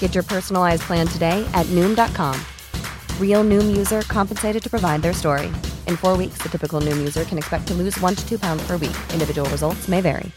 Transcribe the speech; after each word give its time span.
Get 0.00 0.14
your 0.14 0.24
personalized 0.24 0.82
plan 0.82 1.06
today 1.06 1.48
at 1.54 1.66
Noom.com. 1.66 2.34
Real 3.20 3.44
Noom 3.44 3.76
user 3.76 4.02
compensated 4.02 4.60
to 4.64 4.68
provide 4.68 5.02
their 5.02 5.12
story. 5.12 5.46
In 5.86 5.96
four 5.96 6.16
weeks, 6.16 6.38
the 6.38 6.48
typical 6.48 6.80
Noom 6.80 6.96
user 6.96 7.22
can 7.24 7.38
expect 7.38 7.68
to 7.68 7.74
lose 7.74 7.96
one 8.00 8.16
to 8.16 8.28
two 8.28 8.40
pounds 8.40 8.66
per 8.66 8.72
week. 8.72 8.96
Individual 9.12 9.48
results 9.50 9.86
may 9.86 10.00
vary. 10.00 10.32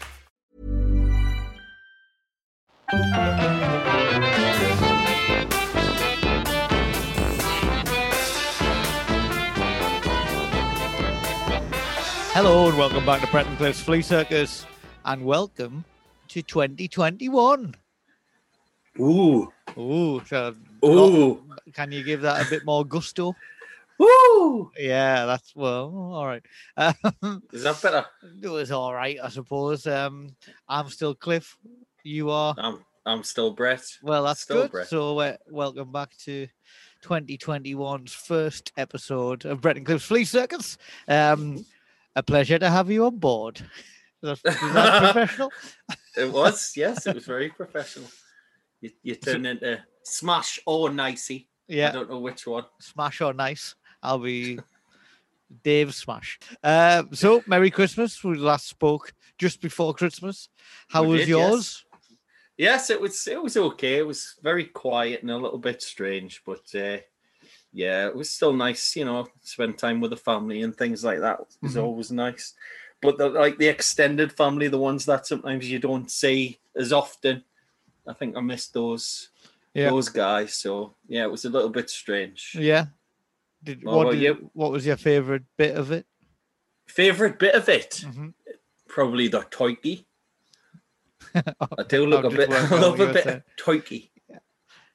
Hello 12.34 12.66
and 12.66 12.78
welcome 12.78 13.04
back 13.04 13.20
to 13.20 13.26
Brett 13.30 13.46
and 13.46 13.58
Cliff's 13.58 13.82
Flea 13.82 14.00
Circus, 14.00 14.66
and 15.04 15.22
welcome 15.22 15.84
to 16.28 16.40
2021. 16.42 17.74
Ooh, 18.98 19.51
Ooh, 19.78 20.22
so 20.26 20.54
ooh, 20.84 21.42
can 21.72 21.92
you 21.92 22.02
give 22.02 22.20
that 22.22 22.46
a 22.46 22.50
bit 22.50 22.64
more 22.64 22.84
gusto? 22.84 23.34
ooh. 24.00 24.70
Yeah, 24.78 25.26
that's 25.26 25.54
well, 25.54 26.12
all 26.12 26.26
right. 26.26 26.42
Um, 26.76 27.42
Is 27.52 27.62
that 27.62 27.80
better? 27.80 28.04
it 28.42 28.48
was 28.48 28.70
all 28.70 28.92
right, 28.92 29.18
I 29.22 29.28
suppose. 29.28 29.86
Um, 29.86 30.34
I'm 30.68 30.88
still 30.88 31.14
Cliff. 31.14 31.56
You 32.04 32.30
are. 32.30 32.54
I'm 32.58 32.84
I'm 33.06 33.24
still 33.24 33.52
Brett. 33.52 33.84
Well, 34.02 34.24
that's 34.24 34.40
still 34.40 34.62
good. 34.62 34.70
Brett. 34.72 34.88
So, 34.88 35.18
uh, 35.18 35.36
welcome 35.48 35.90
back 35.90 36.16
to 36.24 36.46
2021's 37.04 38.12
first 38.12 38.72
episode 38.76 39.44
of 39.44 39.60
Brett 39.60 39.76
and 39.76 39.86
Cliff's 39.86 40.04
Flea 40.04 40.24
Circus. 40.24 40.78
Um, 41.08 41.64
a 42.14 42.22
pleasure 42.22 42.58
to 42.58 42.70
have 42.70 42.90
you 42.90 43.06
on 43.06 43.18
board. 43.18 43.60
Is 44.22 44.40
that, 44.42 44.54
is 44.54 44.72
that 44.72 45.02
professional? 45.14 45.52
It 46.16 46.30
was, 46.30 46.74
yes, 46.76 47.06
it 47.06 47.14
was 47.14 47.24
very 47.24 47.48
professional. 47.48 48.06
You, 48.82 48.90
you 49.02 49.14
turned 49.14 49.46
into 49.46 49.82
Smash 50.02 50.58
or 50.66 50.90
Nicey. 50.90 51.48
Yeah. 51.68 51.88
I 51.88 51.92
don't 51.92 52.10
know 52.10 52.18
which 52.18 52.46
one. 52.46 52.64
smash 52.80 53.20
or 53.20 53.32
nice. 53.32 53.74
I'll 54.02 54.18
be 54.18 54.58
Dave 55.64 55.94
Smash. 55.94 56.38
Uh, 56.62 57.04
so, 57.12 57.42
Merry 57.46 57.70
Christmas. 57.70 58.22
We 58.24 58.36
last 58.36 58.68
spoke 58.68 59.14
just 59.38 59.62
before 59.62 59.94
Christmas. 59.94 60.48
How 60.88 61.02
We 61.02 61.08
was 61.10 61.20
did, 61.20 61.28
yours? 61.28 61.84
Yes, 62.58 62.90
it 62.90 63.00
was. 63.00 63.26
It 63.28 63.40
was 63.42 63.56
okay. 63.56 63.98
It 63.98 64.06
was 64.06 64.34
very 64.42 64.64
quiet 64.64 65.22
and 65.22 65.30
a 65.30 65.36
little 65.36 65.58
bit 65.58 65.80
strange, 65.80 66.42
but 66.44 66.62
uh, 66.74 66.98
yeah, 67.72 68.06
it 68.08 68.14
was 68.14 68.28
still 68.30 68.52
nice. 68.52 68.96
You 68.96 69.04
know, 69.04 69.28
spend 69.42 69.78
time 69.78 70.00
with 70.00 70.10
the 70.10 70.16
family 70.16 70.62
and 70.62 70.76
things 70.76 71.04
like 71.04 71.20
that 71.20 71.40
is 71.62 71.76
Mhm. 71.76 71.82
always 71.82 72.10
nice. 72.10 72.54
But 73.00 73.16
the, 73.18 73.28
like 73.28 73.58
the 73.58 73.68
extended 73.68 74.32
family, 74.32 74.68
the 74.68 74.78
ones 74.78 75.06
that 75.06 75.26
sometimes 75.26 75.70
you 75.70 75.78
don't 75.78 76.10
see 76.10 76.60
as 76.76 76.92
often, 76.92 77.44
I 78.06 78.12
think 78.14 78.36
I 78.36 78.40
missed 78.40 78.74
those 78.74 79.30
Yeah. 79.74 79.90
those 79.90 80.08
guys. 80.08 80.54
So 80.54 80.94
yeah, 81.08 81.24
it 81.24 81.30
was 81.30 81.44
a 81.44 81.50
little 81.50 81.70
bit 81.70 81.88
strange. 81.90 82.56
Yeah. 82.58 82.86
Did, 83.62 83.84
What 83.84 83.96
what, 84.06 84.12
did- 84.12 84.22
you? 84.22 84.50
what 84.54 84.72
was 84.72 84.84
your 84.86 84.96
favorite 84.96 85.44
bit 85.56 85.76
of 85.76 85.92
it? 85.92 86.06
Favorite 86.86 87.38
bit 87.38 87.54
of 87.54 87.68
it, 87.68 88.02
Mhm. 88.04 88.34
probably 88.88 89.28
the 89.28 89.42
toiki. 89.42 90.04
I 91.34 91.82
do 91.88 92.06
look 92.06 92.24
a 92.24 92.30
bit. 92.30 92.50
I 92.52 92.68
love 92.80 93.00
a 93.00 93.12
bit 93.12 93.24
saying. 93.24 93.36
of 93.36 93.42
toiki. 93.56 94.10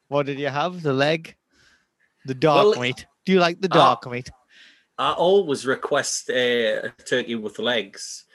What 0.10 0.26
did 0.26 0.40
you 0.40 0.48
have? 0.50 0.84
The 0.84 0.94
leg? 0.94 1.36
The 2.26 2.34
dark 2.36 2.72
Well, 2.76 2.82
meat? 2.82 3.06
Do 3.26 3.32
you 3.32 3.40
like 3.40 3.62
the 3.62 3.68
dark 3.70 4.10
meat? 4.10 4.30
I 4.98 5.14
always 5.14 5.66
request 5.66 6.30
uh, 6.30 6.34
a 6.34 6.90
turkey 7.06 7.36
with 7.36 7.60
legs, 7.60 8.26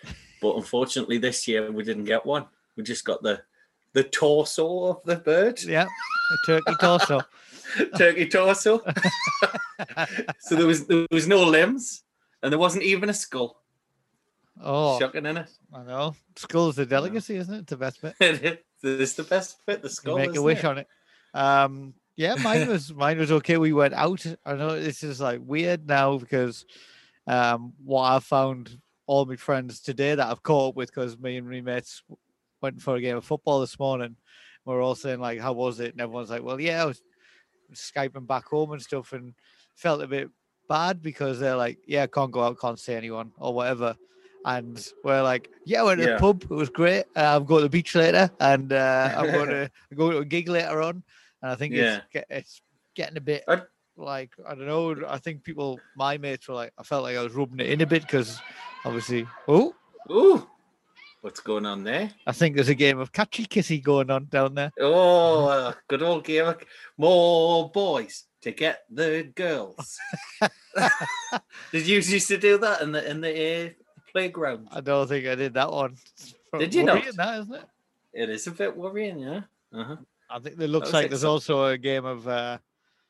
but 0.41 0.56
unfortunately 0.56 1.19
this 1.19 1.47
year 1.49 1.71
we 1.71 1.84
didn't 1.84 2.04
get 2.04 2.25
one. 2.25 2.47
We 2.77 2.83
just 2.84 3.04
got 3.04 3.22
the 3.22 3.43
the 3.94 4.04
torso 4.04 4.84
of 4.86 5.03
the 5.04 5.16
bird, 5.16 5.62
Yeah. 5.62 5.84
A 5.86 6.47
turkey 6.47 6.75
torso. 6.80 7.20
turkey 7.98 8.26
torso. 8.28 8.82
so 10.41 10.54
there 10.56 10.66
was 10.66 10.86
there 10.86 11.06
was 11.10 11.26
no 11.26 11.42
limbs, 11.44 12.03
and 12.42 12.53
there 12.53 12.58
wasn't 12.58 12.84
even 12.84 13.08
a 13.10 13.14
skull. 13.14 13.60
Oh, 14.62 14.98
Shocking, 14.98 15.25
isn't 15.26 15.38
it? 15.38 15.50
I 15.75 15.82
know. 15.82 16.14
Skull's 16.36 16.78
a 16.78 16.86
delicacy, 16.86 17.36
isn't 17.36 17.54
it? 17.54 17.58
It's 17.60 17.70
the 17.70 17.76
best 17.76 18.03
bit. 18.03 18.14
it? 18.20 18.64
it's 18.82 19.14
the 19.14 19.25
best 19.25 19.64
bit. 19.66 19.82
The 19.82 19.88
You 19.88 19.92
skull. 19.94 20.16
make 20.19 20.36
a 20.36 20.42
wish 20.42 20.59
it? 20.59 20.64
on 20.64 20.78
it. 20.78 20.86
Um, 21.34 21.94
yeah, 22.16 22.34
mine 22.36 22.69
was 22.69 22.92
mine 22.94 23.19
was 23.19 23.32
okay. 23.32 23.56
We 23.56 23.72
went 23.72 23.94
out. 23.94 24.24
I 24.44 24.54
know 24.54 24.78
this 24.78 25.03
is 25.03 25.20
like 25.20 25.41
weird 25.42 25.86
now 25.88 26.19
because 26.19 26.66
um, 27.26 27.72
what 27.84 28.03
I 28.03 28.19
found 28.20 28.78
all 29.06 29.24
my 29.24 29.36
friends 29.36 29.80
today 29.80 30.14
that 30.14 30.30
I've 30.30 30.42
caught 30.42 30.70
up 30.70 30.76
with 30.76 30.91
because 30.91 31.19
me 31.19 31.36
and 31.38 31.48
my 31.48 31.60
mates 31.60 32.03
went 32.62 32.80
for 32.80 32.94
a 32.96 33.00
game 33.00 33.16
of 33.16 33.24
football 33.24 33.60
this 33.60 33.78
morning. 33.78 34.16
We're 34.64 34.80
all 34.82 34.94
saying 34.94 35.20
like, 35.20 35.40
"How 35.40 35.52
was 35.52 35.80
it?" 35.80 35.92
And 35.92 36.00
everyone's 36.00 36.30
like, 36.30 36.42
"Well, 36.44 36.60
yeah, 36.60 36.82
I 36.82 36.86
was 36.86 37.02
skyping 37.74 38.26
back 38.26 38.44
home 38.46 38.72
and 38.72 38.80
stuff, 38.80 39.12
and 39.12 39.34
felt 39.74 40.02
a 40.02 40.06
bit 40.06 40.30
bad 40.68 41.02
because 41.02 41.40
they're 41.40 41.56
like, 41.56 41.78
yeah, 41.86 42.06
can't 42.06 42.30
go 42.30 42.42
out, 42.44 42.60
can't 42.60 42.78
see 42.78 42.94
anyone 42.94 43.32
or 43.38 43.52
whatever." 43.52 43.96
And 44.44 44.84
we're 45.04 45.22
like, 45.22 45.50
yeah, 45.64 45.80
I 45.80 45.84
went 45.84 46.00
to 46.00 46.06
Yeah. 46.06 46.12
the 46.14 46.18
pub. 46.18 46.42
It 46.42 46.50
was 46.50 46.68
great. 46.68 47.04
Uh, 47.14 47.36
I'm 47.36 47.44
going 47.44 47.60
to 47.60 47.64
the 47.66 47.70
beach 47.70 47.94
later, 47.94 48.28
and 48.40 48.72
uh, 48.72 49.14
I'm 49.16 49.30
going 49.30 49.48
to 49.50 49.70
go 49.94 50.10
to 50.10 50.18
a 50.18 50.24
gig 50.24 50.48
later 50.48 50.80
on. 50.82 51.02
And 51.42 51.50
I 51.52 51.54
think 51.54 51.74
Yeah. 51.74 52.00
it's 52.12 52.26
it's 52.30 52.62
getting 52.94 53.16
a 53.16 53.20
bit 53.20 53.44
I- 53.48 53.62
like 53.96 54.32
I 54.46 54.54
don't 54.54 54.66
know. 54.66 54.96
I 55.08 55.18
think 55.18 55.44
people, 55.44 55.78
my 55.96 56.18
mates, 56.18 56.48
were 56.48 56.54
like, 56.54 56.72
I 56.78 56.82
felt 56.82 57.02
like 57.04 57.16
I 57.16 57.22
was 57.22 57.34
rubbing 57.34 57.60
it 57.60 57.66
in 57.70 57.80
a 57.82 57.86
bit 57.86 58.02
because 58.02 58.40
obviously, 58.84 59.26
oh, 59.48 59.74
Ooh, 60.10 60.48
what's 61.22 61.41
going 61.41 61.65
on 61.65 61.83
there? 61.84 62.10
I 62.27 62.33
think 62.33 62.55
there's 62.56 62.69
a 62.69 62.75
game 62.75 62.99
of 62.99 63.12
catchy 63.12 63.47
kissy 63.47 63.83
going 63.83 64.10
on 64.10 64.27
down 64.27 64.55
there. 64.55 64.71
Oh, 64.78 65.47
uh, 65.47 65.72
good 65.88 66.03
old 66.03 66.25
game. 66.25 66.47
of- 66.47 66.62
More 66.99 67.71
boys 67.71 68.25
to 68.43 68.50
get 68.53 68.84
the 68.91 69.31
girls. 69.34 69.99
Did 71.72 71.87
you 71.87 71.97
used 71.97 72.28
to 72.28 72.37
do 72.38 72.59
that 72.59 72.83
in 72.83 72.93
the 72.93 73.09
in 73.10 73.21
the 73.21 73.66
uh, 73.66 73.69
playground? 74.12 74.69
I 74.71 74.81
don't 74.81 75.06
think 75.09 75.27
I 75.27 75.34
did 75.34 75.55
that 75.55 75.71
one. 75.71 75.97
Did 76.59 76.75
you 76.75 76.83
not? 76.84 77.03
That 77.16 77.41
isn't 77.41 77.54
it? 77.54 77.65
It 78.12 78.28
is 78.31 78.47
a 78.47 78.50
bit 78.50 78.77
worrying, 78.77 79.19
yeah. 79.21 79.41
Uh-huh. 79.72 79.97
I 80.28 80.39
think 80.39 80.56
there 80.56 80.69
looks 80.69 80.93
like 80.93 81.09
there's 81.09 81.25
also 81.25 81.66
a 81.66 81.78
game 81.78 82.04
of 82.04 82.27
uh, 82.28 82.59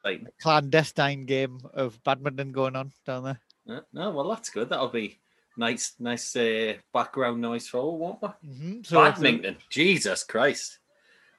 Like, 0.04 0.22
clandestine 0.40 1.24
game 1.26 1.58
of 1.74 2.02
badminton 2.04 2.52
going 2.52 2.76
on 2.76 2.92
down 3.06 3.24
there. 3.24 3.40
uh, 3.68 3.80
no, 3.92 4.10
well, 4.10 4.28
that's 4.28 4.50
good. 4.50 4.68
That'll 4.68 4.88
be 4.88 5.18
nice, 5.56 5.94
nice 5.98 6.34
uh, 6.36 6.74
background 6.92 7.40
noise 7.40 7.68
for 7.68 7.78
all, 7.78 7.98
won't 7.98 8.22
we? 8.22 8.28
Mm-hmm. 8.28 8.82
So 8.82 9.00
a- 9.00 9.10
badminton, 9.10 9.56
Jesus 9.68 10.24
Christ! 10.24 10.78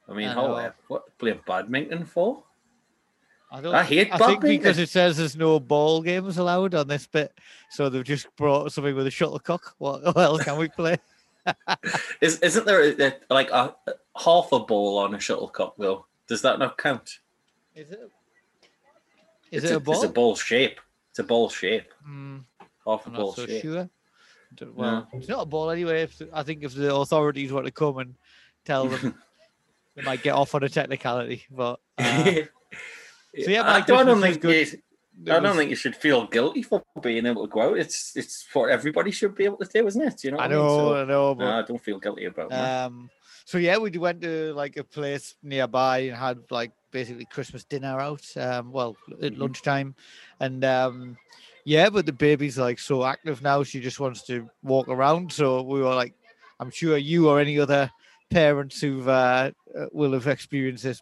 I 0.07 0.13
mean, 0.13 0.27
I 0.29 0.33
how 0.33 0.53
uh, 0.53 0.71
what 0.87 1.17
playing 1.17 1.41
badminton 1.45 2.05
for? 2.05 2.43
I, 3.51 3.61
don't, 3.61 3.75
I 3.75 3.83
hate 3.83 4.09
I 4.11 4.17
think 4.17 4.41
because 4.41 4.79
it 4.79 4.89
says 4.89 5.17
there's 5.17 5.35
no 5.35 5.59
ball 5.59 6.01
games 6.01 6.39
allowed 6.39 6.73
on 6.73 6.87
this 6.87 7.05
bit, 7.05 7.37
so 7.69 7.87
they've 7.87 8.03
just 8.03 8.27
brought 8.35 8.71
something 8.71 8.95
with 8.95 9.05
a 9.05 9.11
shuttlecock. 9.11 9.75
What, 9.77 10.17
else 10.17 10.43
can 10.43 10.57
we 10.57 10.69
play? 10.69 10.97
Is 12.21 12.39
isn't 12.39 12.65
there 12.65 12.81
a, 12.81 13.07
a- 13.09 13.19
like 13.29 13.51
a, 13.51 13.75
a 13.87 13.93
half 14.19 14.51
a 14.51 14.59
ball 14.59 14.97
on 14.97 15.13
a 15.13 15.19
shuttlecock 15.19 15.75
though? 15.77 16.05
Does 16.27 16.41
that 16.41 16.57
not 16.57 16.77
count? 16.77 17.19
Is 17.75 17.91
it? 17.91 17.99
Is 19.51 19.63
it's 19.63 19.71
it 19.71 19.75
a 19.75 19.79
ball? 19.79 19.93
It's 19.95 20.03
a 20.03 20.09
ball 20.09 20.35
shape. 20.35 20.79
It's 21.11 21.19
a 21.19 21.23
ball 21.23 21.49
shape. 21.49 21.93
Hmm, 22.03 22.39
Half 22.87 23.05
a 23.05 23.09
I'm 23.09 23.15
ball 23.15 23.33
so 23.33 23.45
shape. 23.45 23.61
sure. 23.61 23.89
D- 24.55 24.65
Well, 24.73 25.07
it's 25.13 25.27
not 25.29 25.41
a 25.43 25.45
ball 25.45 25.69
anyway. 25.71 26.03
If 26.03 26.17
the- 26.17 26.29
I 26.33 26.43
think 26.43 26.63
if 26.63 26.73
the 26.75 26.93
authorities 26.93 27.51
want 27.51 27.65
to 27.65 27.71
come 27.71 27.97
and 27.97 28.15
tell 28.65 28.87
them, 28.87 29.15
they 29.95 30.01
might 30.03 30.23
get 30.23 30.33
off 30.35 30.53
on 30.55 30.63
a 30.63 30.69
technicality. 30.69 31.45
But 31.51 31.79
uh, 31.97 32.23
So 33.43 33.49
yeah, 33.49 33.63
I 33.63 33.81
don't 33.81 34.05
Christmas 34.05 34.15
was 34.15 34.21
think 34.21 34.41
good. 34.41 34.55
it- 34.55 34.73
it 34.73 35.31
I 35.31 35.39
don't 35.39 35.55
think 35.55 35.69
you 35.69 35.75
should 35.75 35.95
feel 35.95 36.25
guilty 36.25 36.63
for 36.63 36.81
being 37.01 37.27
able 37.27 37.45
to 37.47 37.51
go 37.51 37.61
out. 37.61 37.77
It's 37.77 38.15
it's 38.15 38.41
for 38.41 38.71
everybody 38.71 39.11
should 39.11 39.35
be 39.35 39.45
able 39.45 39.57
to 39.57 39.65
do, 39.71 39.85
isn't 39.85 40.01
it? 40.01 40.23
You 40.23 40.31
know. 40.31 40.37
I 40.37 40.47
what 40.47 40.49
mean? 40.49 40.59
know, 40.59 40.75
So, 40.75 40.95
I 40.95 41.05
know, 41.05 41.35
but 41.35 41.45
no, 41.45 41.51
I 41.51 41.61
don't 41.61 41.83
feel 41.83 41.99
guilty 41.99 42.25
about 42.25 42.49
that. 42.49 42.85
Um, 42.85 43.11
so 43.45 43.59
yeah, 43.59 43.77
we 43.77 43.91
went 43.91 44.21
to 44.21 44.53
like 44.55 44.75
a 44.77 44.83
place 44.83 45.35
nearby 45.43 45.99
and 45.99 46.17
had 46.17 46.39
like 46.49 46.71
basically 46.89 47.25
Christmas 47.25 47.63
dinner 47.63 47.99
out. 47.99 48.25
Um, 48.35 48.71
well, 48.71 48.97
at 49.21 49.33
Mhm. 49.33 49.37
lunchtime, 49.37 49.93
and 50.39 50.65
um, 50.65 51.17
yeah, 51.65 51.89
but 51.89 52.05
the 52.05 52.13
baby's 52.13 52.57
like 52.57 52.79
so 52.79 53.03
active 53.05 53.41
now; 53.41 53.63
she 53.63 53.79
just 53.79 53.99
wants 53.99 54.23
to 54.27 54.49
walk 54.63 54.87
around. 54.87 55.31
So 55.31 55.61
we 55.61 55.81
were 55.81 55.95
like, 55.95 56.13
I'm 56.59 56.71
sure 56.71 56.97
you 56.97 57.29
or 57.29 57.39
any 57.39 57.59
other 57.59 57.89
parents 58.29 58.81
who've 58.81 59.07
uh, 59.07 59.51
uh, 59.77 59.85
will 59.91 60.13
have 60.13 60.27
experienced 60.27 60.83
this. 60.83 61.01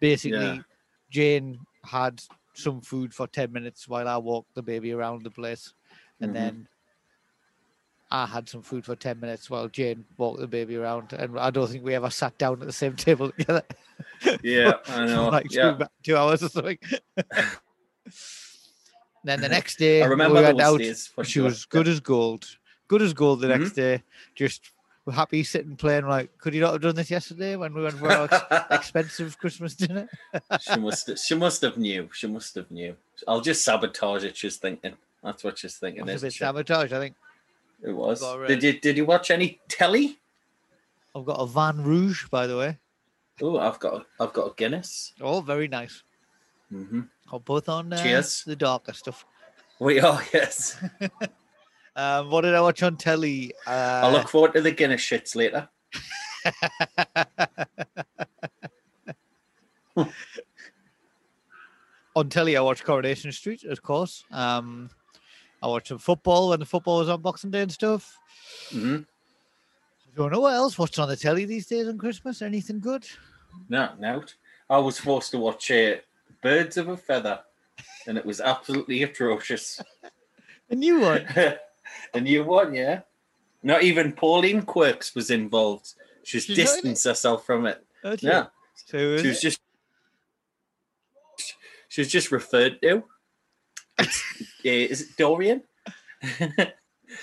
Basically, 0.00 0.62
Jane 1.10 1.58
had 1.84 2.20
some 2.54 2.80
food 2.80 3.14
for 3.14 3.26
ten 3.26 3.52
minutes 3.52 3.88
while 3.88 4.08
I 4.08 4.16
walked 4.16 4.54
the 4.54 4.62
baby 4.62 4.92
around 4.92 5.22
the 5.24 5.30
place, 5.30 5.72
and 6.20 6.30
Mhm. 6.30 6.34
then 6.34 6.68
I 8.10 8.24
had 8.24 8.48
some 8.48 8.62
food 8.62 8.84
for 8.84 8.94
10 8.94 9.18
minutes 9.18 9.50
while 9.50 9.66
Jane 9.68 10.04
walked 10.16 10.38
the 10.38 10.46
baby 10.46 10.76
around. 10.76 11.12
And 11.12 11.36
I 11.38 11.50
don't 11.50 11.66
think 11.68 11.84
we 11.84 11.92
ever 11.96 12.08
sat 12.08 12.38
down 12.38 12.60
at 12.60 12.66
the 12.66 12.72
same 12.72 12.94
table 12.96 13.32
together. 13.32 13.64
Yeah, 14.44 14.74
I 14.86 15.06
know. 15.06 15.28
like 15.28 15.48
two, 15.50 15.56
yeah. 15.56 15.86
two 16.04 16.16
hours 16.16 16.42
or 16.44 16.48
something. 16.48 16.78
then 19.28 19.40
the 19.40 19.48
next 19.48 19.76
day, 19.78 20.02
I 20.02 20.06
remember 20.06 20.36
we 20.36 20.42
went 20.42 20.60
out. 20.60 20.80
She 21.26 21.40
was 21.40 21.64
good 21.66 21.88
as 21.88 22.00
gold. 22.00 22.46
Good 22.88 23.02
as 23.02 23.12
gold 23.12 23.40
the 23.40 23.48
Mhm. 23.48 23.60
next 23.60 23.72
day. 23.72 24.02
Just 24.34 24.70
happy 25.12 25.42
sitting 25.44 25.76
playing. 25.76 26.06
Like, 26.06 26.36
could 26.38 26.54
you 26.54 26.60
not 26.60 26.72
have 26.72 26.82
done 26.82 26.94
this 26.94 27.10
yesterday 27.10 27.56
when 27.56 27.74
we 27.74 27.82
went 27.82 27.96
for 27.98 28.10
our 28.10 28.28
expensive 28.70 29.38
Christmas 29.38 29.74
dinner? 29.74 30.08
she 30.60 30.78
must 30.78 31.06
have, 31.08 31.18
she 31.18 31.34
must 31.34 31.62
have 31.62 31.76
knew. 31.76 32.08
She 32.12 32.26
must 32.26 32.54
have 32.54 32.70
knew. 32.70 32.96
I'll 33.26 33.40
just 33.40 33.64
sabotage 33.64 34.24
it. 34.24 34.36
She's 34.36 34.56
thinking. 34.56 34.94
That's 35.22 35.42
what 35.42 35.58
she's 35.58 35.76
thinking. 35.76 36.08
It 36.08 36.12
was 36.12 36.22
a 36.22 36.26
bit 36.26 36.32
sabotage, 36.34 36.92
I 36.92 36.98
think. 36.98 37.16
It 37.82 37.92
was. 37.92 38.20
got 38.20 38.38
rid- 38.38 38.48
Did 38.48 38.62
you 38.62 38.80
did 38.80 38.96
you 38.96 39.04
watch 39.04 39.30
any 39.30 39.60
telly? 39.68 40.18
I've 41.14 41.24
got 41.24 41.40
a 41.40 41.46
Van 41.46 41.82
Rouge, 41.82 42.28
by 42.28 42.46
the 42.46 42.56
way. 42.56 42.78
Oh, 43.42 43.58
I've 43.58 43.78
got 43.80 44.06
I've 44.20 44.32
got 44.32 44.50
a 44.52 44.54
Guinness. 44.54 45.12
Oh, 45.20 45.40
very 45.40 45.66
nice. 45.68 46.02
hmm 46.70 47.02
Oh, 47.32 47.38
both 47.40 47.68
on 47.68 47.92
uh, 47.92 48.02
Cheers. 48.02 48.44
the 48.46 48.56
darker 48.56 48.92
stuff. 48.92 49.26
We 49.80 50.00
are 50.00 50.22
yes. 50.32 50.78
Um, 51.98 52.28
what 52.30 52.42
did 52.42 52.54
I 52.54 52.60
watch 52.60 52.82
on 52.82 52.98
telly? 52.98 53.54
Uh, 53.66 53.70
I 54.04 54.12
look 54.12 54.28
forward 54.28 54.52
to 54.52 54.60
the 54.60 54.70
Guinness 54.70 55.00
shits 55.00 55.34
later. 55.34 55.66
on 62.14 62.28
telly, 62.28 62.56
I 62.56 62.60
watched 62.60 62.84
Coronation 62.84 63.32
Street, 63.32 63.64
of 63.64 63.82
course. 63.82 64.24
Um, 64.30 64.90
I 65.62 65.68
watched 65.68 65.88
some 65.88 65.96
football 65.98 66.50
when 66.50 66.60
the 66.60 66.66
football 66.66 66.98
was 66.98 67.08
on 67.08 67.22
Boxing 67.22 67.50
Day 67.50 67.62
and 67.62 67.72
stuff. 67.72 68.18
hmm 68.70 68.98
Don't 70.14 70.32
know 70.32 70.40
what 70.40 70.52
else. 70.54 70.78
What's 70.78 70.98
on 70.98 71.08
the 71.08 71.16
telly 71.16 71.46
these 71.46 71.66
days 71.66 71.88
on 71.88 71.96
Christmas? 71.98 72.42
Anything 72.42 72.80
good? 72.80 73.06
No, 73.68 73.90
no. 73.98 74.22
I 74.68 74.78
was 74.78 74.98
forced 74.98 75.30
to 75.30 75.38
watch 75.38 75.70
uh, 75.70 75.96
Birds 76.42 76.76
of 76.76 76.88
a 76.88 76.96
Feather, 76.96 77.40
and 78.06 78.16
it 78.18 78.24
was 78.26 78.40
absolutely 78.40 79.02
atrocious. 79.02 79.80
A 80.70 80.74
new 80.74 81.00
one. 81.00 81.26
a 82.14 82.20
new 82.20 82.44
one, 82.44 82.74
yeah. 82.74 83.00
Not 83.62 83.82
even 83.82 84.12
Pauline 84.12 84.62
Quirke 84.62 85.04
was 85.14 85.30
involved. 85.30 85.94
She's 86.22 86.44
She's 86.44 86.56
not 86.58 86.62
in 86.62 86.62
it? 86.62 86.72
distanced 86.74 87.04
herself 87.04 87.46
from 87.46 87.66
it. 87.66 87.84
Yeah, 88.20 88.46
So 88.74 88.96
is 88.98 89.22
she 89.22 89.28
was 89.28 89.38
it? 89.38 89.40
just 89.40 89.60
she 91.88 92.00
was 92.02 92.08
just 92.08 92.30
referred 92.32 92.80
to. 92.82 93.02
Uh, 93.98 94.04
is 94.64 95.02
it 95.02 95.16
Dorien? 95.16 95.62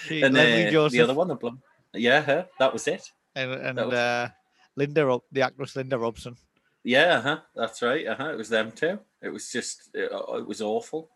She- 0.08 0.22
and 0.24 0.34
Leslie 0.34 0.76
uh, 0.76 0.88
the 0.90 1.02
other 1.02 1.14
one, 1.14 1.28
the 1.28 1.36
blonde. 1.36 1.60
Yeah, 1.94 2.22
her. 2.22 2.48
That 2.58 2.72
was 2.74 2.88
it. 2.88 3.04
and, 3.36 3.52
and 3.52 3.78
was- 3.78 3.94
uh, 3.94 4.30
Linda, 4.76 5.06
Rob- 5.06 5.24
the 5.32 5.42
actress 5.42 5.76
Linda 5.76 5.98
Robson. 6.00 6.36
Yeah, 6.84 7.18
uh-huh, 7.18 7.40
that's 7.56 7.82
right. 7.82 8.06
Uh-huh, 8.08 8.30
it 8.30 8.38
was 8.38 8.50
them 8.50 8.72
too. 8.72 9.00
It 9.22 9.30
was 9.30 9.52
just, 9.52 9.90
it, 9.94 10.12
it 10.12 10.48
was 10.48 10.62
awful. 10.62 11.10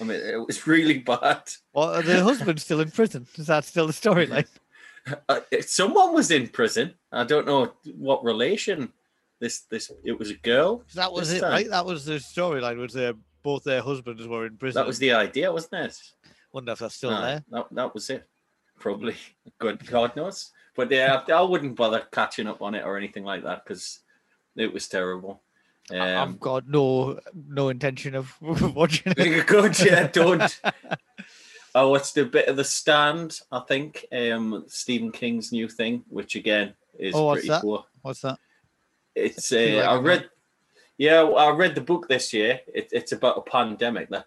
I 0.00 0.04
mean, 0.04 0.20
it 0.20 0.46
was 0.46 0.66
really 0.66 0.98
bad. 1.12 1.42
Well, 1.72 2.02
the 2.02 2.22
husband's 2.22 2.64
still 2.64 2.80
in 2.80 2.90
prison. 2.90 3.26
Is 3.36 3.46
that 3.46 3.64
still 3.64 3.86
the 3.86 3.92
storyline? 3.92 4.46
Uh, 5.28 5.38
someone 5.60 6.12
was 6.12 6.32
in 6.32 6.48
prison. 6.48 6.92
I 7.12 7.22
don't 7.22 7.46
know 7.46 7.72
what 7.94 8.24
relation. 8.24 8.92
This, 9.40 9.60
this, 9.70 9.92
it 10.02 10.18
was 10.18 10.30
a 10.30 10.34
girl. 10.34 10.82
That 10.96 11.12
was 11.12 11.32
it, 11.32 11.42
time. 11.42 11.52
right? 11.52 11.70
That 11.70 11.86
was 11.86 12.04
the 12.04 12.14
storyline. 12.14 12.76
Was 12.78 12.92
their 12.92 13.12
both 13.44 13.62
their 13.62 13.82
husbands 13.82 14.26
were 14.26 14.46
in 14.46 14.56
prison? 14.56 14.80
That 14.80 14.86
was 14.88 14.98
the 14.98 15.12
idea, 15.12 15.52
wasn't 15.52 15.74
it? 15.74 15.96
Wonder 16.52 16.72
if 16.72 16.80
that's 16.80 16.96
still 16.96 17.10
Aye, 17.10 17.20
there. 17.20 17.44
That, 17.50 17.66
that 17.70 17.94
was 17.94 18.10
it. 18.10 18.26
Probably. 18.80 19.14
Good 19.60 19.86
God 19.86 20.16
knows. 20.16 20.50
But 20.74 20.90
yeah, 20.90 21.22
I 21.32 21.42
wouldn't 21.42 21.76
bother 21.76 22.04
catching 22.10 22.48
up 22.48 22.60
on 22.60 22.74
it 22.74 22.84
or 22.84 22.96
anything 22.96 23.22
like 23.22 23.44
that 23.44 23.64
because 23.64 24.00
it 24.56 24.72
was 24.72 24.88
terrible. 24.88 25.42
Um, 25.90 26.00
I've 26.00 26.40
got 26.40 26.68
no 26.68 27.20
no 27.32 27.68
intention 27.68 28.14
of 28.14 28.34
watching 28.40 29.12
it. 29.16 29.46
Good, 29.46 29.78
yeah, 29.78 30.06
don't. 30.12 30.60
I 31.74 31.84
watched 31.84 32.16
a 32.16 32.24
bit 32.24 32.48
of 32.48 32.56
The 32.56 32.64
Stand, 32.64 33.40
I 33.52 33.60
think, 33.60 34.06
um, 34.10 34.64
Stephen 34.66 35.12
King's 35.12 35.52
new 35.52 35.68
thing, 35.68 36.04
which 36.08 36.34
again 36.34 36.74
is 36.98 37.14
Oh, 37.14 37.32
pretty 37.32 37.48
that? 37.48 37.60
poor. 37.60 37.84
What's 38.02 38.22
that? 38.22 38.38
It's 39.14 39.52
uh, 39.52 39.74
like 39.76 39.86
I 39.86 39.94
read, 39.96 40.30
yeah, 40.96 41.22
I 41.22 41.50
read 41.50 41.74
the 41.74 41.80
book 41.82 42.08
this 42.08 42.32
year. 42.32 42.60
It, 42.66 42.88
it's 42.92 43.12
about 43.12 43.38
a 43.38 43.42
pandemic 43.42 44.08
that 44.10 44.26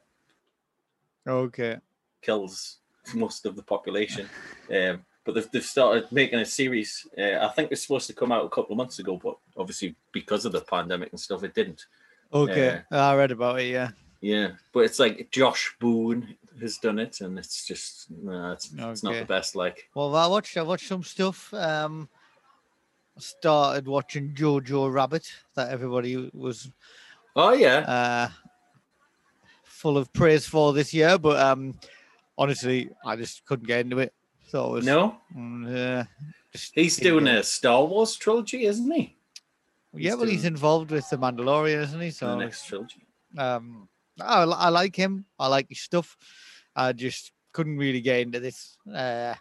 Okay. 1.27 1.77
kills 2.21 2.77
most 3.13 3.45
of 3.45 3.55
the 3.55 3.63
population. 3.63 4.29
Um, 4.71 5.03
but 5.29 5.35
they've, 5.35 5.51
they've 5.51 5.63
started 5.63 6.11
making 6.11 6.39
a 6.39 6.45
series. 6.45 7.07
Uh, 7.15 7.37
I 7.45 7.49
think 7.49 7.71
it's 7.71 7.83
supposed 7.83 8.07
to 8.07 8.13
come 8.13 8.31
out 8.31 8.45
a 8.45 8.49
couple 8.49 8.73
of 8.73 8.77
months 8.77 8.97
ago, 8.97 9.19
but 9.21 9.37
obviously 9.55 9.95
because 10.11 10.43
of 10.45 10.51
the 10.51 10.61
pandemic 10.61 11.11
and 11.11 11.19
stuff, 11.19 11.43
it 11.43 11.53
didn't. 11.53 11.85
Okay. 12.33 12.81
I 12.91 13.15
read 13.15 13.31
about 13.31 13.59
it. 13.59 13.67
Yeah. 13.67 13.91
Yeah, 14.21 14.51
but 14.73 14.81
it's 14.81 14.99
like 14.99 15.29
Josh 15.31 15.75
Boone 15.79 16.35
has 16.59 16.77
done 16.77 16.99
it, 16.99 17.21
and 17.21 17.39
it's 17.39 17.65
just 17.65 18.11
no, 18.11 18.51
it's, 18.51 18.69
it's 18.77 19.03
not 19.03 19.13
the 19.13 19.23
best. 19.23 19.55
Like, 19.55 19.87
Well, 19.95 20.13
I 20.13 20.27
watched. 20.27 20.57
I 20.57 20.61
watched 20.61 20.89
some 20.89 21.03
stuff. 21.03 21.53
Um, 21.53 22.09
I 23.15 23.21
started 23.21 23.87
watching 23.87 24.33
Jojo 24.33 24.91
Rabbit 24.91 25.31
that 25.55 25.69
everybody 25.69 26.29
was 26.33 26.69
oh 27.37 27.53
yeah, 27.53 27.77
uh 27.77 28.29
full 29.63 29.97
of 29.97 30.11
praise 30.11 30.45
for 30.45 30.73
this 30.73 30.93
year, 30.93 31.17
but 31.17 31.39
um, 31.39 31.79
honestly, 32.37 32.89
I 33.05 33.15
just 33.15 33.45
couldn't 33.45 33.67
get 33.67 33.79
into 33.79 33.99
it. 33.99 34.13
So 34.49 34.79
no, 34.81 35.17
mm, 35.35 36.01
uh, 36.01 36.03
he's 36.73 36.97
doing 36.97 37.27
a 37.27 37.43
Star 37.43 37.85
Wars 37.85 38.15
trilogy, 38.15 38.65
isn't 38.65 38.91
he? 38.91 39.15
Yeah, 39.93 40.15
well, 40.15 40.25
he's 40.27 40.45
involved 40.45 40.91
with 40.91 41.09
the 41.09 41.17
Mandalorian, 41.17 41.83
isn't 41.83 41.99
he? 42.01 42.09
the 42.09 42.13
So 42.13 42.37
next 42.37 42.65
trilogy. 42.65 43.05
um, 43.37 43.87
I, 44.19 44.43
I 44.43 44.69
like 44.69 44.95
him. 44.95 45.25
I 45.37 45.47
like 45.47 45.67
his 45.69 45.79
stuff. 45.81 46.17
I 46.75 46.93
just 46.93 47.31
couldn't 47.53 47.77
really 47.77 48.01
get 48.01 48.21
into 48.21 48.39
this. 48.39 48.77
Uh, 48.91 49.35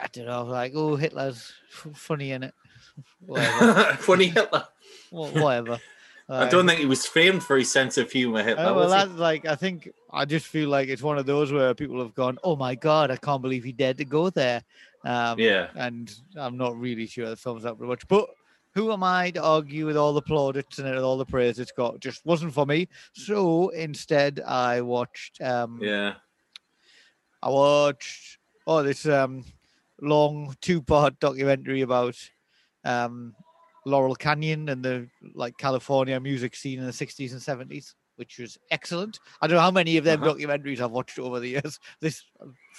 I 0.00 0.06
don't 0.12 0.26
know, 0.26 0.44
like 0.44 0.72
oh, 0.74 0.96
Hitler's 0.96 1.52
funny 1.94 2.32
in 2.32 2.42
it. 2.44 2.54
Whatever. 3.20 3.96
Funny 4.00 4.26
Hitler. 4.28 4.66
Wha- 5.10 5.78
whatever. 6.30 6.46
I 6.46 6.50
don't 6.50 6.66
think 6.66 6.80
he 6.80 6.86
was 6.86 7.06
famed 7.06 7.42
for 7.42 7.56
his 7.56 7.70
sense 7.70 7.98
of 7.98 8.10
humor. 8.10 8.42
Hitler, 8.42 8.64
Oh, 8.64 8.74
well, 8.74 8.88
that's 8.90 9.12
like 9.12 9.46
I 9.46 9.54
think 9.56 9.88
I 10.10 10.24
just 10.24 10.46
feel 10.46 10.68
like 10.68 10.88
it's 10.88 11.02
one 11.02 11.18
of 11.18 11.26
those 11.26 11.52
where 11.52 11.74
people 11.74 11.98
have 12.00 12.14
gone, 12.14 12.38
"Oh 12.44 12.56
my 12.56 12.74
god, 12.74 13.10
I 13.10 13.16
can't 13.16 13.42
believe 13.42 13.64
he 13.64 13.72
dared 13.72 13.98
to 13.98 14.04
go 14.04 14.30
there." 14.30 14.62
Um, 15.04 15.38
Yeah. 15.38 15.68
and 15.74 16.14
I'm 16.36 16.56
not 16.56 16.78
really 16.78 17.06
sure 17.06 17.28
the 17.28 17.36
film's 17.36 17.62
that 17.62 17.80
much, 17.80 18.06
but 18.08 18.28
who 18.74 18.92
am 18.92 19.02
I 19.02 19.30
to 19.32 19.42
argue 19.42 19.86
with 19.86 19.96
all 19.96 20.12
the 20.12 20.22
plaudits 20.22 20.78
and 20.78 20.96
all 20.98 21.16
the 21.18 21.24
praise 21.24 21.58
it's 21.58 21.72
got? 21.72 22.00
Just 22.00 22.24
wasn't 22.24 22.54
for 22.54 22.66
me. 22.66 22.88
So 23.14 23.70
instead, 23.70 24.40
I 24.40 24.80
watched. 24.82 25.40
Um, 25.40 25.80
Yeah. 25.82 26.14
I 27.42 27.48
watched. 27.48 28.38
Oh, 28.66 28.82
this 28.82 29.06
um, 29.06 29.44
long 30.00 30.54
two-part 30.60 31.18
documentary 31.18 31.80
about 31.80 32.16
um, 32.84 33.34
Laurel 33.86 34.14
Canyon 34.14 34.68
and 34.68 34.82
the 34.84 35.08
like 35.34 35.56
California 35.58 36.18
music 36.20 36.54
scene 36.54 36.78
in 36.78 36.86
the 36.86 36.92
60s 36.92 37.32
and 37.32 37.40
70s, 37.40 37.94
which 38.16 38.38
was 38.38 38.58
excellent. 38.70 39.18
I 39.40 39.46
don't 39.46 39.56
know 39.56 39.62
how 39.62 39.70
many 39.70 39.96
of 39.96 40.04
them 40.04 40.22
Uh-huh. 40.22 40.34
documentaries 40.34 40.80
I've 40.80 40.90
watched 40.90 41.18
over 41.18 41.40
the 41.40 41.48
years. 41.48 41.78
This 42.00 42.22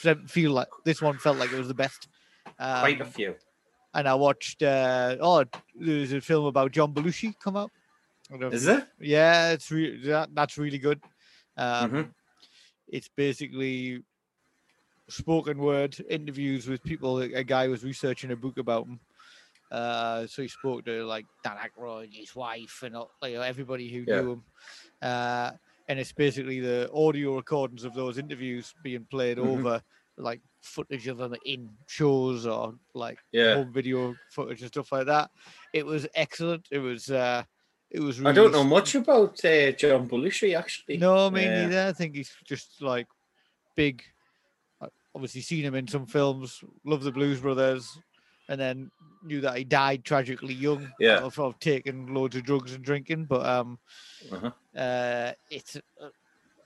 uh, 0.06 0.16
feel 0.28 0.52
like 0.52 0.68
this 0.86 1.02
one 1.02 1.18
felt 1.18 1.38
like 1.38 1.52
it 1.52 1.58
was 1.58 1.68
the 1.68 1.74
best. 1.74 2.08
Um, 2.60 2.80
Quite 2.82 3.02
a 3.02 3.06
few. 3.06 3.36
and 3.94 4.08
I 4.08 4.14
watched. 4.16 4.62
Uh, 4.64 5.18
oh, 5.20 5.46
there's 5.76 6.14
a 6.14 6.22
film 6.22 6.46
about 6.46 6.72
John 6.72 6.94
Belushi 6.94 7.34
come 7.44 7.58
out. 7.58 7.72
I 8.30 8.34
don't 8.34 8.42
know 8.42 8.48
if 8.48 8.54
Is 8.54 8.68
it? 8.68 8.88
Yeah, 9.00 9.52
it's 9.52 9.70
re- 9.72 9.98
that, 10.08 10.30
that's 10.34 10.58
really 10.58 10.78
good. 10.80 11.00
Um, 11.58 11.92
Mhm. 11.92 12.10
It's 12.88 13.10
basically 13.16 14.04
spoken 15.10 15.58
word 15.58 15.98
interviews 16.10 16.68
with 16.68 16.84
people. 16.84 17.20
A 17.20 17.44
guy 17.44 17.68
was 17.68 17.84
researching 17.84 18.32
a 18.32 18.36
book 18.36 18.58
about 18.58 18.86
him. 18.86 19.00
Uh, 19.72 20.28
so 20.28 20.42
he 20.42 20.48
spoke 20.50 20.84
to 20.86 21.06
like 21.06 21.26
Dan 21.44 21.56
Aykroyd, 21.58 22.14
his 22.14 22.36
wife, 22.36 22.84
and 22.84 22.94
you 23.24 23.36
know, 23.36 23.42
everybody 23.42 23.88
who 23.90 24.04
Yeah. 24.06 24.22
knew 24.22 24.32
him. 24.34 24.44
Uh, 25.02 25.52
and 25.88 26.00
it's 26.00 26.12
basically 26.12 26.60
the 26.60 26.92
audio 26.94 27.36
recordings 27.36 27.84
of 27.86 27.94
those 27.94 28.18
interviews 28.18 28.74
being 28.84 29.06
played 29.10 29.38
Mhm. 29.38 29.48
over 29.48 29.82
like 30.18 30.42
footage 30.62 31.08
of 31.08 31.18
them 31.18 31.34
in 31.46 31.70
shows 31.88 32.46
or 32.46 32.78
like 32.94 33.18
Yeah. 33.32 33.56
home 33.56 33.72
video 33.74 34.16
footage 34.30 34.62
and 34.62 34.68
stuff 34.68 34.92
like 34.92 35.08
that. 35.08 35.32
It 35.74 35.86
was 35.86 36.06
excellent. 36.16 36.68
It 36.70 36.80
was 36.80 37.10
uh 37.10 37.44
it 37.90 38.00
was 38.00 38.20
really 38.20 38.32
I 38.32 38.36
don't 38.36 38.52
know 38.52 38.64
much 38.64 38.96
about 38.96 39.44
uh, 39.44 39.72
John 39.72 40.08
Belushi 40.08 40.56
actually. 40.58 40.98
no, 40.98 41.30
me 41.32 41.44
Yeah. 41.46 41.64
neither. 41.64 41.88
I 41.88 41.94
think 41.94 42.16
he's 42.16 42.34
just 42.46 42.82
like 42.82 43.08
big. 43.76 44.04
I've 44.82 44.90
Obviously, 45.16 45.42
seen 45.42 45.64
him 45.66 45.76
in 45.76 45.88
some 45.88 46.06
films. 46.06 46.64
Love 46.86 47.04
the 47.04 47.12
Blues 47.12 47.42
Brothers, 47.42 47.98
and 48.50 48.60
then 48.60 48.92
knew 49.24 49.42
that 49.42 49.58
he 49.58 49.64
died 49.64 50.04
tragically 50.04 50.54
young. 50.54 50.92
Yeah. 51.00 51.20
of, 51.20 51.38
of 51.40 51.60
taking 51.60 52.14
loads 52.14 52.36
of 52.36 52.44
drugs 52.44 52.74
and 52.74 52.84
drinking. 52.84 53.26
But 53.26 53.46
um, 53.46 53.80
Uh-huh. 54.32 54.52
uh, 54.80 55.34
it's 55.50 55.76
a, 55.76 55.82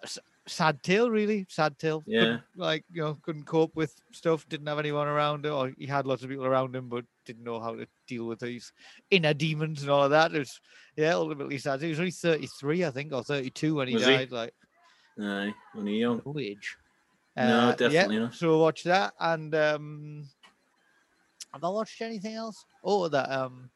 a 0.04 0.08
sad 0.48 0.82
tale, 0.84 1.10
really 1.10 1.46
sad 1.50 1.78
tale. 1.80 2.04
Yeah. 2.06 2.20
Couldn't, 2.20 2.42
like 2.56 2.84
you 2.92 3.02
know, 3.02 3.18
couldn't 3.22 3.46
cope 3.46 3.76
with 3.76 3.94
stuff. 4.12 4.48
Didn't 4.48 4.68
have 4.68 4.80
anyone 4.80 5.08
around 5.08 5.46
him, 5.46 5.54
or 5.54 5.74
he 5.78 5.86
had 5.86 6.06
lots 6.06 6.24
of 6.24 6.30
people 6.30 6.46
around 6.46 6.76
him, 6.76 6.88
but 6.90 7.04
didn't 7.26 7.44
know 7.44 7.60
how 7.60 7.76
to 7.76 7.88
deal 8.08 8.26
with 8.28 8.40
these 8.40 8.72
inner 9.10 9.34
demons 9.34 9.82
and 9.82 9.90
all 9.92 10.04
of 10.04 10.12
that. 10.12 10.34
It 10.34 10.40
was 10.40 10.60
yeah, 10.96 11.14
ultimately 11.16 11.58
sad. 11.58 11.82
He 11.82 11.90
was 11.90 12.00
only 12.00 12.12
thirty 12.12 12.48
three, 12.48 12.86
I 12.86 12.92
think, 12.92 13.12
or 13.12 13.24
thirty 13.24 13.50
two 13.50 13.76
when 13.76 13.88
he 13.88 13.96
Was 13.96 14.06
he? 14.06 14.12
died. 14.12 14.32
Like 14.32 14.54
Aye, 15.20 15.54
only 15.76 15.98
young. 16.00 16.22
no 16.26 16.40
age. 16.40 16.78
No, 17.36 17.44
Uh, 17.44 17.72
definitely 17.72 18.16
yeah, 18.16 18.22
not. 18.24 18.36
So 18.36 18.60
watch 18.60 18.84
that, 18.84 19.14
and 19.20 19.54
um, 19.56 20.28
have 21.56 21.64
I 21.64 21.70
watched 21.70 22.02
anything 22.02 22.36
else? 22.36 22.66
Oh, 22.84 23.08
that 23.08 23.32
um, 23.32 23.70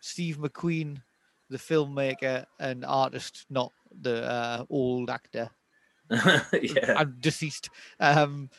Steve 0.00 0.38
McQueen, 0.38 1.02
the 1.50 1.58
filmmaker 1.58 2.46
and 2.60 2.84
artist, 2.84 3.44
not 3.50 3.72
the 4.02 4.24
uh, 4.24 4.64
old 4.70 5.10
actor. 5.10 5.50
yeah. 6.10 6.94
I'm 6.96 7.16
deceased. 7.18 7.70
Um, 7.98 8.50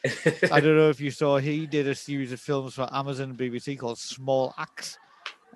I 0.52 0.60
don't 0.60 0.76
know 0.76 0.90
if 0.90 1.00
you 1.00 1.10
saw. 1.10 1.38
He 1.38 1.66
did 1.66 1.88
a 1.88 1.96
series 1.96 2.34
of 2.34 2.42
films 2.42 2.74
for 2.74 2.90
Amazon 2.92 3.30
and 3.30 3.40
BBC 3.40 3.80
called 3.80 3.98
Small 3.98 4.54
Axe. 4.58 4.98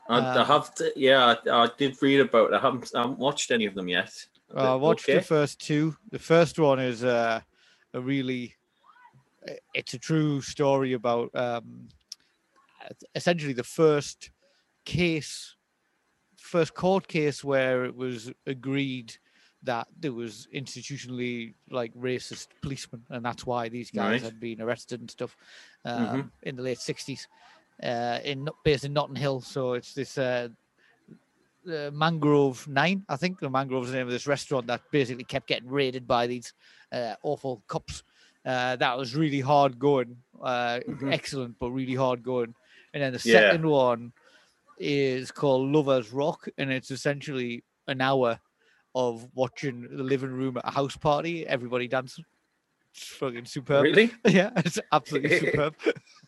I, 0.08 0.20
I 0.20 0.38
um, 0.38 0.48
have 0.48 0.74
to. 0.76 0.94
Yeah, 0.96 1.36
I, 1.46 1.64
I 1.64 1.70
did 1.78 2.02
read 2.02 2.22
about. 2.22 2.54
It. 2.54 2.56
I 2.56 2.62
haven't. 2.62 2.90
I 2.96 3.02
haven't 3.02 3.20
watched 3.20 3.52
any 3.52 3.66
of 3.66 3.76
them 3.76 3.90
yet. 3.90 4.14
I 4.56 4.76
watched 4.76 5.10
okay. 5.10 5.16
the 5.16 5.26
first 5.26 5.60
two. 5.60 5.98
The 6.12 6.20
first 6.20 6.58
one 6.58 6.80
is 6.80 7.04
uh, 7.04 7.42
a 7.94 8.00
really, 8.00 8.56
it's 9.74 9.94
a 9.94 10.00
true 10.00 10.40
story 10.40 10.94
about 10.94 11.36
um, 11.36 11.90
essentially 13.16 13.54
the 13.54 13.64
first 13.64 14.32
case, 14.86 15.56
first 16.38 16.74
court 16.74 17.08
case 17.08 17.44
where 17.44 17.86
it 17.86 17.96
was 17.96 18.32
agreed 18.48 19.16
that 19.64 19.88
there 20.00 20.14
was 20.14 20.48
institutionally 20.56 21.54
like 21.70 21.94
racist 21.94 22.48
policemen, 22.62 23.04
and 23.10 23.24
that's 23.24 23.46
why 23.46 23.70
these 23.70 23.92
guys 23.92 24.14
Right. 24.14 24.22
had 24.24 24.40
been 24.40 24.60
arrested 24.62 25.00
and 25.02 25.12
stuff 25.12 25.38
um, 25.86 26.08
Mhm. 26.08 26.32
in 26.44 26.56
the 26.56 26.64
late 26.64 26.80
sixties, 26.80 27.28
uh, 27.84 28.20
in 28.24 28.50
based 28.64 28.86
in 28.86 28.94
Notting 28.94 29.16
Hill. 29.16 29.42
So 29.42 29.74
it's 29.74 29.94
this. 29.94 30.18
Uh, 30.18 30.50
the 31.64 31.92
Mangrove 31.92 32.68
Nine, 32.68 33.06
I 33.08 33.18
think 33.18 33.40
the 33.40 33.48
Mangrove's 33.50 33.92
the 33.92 33.98
name 33.98 34.08
of 34.08 34.12
this 34.12 34.26
restaurant 34.26 34.66
that 34.66 34.82
basically 34.90 35.24
kept 35.24 35.46
getting 35.48 35.70
raided 35.70 36.08
by 36.08 36.26
these 36.26 36.54
uh, 36.92 37.14
awful 37.22 37.62
cops. 37.68 38.02
Uh, 38.44 38.76
that 38.78 38.98
was 38.98 39.16
really 39.16 39.40
hard 39.42 39.78
going, 39.78 40.18
uh, 40.42 40.80
Mhm. 40.88 41.14
excellent, 41.14 41.60
but 41.60 41.70
really 41.70 41.94
hard 41.94 42.24
going. 42.24 42.56
And 42.94 43.02
then 43.04 43.14
the 43.14 43.22
Yeah. 43.24 43.34
second 43.52 43.66
one 43.66 44.14
is 44.78 45.32
called 45.32 45.72
Lovers 45.72 46.12
Rock, 46.12 46.48
and 46.58 46.72
it's 46.72 46.92
essentially 46.92 47.64
an 47.88 48.02
hour 48.02 48.40
of 48.96 49.28
watching 49.36 49.84
the 49.84 50.04
living 50.04 50.32
room 50.32 50.58
at 50.58 50.68
a 50.68 50.72
house 50.72 50.98
party, 50.98 51.48
everybody 51.48 51.88
dancing. 51.88 52.26
It's 52.94 53.08
fucking 53.08 53.46
superb. 53.46 53.84
Really? 53.84 54.12
Yeah, 54.28 54.52
it's 54.58 54.80
absolutely 54.92 55.38
superb. 55.40 55.76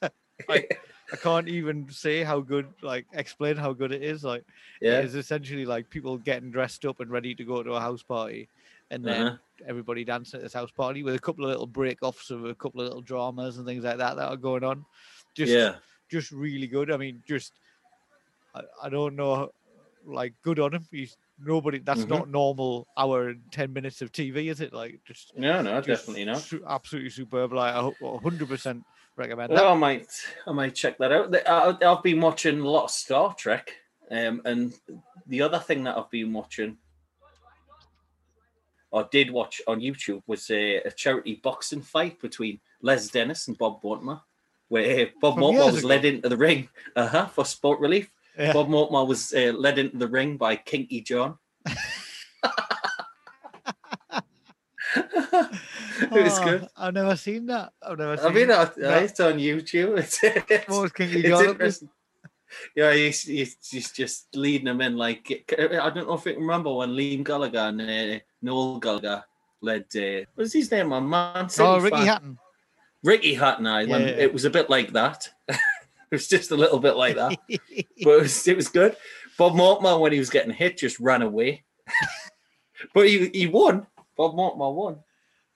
like, 0.48 0.80
I 1.12 1.16
can't 1.18 1.50
even 1.50 1.90
say 1.90 2.24
how 2.24 2.40
good, 2.40 2.68
like, 2.82 3.06
explain 3.14 3.58
how 3.58 3.74
good 3.74 3.92
it 3.92 4.02
is. 4.02 4.24
Like, 4.24 4.46
Yeah. 4.80 5.00
it's 5.00 5.14
essentially 5.16 5.66
like 5.66 5.90
people 5.90 6.18
getting 6.18 6.52
dressed 6.52 6.86
up 6.86 7.02
and 7.02 7.12
ready 7.12 7.36
to 7.36 7.44
go 7.44 7.64
to 7.64 7.74
a 7.74 7.82
house 7.82 8.04
party, 8.04 8.48
and 8.92 9.04
then 9.06 9.28
Uh-huh. 9.28 9.38
everybody 9.68 10.06
dancing 10.06 10.38
at 10.38 10.44
this 10.44 10.54
house 10.54 10.72
party 10.72 11.04
with 11.04 11.16
a 11.16 11.20
couple 11.20 11.44
of 11.44 11.50
little 11.52 11.68
break 11.68 12.02
offs 12.02 12.30
of 12.32 12.46
a 12.46 12.56
couple 12.56 12.80
of 12.82 12.88
little 12.88 13.02
dramas 13.02 13.58
and 13.58 13.68
things 13.68 13.84
like 13.84 13.98
that 13.98 14.16
that 14.16 14.30
are 14.30 14.38
going 14.38 14.64
on. 14.64 14.86
Just, 15.36 15.52
yeah. 15.52 15.76
Just 16.14 16.32
really 16.32 16.68
good. 16.68 16.92
I 16.92 16.98
mean, 16.98 17.22
just 17.28 17.52
I, 18.56 18.62
I 18.84 18.90
don't 18.90 19.16
know, 19.16 19.52
like, 20.06 20.34
good 20.44 20.60
on 20.60 20.74
him. 20.76 20.88
He's 20.92 21.18
nobody. 21.44 21.80
That's 21.80 22.06
Mhm. 22.06 22.10
not 22.10 22.30
normal 22.30 22.88
hour 22.96 23.30
and 23.30 23.42
ten 23.52 23.74
minutes 23.74 24.02
of 24.04 24.12
TV, 24.12 24.48
is 24.50 24.62
it? 24.62 24.72
Like, 24.74 25.02
just 25.06 25.36
No, 25.36 25.62
no, 25.62 25.82
just 25.82 26.04
definitely 26.06 26.26
not. 26.26 26.38
su- 26.38 26.64
absolutely 26.68 27.10
superb. 27.10 27.52
Like, 27.52 27.74
I 27.74 27.92
hundred 28.22 28.48
percent 28.48 28.84
recommend 29.16 29.52
Well, 29.52 29.64
that. 29.64 29.72
I 29.72 29.76
might, 29.76 30.08
I 30.48 30.52
might 30.52 30.76
check 30.76 30.98
that 31.00 31.12
out. 31.12 31.84
I've 31.84 32.04
been 32.04 32.22
watching 32.22 32.60
a 32.60 32.70
lot 32.70 32.86
of 32.86 32.92
Star 32.92 33.34
Trek, 33.34 33.76
um, 34.12 34.42
and 34.46 34.74
the 35.26 35.42
other 35.42 35.60
thing 35.60 35.84
that 35.86 35.98
I've 35.98 36.12
been 36.12 36.32
watching, 36.32 36.78
or 38.92 39.08
did 39.12 39.32
watch 39.32 39.62
on 39.68 39.80
YouTube, 39.82 40.22
was 40.28 40.50
a, 40.52 40.76
a 40.84 40.92
charity 40.92 41.40
boxing 41.44 41.82
fight 41.82 42.22
between 42.22 42.60
Les 42.84 43.08
Dennis 43.10 43.48
and 43.48 43.58
Bob 43.58 43.84
Mortimer, 43.84 44.22
where 44.70 45.10
Bob 45.22 45.38
Mortimer 45.38 45.66
was 45.66 45.80
ago? 45.80 45.88
led 45.88 46.06
into 46.06 46.30
the 46.30 46.38
ring, 46.38 46.70
uh 46.96 47.08
huh, 47.08 47.26
for 47.28 47.46
sport 47.46 47.80
relief. 47.80 48.10
Yeah. 48.38 48.54
Bob 48.54 48.70
Mortimer 48.70 49.06
was 49.06 49.34
uh, 49.34 49.54
led 49.56 49.78
into 49.78 49.98
the 49.98 50.08
ring 50.08 50.38
by 50.38 50.56
Kinky 50.56 51.02
John. 51.02 51.38
it 56.06 56.12
was 56.12 56.40
Oh, 56.40 56.44
good. 56.44 56.68
I've 56.76 56.94
never 56.94 57.16
seen 57.16 57.46
that. 57.48 57.74
I've 57.82 57.98
never 57.98 58.18
seen. 58.18 58.26
I 58.26 58.30
mean, 58.34 58.52
I, 58.52 58.66
that. 58.66 59.04
it's 59.04 59.20
on 59.20 59.34
YouTube. 59.38 59.98
It's, 60.00 60.20
it's, 60.24 60.68
What 60.68 60.82
was 60.82 60.92
Kinky 60.92 61.20
it's 61.20 61.30
John 61.30 61.46
interesting. 61.46 61.90
Yeah, 62.76 62.94
he's, 62.94 63.24
he's, 63.24 63.58
he's 63.70 63.92
just 63.92 64.36
leading 64.36 64.66
them 64.66 64.82
in. 64.82 64.96
Like, 64.96 65.46
I 65.58 65.90
don't 65.90 66.08
know 66.08 66.14
if 66.14 66.26
you 66.26 66.36
remember 66.36 66.74
when 66.74 66.90
Liam 66.92 67.24
Gallagher 67.24 67.58
and 67.60 67.82
uh, 67.82 68.20
Noel 68.42 68.80
Gallagher 68.80 69.24
led, 69.62 69.86
uh, 69.96 70.26
what's 70.36 70.54
his 70.54 70.70
name, 70.72 70.94
on 70.94 71.10
Man 71.10 71.50
City? 71.50 71.68
Oh, 71.68 71.80
Ricky 71.80 71.98
fan? 71.98 72.06
Hatton. 72.08 72.38
Ricky 73.04 73.34
Hatton, 73.34 73.68
I, 73.68 73.86
when 73.86 74.02
Yeah, 74.02 74.08
it 74.08 74.34
was 74.34 74.46
a 74.46 74.50
bit 74.50 74.70
like 74.70 74.94
that. 74.94 75.30
it 75.50 75.60
was 76.12 76.28
just 76.28 76.52
a 76.52 76.56
little 76.56 76.80
bit 76.80 76.96
like 76.96 77.16
that. 77.16 77.38
but 77.50 77.60
it 77.70 78.22
was, 78.22 78.48
it 78.48 78.56
was 78.56 78.70
good. 78.70 78.96
Bob 79.38 79.56
Mortimer, 79.56 79.98
when 80.00 80.12
he 80.14 80.20
was 80.20 80.30
getting 80.30 80.54
hit, 80.54 80.78
just 80.78 81.00
ran 81.00 81.22
away. 81.22 81.64
but 82.94 83.08
he, 83.08 83.30
he 83.34 83.48
won. 83.48 83.88
Bob 84.16 84.36
Mortimer 84.36 84.72
won. 84.72 85.00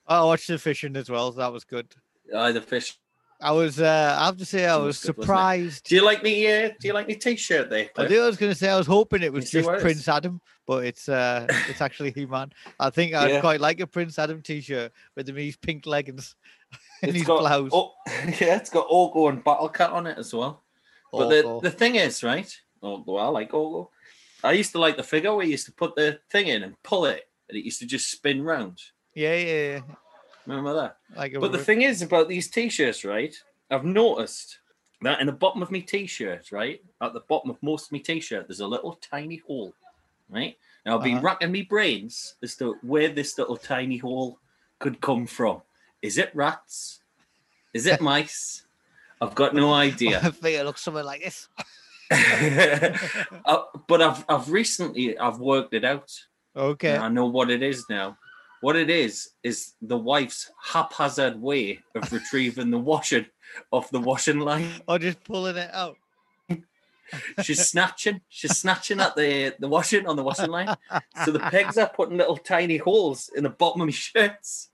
I 0.06 0.22
watched 0.24 0.48
the 0.48 0.58
fishing 0.58 0.96
as 0.96 1.10
well. 1.10 1.32
So 1.32 1.38
that 1.38 1.52
was 1.52 1.64
good. 1.64 1.94
Uh, 2.32 2.52
the 2.52 2.60
fish. 2.60 2.96
I 3.40 3.52
was. 3.52 3.80
Uh, 3.80 4.16
I 4.18 4.26
have 4.26 4.36
to 4.38 4.44
say, 4.44 4.66
I 4.66 4.76
was 4.76 4.86
was 4.86 5.00
good, 5.00 5.22
surprised. 5.22 5.84
Do 5.84 5.94
you 5.94 6.04
like 6.04 6.24
me? 6.24 6.44
Uh, 6.46 6.70
do 6.80 6.88
you 6.88 6.92
like 6.92 7.06
me 7.06 7.14
t-shirt 7.14 7.70
there? 7.70 7.84
I 7.84 7.86
Cliff? 7.94 8.10
knew 8.10 8.22
I 8.22 8.26
was 8.26 8.36
going 8.36 8.50
to 8.50 8.58
say 8.58 8.68
I 8.68 8.76
was 8.76 8.86
hoping 8.88 9.22
it 9.22 9.32
was 9.32 9.48
just 9.48 9.64
what 9.66 9.74
it 9.74 9.78
is? 9.78 9.82
Prince 9.84 10.08
Adam, 10.08 10.40
but 10.66 10.84
it's 10.84 11.08
uh, 11.08 11.46
it's 11.68 11.80
actually 11.80 12.10
He 12.10 12.26
Man. 12.26 12.50
I 12.80 12.90
think 12.90 13.14
I'd 13.14 13.30
Yeah. 13.30 13.40
quite 13.40 13.60
like 13.60 13.78
a 13.78 13.86
Prince 13.86 14.18
Adam 14.18 14.42
T-shirt 14.42 14.90
with 15.14 15.28
him 15.28 15.36
his 15.36 15.56
pink 15.56 15.86
leggings 15.86 16.34
It's 17.02 17.24
got 17.24 17.40
blouse. 17.40 17.70
oh, 17.72 17.92
yeah, 18.40 18.56
it's 18.56 18.70
got 18.70 18.88
Orko 18.88 19.28
and 19.28 19.42
Battle 19.44 19.68
Cat 19.68 19.90
on 19.90 20.06
it 20.06 20.18
as 20.18 20.32
well. 20.34 20.62
But 21.12 21.28
the, 21.30 21.60
the 21.62 21.70
thing 21.70 21.94
is, 21.94 22.22
right? 22.22 22.52
Orko, 22.82 23.20
I 23.20 23.28
like 23.28 23.52
Orko. 23.52 23.88
I 24.44 24.52
used 24.52 24.72
to 24.72 24.78
like 24.78 24.96
the 24.96 25.02
figure 25.02 25.34
where 25.34 25.44
you 25.44 25.52
used 25.52 25.66
to 25.66 25.72
put 25.72 25.96
the 25.96 26.20
thing 26.30 26.48
in 26.48 26.62
and 26.62 26.80
pull 26.82 27.06
it, 27.06 27.28
and 27.48 27.56
it 27.58 27.64
used 27.64 27.80
to 27.80 27.86
just 27.86 28.10
spin 28.10 28.42
round. 28.42 28.80
yeah, 29.14 29.34
yeah, 29.34 29.62
yeah. 29.72 29.80
Remember 30.46 30.72
that? 30.74 30.96
Like 31.16 31.34
But 31.38 31.52
the 31.52 31.58
thing 31.58 31.82
is 31.82 32.00
about 32.02 32.28
these 32.28 32.48
t-shirts, 32.48 33.04
right? 33.04 33.34
I've 33.70 33.84
noticed 33.84 34.58
that 35.02 35.20
in 35.20 35.26
the 35.26 35.32
bottom 35.32 35.60
of 35.62 35.70
my 35.70 35.80
t-shirt, 35.80 36.50
right, 36.52 36.80
at 37.02 37.12
the 37.12 37.20
bottom 37.28 37.50
of 37.50 37.62
most 37.62 37.86
of 37.86 37.92
my 37.92 37.98
t-shirt, 37.98 38.48
there's 38.48 38.60
a 38.60 38.66
little 38.66 38.94
tiny 39.02 39.36
hole, 39.46 39.74
right? 40.30 40.56
Now 40.86 40.96
I've 40.96 41.04
been 41.04 41.16
Uh-huh. 41.18 41.26
racking 41.26 41.52
me 41.52 41.62
brains 41.62 42.36
as 42.42 42.56
to 42.56 42.76
where 42.82 43.08
this 43.08 43.36
little 43.38 43.56
tiny 43.58 43.98
hole 43.98 44.38
could 44.78 45.00
come 45.02 45.26
from. 45.26 45.60
Is 46.02 46.18
it 46.18 46.30
rats? 46.34 47.00
Is 47.74 47.86
it 47.86 48.00
mice? 48.00 48.64
I've 49.20 49.34
got 49.34 49.54
no 49.54 49.72
idea. 49.72 50.18
I 50.22 50.30
think 50.30 50.58
it 50.58 50.64
looks 50.64 50.82
something 50.82 51.04
like 51.04 51.22
this. 51.22 51.48
Uh, 53.44 53.62
but 53.86 54.00
I've 54.00 54.24
I've 54.28 54.50
recently 54.50 55.18
I've 55.18 55.38
worked 55.38 55.74
it 55.74 55.84
out. 55.84 56.10
Okay. 56.56 56.96
I 56.96 57.08
know 57.08 57.26
what 57.26 57.50
it 57.50 57.62
is 57.62 57.84
now. 57.90 58.16
What 58.60 58.76
it 58.76 58.90
is 58.90 59.30
is 59.42 59.74
the 59.80 59.96
wife's 59.96 60.50
haphazard 60.62 61.40
way 61.40 61.80
of 61.94 62.10
retrieving 62.12 62.70
the 62.70 62.78
washing 62.78 63.26
off 63.70 63.90
the 63.90 64.00
washing 64.00 64.40
line. 64.40 64.70
Or 64.88 64.98
just 64.98 65.22
pulling 65.24 65.56
it 65.56 65.70
out. 65.72 65.96
She's 67.42 67.68
snatching. 67.68 68.20
She's 68.28 68.56
snatching 68.58 69.00
at 69.00 69.16
the 69.16 69.54
the 69.58 69.68
washing 69.68 70.06
on 70.06 70.16
the 70.16 70.22
washing 70.22 70.50
line. 70.50 70.74
So 71.24 71.30
the 71.32 71.38
pegs 71.40 71.78
are 71.78 71.88
putting 71.88 72.16
little 72.18 72.36
tiny 72.36 72.76
holes 72.76 73.30
in 73.36 73.44
the 73.44 73.50
bottom 73.50 73.80
of 73.82 73.86
my 73.88 73.92
shirts. 73.92 74.70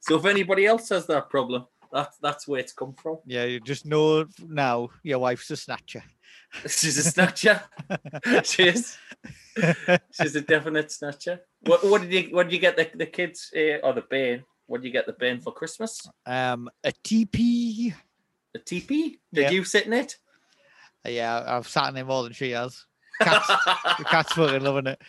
So 0.00 0.16
if 0.16 0.24
anybody 0.24 0.66
else 0.66 0.88
has 0.90 1.06
that 1.06 1.30
problem, 1.30 1.66
That's 1.92 2.16
that's 2.18 2.48
where 2.48 2.60
it's 2.60 2.72
come 2.72 2.94
from. 2.94 3.18
Yeah, 3.26 3.44
you 3.44 3.60
just 3.60 3.84
know 3.84 4.24
now 4.48 4.88
your 5.02 5.18
wife's 5.18 5.50
a 5.50 5.56
snatcher. 5.56 6.02
She's 6.66 6.98
a 6.98 7.02
snatcher. 7.04 7.62
she 8.44 8.68
is. 8.68 8.96
She's 10.10 10.36
a 10.36 10.40
definite 10.40 10.90
snatcher. 10.90 11.40
What 11.60 11.84
what 11.84 12.00
did 12.02 12.12
you 12.12 12.34
what 12.34 12.44
did 12.44 12.52
you 12.54 12.58
get 12.60 12.76
the, 12.76 12.88
the 12.96 13.06
kids 13.06 13.50
uh, 13.54 13.86
or 13.86 13.92
the 13.92 14.04
bane? 14.08 14.44
What 14.66 14.80
did 14.80 14.86
you 14.88 14.92
get 14.92 15.06
the 15.06 15.12
bane 15.12 15.40
for 15.40 15.52
Christmas? 15.52 16.00
Um, 16.24 16.70
a 16.82 16.92
TP. 16.92 17.92
A 18.54 18.58
teepee? 18.58 19.18
Did 19.32 19.42
Yeah. 19.42 19.50
you 19.50 19.64
sit 19.64 19.86
in 19.86 19.92
it? 19.92 20.18
Yeah, 21.06 21.42
I've 21.46 21.68
sat 21.68 21.88
in 21.90 21.96
it 21.96 22.04
more 22.04 22.22
than 22.22 22.32
she 22.32 22.50
has. 22.52 22.84
Cat's, 23.20 23.46
the 23.98 24.04
cat's 24.10 24.32
fucking 24.32 24.62
loving 24.62 24.86
it. 24.86 25.00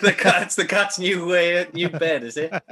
the 0.00 0.14
cat's 0.16 0.54
the 0.56 0.64
cat's 0.64 0.98
new 0.98 1.32
uh, 1.32 1.64
new 1.72 1.88
bed, 1.88 2.24
is 2.24 2.36
it? 2.36 2.52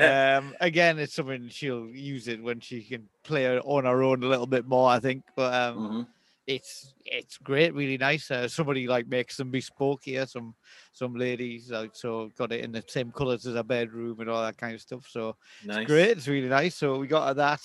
um, 0.00 0.54
again, 0.60 0.98
it's 0.98 1.14
something 1.14 1.48
she'll 1.48 1.88
use 1.88 2.28
it 2.28 2.42
when 2.42 2.60
she 2.60 2.82
can 2.82 3.08
play 3.24 3.58
on 3.58 3.84
her 3.84 4.02
own 4.02 4.22
a 4.22 4.26
little 4.26 4.46
bit 4.46 4.66
more, 4.66 4.90
I 4.90 4.98
think. 5.00 5.24
But 5.36 5.54
um, 5.54 5.78
Mhm. 5.78 6.06
it's 6.46 6.94
it's 7.04 7.38
great, 7.38 7.74
really 7.74 7.98
nice. 7.98 8.30
Uh, 8.30 8.48
somebody 8.48 8.86
like 8.86 9.06
makes 9.06 9.36
them 9.36 9.50
bespoke 9.50 10.00
here. 10.04 10.26
Some 10.26 10.54
some 10.92 11.14
ladies 11.14 11.70
like 11.70 11.94
so 11.94 12.30
got 12.36 12.52
it 12.52 12.64
in 12.64 12.72
the 12.72 12.82
same 12.86 13.12
colours 13.12 13.46
as 13.46 13.54
a 13.54 13.62
bedroom 13.64 14.20
and 14.20 14.28
all 14.30 14.42
that 14.42 14.56
kind 14.58 14.74
of 14.74 14.80
stuff. 14.80 15.06
So 15.08 15.36
Nice. 15.64 15.86
great. 15.86 16.10
It's 16.18 16.28
really 16.28 16.48
nice. 16.48 16.74
So 16.74 16.98
we 16.98 17.06
got 17.06 17.28
her 17.28 17.34
that, 17.34 17.60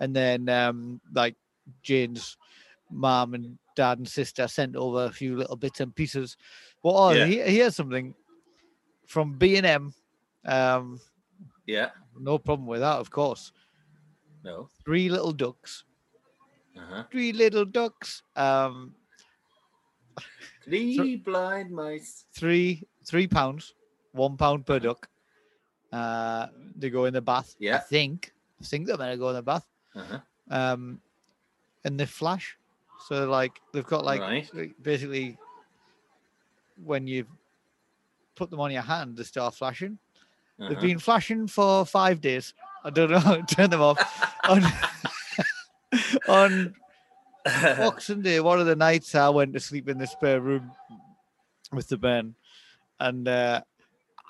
and 0.00 0.14
then 0.14 0.48
um, 0.48 1.00
like 1.12 1.34
Jane's 1.82 2.36
mom 2.90 3.34
and 3.34 3.58
dad 3.74 3.98
and 3.98 4.08
sister 4.08 4.46
sent 4.48 4.76
over 4.76 5.04
a 5.04 5.12
few 5.12 5.36
little 5.36 5.56
bits 5.56 5.80
and 5.80 5.94
pieces. 5.94 6.36
Well, 6.82 6.96
oh, 6.96 7.10
Yeah. 7.10 7.26
he- 7.26 7.40
here's 7.56 7.76
something 7.76 8.14
from 9.06 9.36
B 9.38 9.56
and 9.56 9.66
M. 9.66 9.94
Um, 10.44 11.00
Yeah. 11.66 11.90
no 12.18 12.38
problem 12.38 12.66
with 12.66 12.80
that, 12.80 12.98
of 12.98 13.10
course. 13.10 13.52
No. 14.44 14.68
Three 14.84 15.08
little 15.08 15.32
ducks. 15.32 15.84
Uh-huh. 16.76 17.04
Three 17.10 17.32
little 17.32 17.64
ducks. 17.64 18.22
Um, 18.36 18.94
Three 20.64 21.16
blind 21.16 21.70
mice. 21.70 22.24
three 22.32 22.82
three 23.04 23.28
pounds, 23.28 23.74
one 24.12 24.36
pound 24.36 24.66
per 24.66 24.78
duck. 24.80 25.08
Uh, 25.92 26.48
they 26.74 26.90
go 26.90 27.04
in 27.04 27.14
the 27.14 27.20
bath. 27.22 27.54
I 27.60 27.64
Yeah. 27.64 27.78
think. 27.78 28.32
I 28.60 28.64
think 28.64 28.86
they're 28.86 28.96
gonna 28.96 29.16
go 29.16 29.28
in 29.30 29.36
the 29.36 29.42
bath. 29.42 29.66
Uh-huh. 29.94 30.20
um, 30.50 31.00
and 31.84 31.98
they 31.98 32.04
flash. 32.06 32.58
So 33.06 33.28
like 33.28 33.60
they've 33.72 33.86
got 33.86 34.04
like 34.04 34.20
Right. 34.20 34.50
basically 34.82 35.38
when 36.84 37.06
you 37.06 37.26
put 38.34 38.50
them 38.50 38.60
on 38.60 38.70
your 38.72 38.82
hand, 38.82 39.16
they 39.16 39.22
start 39.22 39.54
flashing. 39.54 39.98
They've 40.58 40.72
Uh-huh. 40.72 40.80
been 40.80 40.98
flashing 40.98 41.46
for 41.46 41.86
five 41.86 42.20
days. 42.20 42.52
I 42.84 42.90
don't 42.90 43.10
know. 43.10 43.42
Turn 43.48 43.70
them 43.70 43.80
off 43.82 43.98
on 44.48 44.62
on 46.28 46.74
Boxing 47.44 48.22
Day. 48.22 48.40
One 48.40 48.58
of 48.60 48.66
the 48.66 48.76
nights 48.76 49.14
I 49.14 49.28
went 49.28 49.52
to 49.54 49.60
sleep 49.60 49.88
in 49.88 49.98
the 49.98 50.06
spare 50.06 50.40
room 50.40 50.72
with 51.72 51.88
the 51.88 51.96
Ben, 51.96 52.34
and 53.00 53.28
uh, 53.28 53.60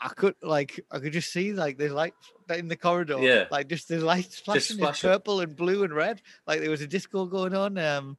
I 0.02 0.08
could 0.08 0.34
like 0.42 0.80
I 0.90 0.98
could 0.98 1.12
just 1.12 1.32
see 1.32 1.52
like 1.52 1.78
the 1.78 1.88
lights 1.88 2.32
in 2.50 2.68
the 2.68 2.76
corridor. 2.76 3.18
Yeah. 3.20 3.46
like 3.50 3.68
just 3.68 3.88
the 3.88 3.98
lights 4.00 4.38
flashing 4.38 4.76
in 4.76 4.84
flashing. 4.84 5.08
purple 5.10 5.40
and 5.40 5.56
blue 5.56 5.84
and 5.84 5.94
red. 5.94 6.20
Like 6.46 6.60
there 6.60 6.70
was 6.70 6.82
a 6.82 6.86
disco 6.86 7.24
going 7.26 7.54
on 7.54 7.78
um 7.78 8.16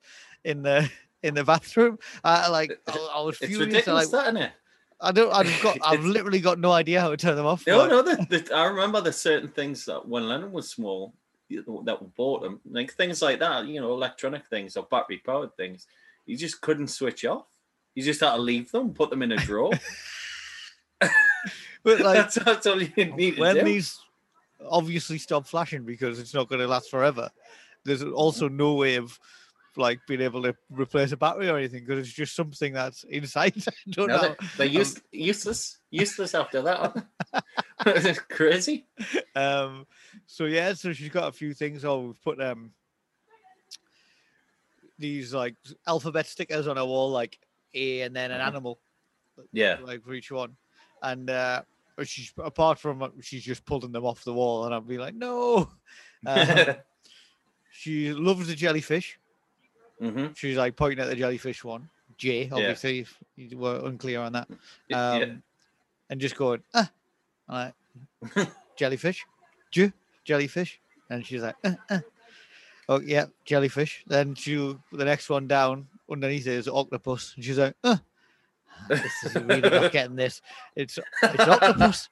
in 0.47 0.63
the 0.63 0.89
in 1.23 1.33
the 1.33 1.43
bathroom. 1.43 1.99
I 2.23 2.49
like 2.49 2.79
I, 2.87 3.11
I 3.15 3.21
was 3.21 3.37
it's 3.41 3.47
furious. 3.47 3.59
I, 3.59 3.65
ridiculous, 3.65 4.13
like 4.13 4.23
that, 4.23 4.29
isn't 4.29 4.43
it? 4.43 4.51
I 4.99 5.11
don't. 5.11 5.31
I've 5.33 5.61
got. 5.61 5.77
I've 5.85 6.05
literally 6.05 6.39
got 6.39 6.59
no 6.59 6.71
idea 6.71 7.01
how 7.01 7.09
to 7.09 7.17
turn 7.17 7.35
them 7.35 7.45
off. 7.45 7.65
No, 7.67 7.87
no. 7.87 8.01
The, 8.01 8.15
the, 8.29 8.55
I 8.55 8.65
remember 8.65 9.01
there's 9.01 9.17
certain 9.17 9.49
things 9.49 9.85
that 9.85 10.07
when 10.07 10.27
Lennon 10.27 10.51
was 10.51 10.69
small, 10.69 11.13
that 11.49 12.01
we 12.01 12.07
bought 12.15 12.41
them, 12.41 12.59
like 12.69 12.93
things 12.93 13.21
like 13.21 13.39
that. 13.39 13.67
You 13.67 13.81
know, 13.81 13.93
electronic 13.93 14.47
things 14.47 14.77
or 14.77 14.83
battery 14.83 15.21
powered 15.23 15.55
things. 15.55 15.87
You 16.25 16.37
just 16.37 16.61
couldn't 16.61 16.87
switch 16.87 17.25
off. 17.25 17.45
You 17.93 18.03
just 18.03 18.19
had 18.21 18.35
to 18.35 18.41
leave 18.41 18.71
them, 18.71 18.93
put 18.93 19.09
them 19.09 19.21
in 19.21 19.31
a 19.31 19.37
drawer. 19.37 19.71
But 21.83 22.01
like 22.01 22.17
that's, 22.17 22.35
that's 22.35 22.67
all 22.67 22.81
you 22.81 23.05
need 23.15 23.35
to 23.35 23.41
when 23.41 23.63
these 23.63 23.97
obviously 24.69 25.17
stop 25.19 25.47
flashing 25.47 25.83
because 25.83 26.19
it's 26.19 26.33
not 26.33 26.49
going 26.49 26.59
to 26.59 26.67
last 26.67 26.89
forever. 26.89 27.29
There's 27.85 28.03
also 28.03 28.49
no 28.49 28.73
way 28.73 28.95
of 28.95 29.17
like 29.77 29.99
being 30.07 30.21
able 30.21 30.41
to 30.43 30.55
replace 30.69 31.11
a 31.11 31.17
battery 31.17 31.49
or 31.49 31.57
anything 31.57 31.85
because 31.85 31.99
it's 32.07 32.15
just 32.15 32.35
something 32.35 32.73
that's 32.73 33.03
inside. 33.05 33.53
I 33.67 33.71
don't 33.91 34.07
No, 34.07 34.15
know. 34.15 34.21
they're, 34.21 34.35
they're 34.57 34.67
use, 34.67 35.01
useless. 35.11 35.77
Useless 35.91 36.33
after 36.35 36.61
that. 36.63 37.05
it's 37.85 38.19
crazy. 38.29 38.87
Um, 39.35 39.85
so 40.25 40.45
yeah, 40.45 40.73
so 40.73 40.93
she's 40.93 41.09
got 41.09 41.27
a 41.29 41.31
few 41.31 41.53
things. 41.53 41.85
Oh, 41.85 41.99
we've 42.07 42.23
put 42.23 42.41
um 42.41 42.71
these 44.99 45.33
like 45.33 45.55
alphabet 45.85 46.25
stickers 46.25 46.67
on 46.67 46.77
a 46.77 46.85
wall, 46.85 47.11
like 47.11 47.37
A 47.73 48.01
and 48.01 48.15
then 48.15 48.31
an 48.31 48.41
Mhm. 48.41 48.47
animal, 48.47 48.79
Yeah. 49.51 49.77
like 49.81 50.03
for 50.03 50.13
each 50.13 50.31
one. 50.31 50.55
And 51.03 51.29
uh, 51.29 51.61
she's 52.03 52.33
apart 52.39 52.79
from 52.79 53.03
uh, 53.03 53.09
she's 53.21 53.43
just 53.43 53.63
pulling 53.65 53.91
them 53.91 54.05
off 54.05 54.23
the 54.23 54.33
wall, 54.33 54.65
and 54.65 54.73
I'll 54.73 54.81
be 54.81 54.97
like, 54.97 55.13
no. 55.13 55.69
Um, 56.25 56.75
she 57.71 58.11
loves 58.11 58.47
the 58.47 58.55
jellyfish. 58.55 59.19
Hmm 59.99 60.27
She's 60.35 60.57
like 60.57 60.75
pointing 60.75 60.99
at 60.99 61.09
the 61.09 61.15
jellyfish 61.15 61.63
one. 61.63 61.89
J, 62.17 62.49
obviously, 62.51 62.99
if 63.01 63.17
you 63.35 63.57
were 63.57 63.81
unclear 63.85 64.21
on 64.21 64.33
that. 64.33 64.47
Um, 64.49 64.57
yeah. 65.21 65.25
And 66.09 66.19
just 66.21 66.35
going, 66.35 66.63
ah, 66.73 66.89
I'm 67.49 67.73
like, 68.35 68.47
jellyfish, 68.75 69.25
J, 69.71 69.91
jellyfish. 70.23 70.79
And 71.09 71.25
she's 71.25 71.41
like, 71.41 71.55
uh, 71.63 71.73
uh. 71.89 71.99
oh, 72.89 73.01
yeah, 73.01 73.25
jellyfish. 73.45 74.03
Then 74.07 74.33
she, 74.35 74.55
the 74.91 75.05
next 75.05 75.29
one 75.29 75.47
down 75.47 75.87
underneath 76.09 76.47
it 76.47 76.53
is 76.53 76.67
octopus. 76.67 77.33
And 77.35 77.43
she's 77.45 77.57
like, 77.59 77.75
uh, 77.83 77.97
this 78.89 79.11
is 79.25 79.35
really 79.35 79.69
not 79.69 79.91
getting 79.91 80.15
this. 80.15 80.41
It's, 80.75 80.97
it's 81.23 81.39
octopus. 81.47 82.09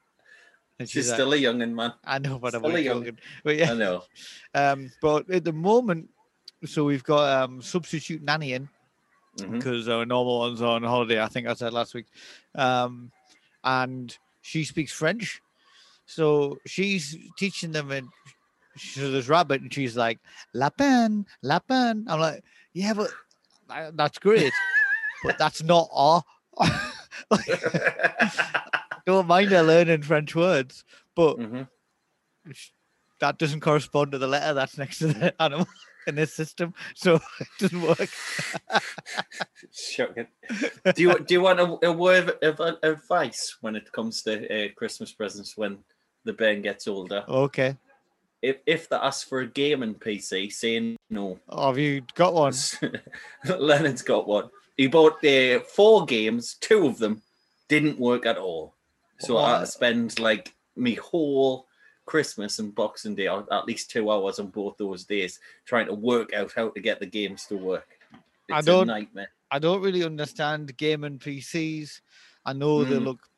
And 0.78 0.86
She's 0.88 1.04
she's 1.04 1.10
like, 1.10 1.16
still 1.16 1.32
a 1.32 1.36
youngin', 1.36 1.72
man. 1.72 1.94
I 2.04 2.18
know, 2.18 2.38
but 2.38 2.54
I'm 2.54 2.60
still 2.60 2.64
a 2.66 2.68
only 2.68 2.82
young- 2.84 3.18
But 3.42 3.56
yeah, 3.56 3.72
I 3.72 3.74
know. 3.74 4.02
um, 4.54 4.90
but 5.00 5.28
at 5.30 5.42
the 5.44 5.52
moment, 5.52 6.10
so 6.64 6.84
we've 6.84 7.04
got 7.04 7.42
um, 7.42 7.60
substitute 7.62 8.22
nanny 8.22 8.52
in 8.54 8.68
Mhm. 9.38 9.52
because 9.52 9.86
our 9.88 10.06
normal 10.06 10.38
one's 10.38 10.62
on 10.62 10.82
holiday. 10.82 11.20
I 11.22 11.28
think 11.28 11.46
I 11.46 11.52
said 11.54 11.72
last 11.74 11.92
week, 11.94 12.06
um, 12.54 13.10
and 13.62 14.16
she 14.40 14.64
speaks 14.64 14.92
French, 14.92 15.42
so 16.06 16.58
she's 16.66 17.16
teaching 17.36 17.72
them. 17.72 17.90
And 17.90 18.08
so 18.78 19.10
there's 19.10 19.28
rabbit, 19.28 19.60
and 19.60 19.72
she's 19.72 19.94
like 19.96 20.18
lapin, 20.54 21.26
lapin. 21.42 22.06
I'm 22.08 22.18
like, 22.20 22.42
yeah, 22.72 22.94
but 22.94 23.10
that's 23.94 24.18
great, 24.18 24.52
but 25.24 25.36
that's 25.38 25.62
not 25.62 25.88
our. 25.92 26.22
don't 29.06 29.26
mind 29.26 29.50
her 29.50 29.62
learning 29.62 30.02
French 30.02 30.34
words, 30.34 30.84
but 31.14 31.36
Mhm. 31.38 31.68
that 33.20 33.38
doesn't 33.38 33.60
correspond 33.60 34.12
to 34.12 34.18
the 34.18 34.26
letter 34.26 34.54
that's 34.54 34.78
next 34.78 34.98
to 34.98 35.08
the 35.08 35.34
animal 35.42 35.66
in 36.06 36.14
this 36.14 36.34
system, 36.34 36.74
so 36.94 37.14
it 37.40 37.48
doesn't 37.58 37.82
work. 37.82 38.08
Shocking. 39.72 40.26
Do 40.94 41.02
you 41.02 41.18
do 41.18 41.34
you 41.34 41.40
want 41.40 41.60
a, 41.60 41.86
a 41.86 41.92
word 41.92 42.36
of, 42.42 42.60
of 42.60 42.78
advice 42.82 43.56
when 43.60 43.76
it 43.76 43.90
comes 43.92 44.22
to 44.22 44.32
uh, 44.46 44.68
Christmas 44.76 45.12
presents 45.12 45.56
when 45.56 45.78
the 46.24 46.32
Ben 46.32 46.62
gets 46.62 46.86
older? 46.88 47.24
Okay, 47.28 47.76
If 48.42 48.56
if 48.66 48.88
they 48.88 48.96
ask 48.96 49.28
for 49.28 49.40
a 49.40 49.46
gaming 49.46 49.94
PC, 49.94 50.52
saying 50.52 50.96
no. 51.10 51.38
oh, 51.48 51.66
have 51.68 51.78
you 51.78 52.02
got 52.14 52.34
one? 52.34 52.54
Leonard's 53.58 54.02
got 54.02 54.26
one. 54.28 54.50
He 54.76 54.86
bought 54.86 55.24
uh, 55.24 55.60
four 55.60 56.04
games. 56.04 56.56
Two 56.60 56.86
of 56.86 56.98
them 56.98 57.22
didn't 57.68 57.98
work 57.98 58.26
at 58.26 58.38
all. 58.38 58.74
So 59.18 59.38
I 59.38 59.60
had 59.60 59.68
spend 59.68 60.18
like 60.20 60.54
me 60.76 60.94
whole 60.94 61.65
Christmas 62.06 62.58
and 62.60 62.74
Boxing 62.74 63.14
Day, 63.14 63.28
or 63.28 63.46
at 63.52 63.66
least 63.66 63.90
two 63.90 64.10
hours 64.10 64.38
on 64.38 64.46
both 64.46 64.76
those 64.78 65.04
days, 65.04 65.40
trying 65.66 65.86
to 65.86 65.94
work 65.94 66.32
out 66.32 66.52
how 66.56 66.70
to 66.70 66.80
get 66.80 67.00
the 67.00 67.06
games 67.06 67.44
to 67.46 67.56
work. 67.56 67.98
I 68.50 68.60
don't- 68.62 68.88
a 68.88 68.92
nightmare. 68.94 69.30
I 69.50 69.58
don't 69.58 69.82
really 69.82 70.04
understand 70.04 70.76
gaming 70.76 71.18
PCs. 71.18 72.00
I 72.44 72.52
know 72.52 72.84
they 72.84 72.96
Mm. 72.96 73.04
look 73.04 73.28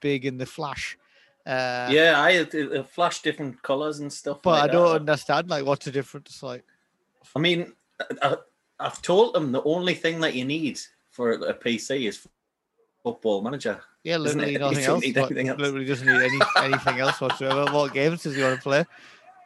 big 0.00 0.24
in 0.26 0.36
the 0.38 0.46
flash. 0.46 0.98
Uh, 1.44 1.88
yeah, 1.90 2.14
I 2.20 2.36
uh, 2.38 2.82
flash 2.84 3.22
different 3.22 3.60
colors 3.62 3.98
and 3.98 4.12
stuff. 4.12 4.42
but 4.42 4.50
like 4.60 4.70
I 4.70 4.72
don't 4.72 4.88
that. 4.90 5.00
understand 5.00 5.50
like 5.50 5.64
what's 5.64 5.84
the 5.84 5.90
difference. 5.90 6.42
Like, 6.42 6.64
I 7.34 7.40
mean, 7.40 7.72
I, 8.20 8.36
I've 8.78 9.02
told 9.02 9.34
them 9.34 9.50
the 9.52 9.62
only 9.64 9.94
thing 9.94 10.20
that 10.20 10.34
you 10.34 10.44
need 10.44 10.78
for 11.10 11.32
a 11.32 11.54
PC 11.54 12.06
is 12.08 12.26
Football 13.02 13.42
Manager. 13.42 13.82
Yeah, 14.04 14.16
literally 14.16 14.54
it? 14.56 14.60
Nothing 14.60 14.84
else. 14.84 15.04
anything 15.04 15.48
else. 15.48 15.58
Literally 15.60 15.84
doesn't 15.86 16.06
need 16.06 16.22
any 16.22 16.40
anything 16.58 17.00
else 17.00 17.20
whatsoever. 17.20 17.70
What 17.72 17.92
games 17.92 18.22
does 18.22 18.34
he 18.36 18.42
want 18.42 18.56
to 18.56 18.62
play? 18.62 18.84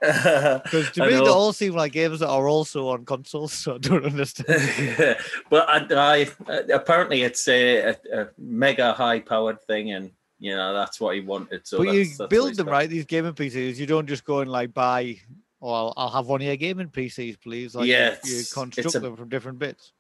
Because 0.01 0.91
to 0.93 1.03
me, 1.05 1.09
they 1.11 1.17
all 1.19 1.53
seem 1.55 1.75
like 1.75 1.93
games 1.93 2.21
that 2.21 2.29
are 2.29 2.49
also 2.49 2.89
on 2.89 3.05
consoles. 3.05 3.53
So 3.53 3.77
I 3.77 3.79
don't 3.79 4.05
understand. 4.05 5.17
but 5.51 5.67
I, 5.69 6.29
I, 6.49 6.55
apparently 6.73 7.23
it's 7.23 7.49
a, 7.49 7.79
a, 7.79 7.97
a 8.13 8.29
mega 8.39 8.93
high 8.93 9.21
powered 9.21 9.63
thing, 9.63 9.93
and 9.93 10.11
you 10.39 10.55
know 10.55 10.75
that's 10.75 11.01
what 11.01 11.15
he 11.15 11.23
wanted. 11.23 11.67
So 11.67 11.79
but 11.79 11.87
you 11.89 11.93
that's- 12.05 12.19
that's 12.19 12.29
build 12.31 12.55
them 12.57 12.67
got. 12.67 12.73
right. 12.73 12.91
These 12.91 13.07
gaming 13.07 13.33
PCs, 13.33 13.77
you 13.77 13.87
don't 13.87 14.07
just 14.07 14.25
go 14.25 14.41
and 14.41 14.51
like 14.51 14.75
buy 14.75 15.17
Or 15.61 15.75
I'll, 15.75 15.95
I'll 15.97 16.11
have 16.11 16.27
one 16.27 16.43
of 16.43 16.47
your 16.47 16.57
gaming 16.57 16.89
PCs, 16.89 17.41
please. 17.41 17.75
Like 17.75 17.87
Yeah, 17.87 18.17
you, 18.25 18.37
you 18.37 18.43
construct 18.53 18.95
a- 18.95 19.01
them 19.01 19.17
from 19.17 19.31
different 19.31 19.59
bits. 19.59 19.93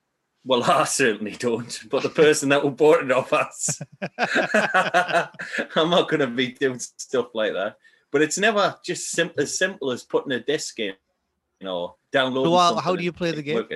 Well, 0.46 0.62
I 0.62 0.84
certainly 0.84 1.32
don't, 1.32 1.78
but 1.90 2.04
the 2.04 2.08
person 2.08 2.50
that 2.50 2.62
will 2.62 2.70
bought 2.70 3.02
it 3.02 3.10
off 3.10 3.32
us. 3.32 3.82
I'm 5.74 5.90
not 5.90 6.08
going 6.08 6.20
to 6.20 6.28
be 6.28 6.52
doing 6.52 6.78
stuff 6.78 7.34
like 7.34 7.52
that. 7.54 7.76
But 8.12 8.22
it's 8.22 8.38
never 8.38 8.76
just 8.84 9.18
as 9.36 9.58
simple 9.58 9.90
as 9.90 10.04
putting 10.04 10.30
a 10.32 10.38
disc 10.40 10.78
in, 10.78 10.94
you 11.60 11.64
know, 11.66 11.96
downloading. 12.12 12.52
So, 12.52 12.56
uh, 12.56 12.80
how 12.80 12.94
do 12.94 13.02
you 13.02 13.12
play 13.12 13.32
the 13.32 13.42
game? 13.42 13.66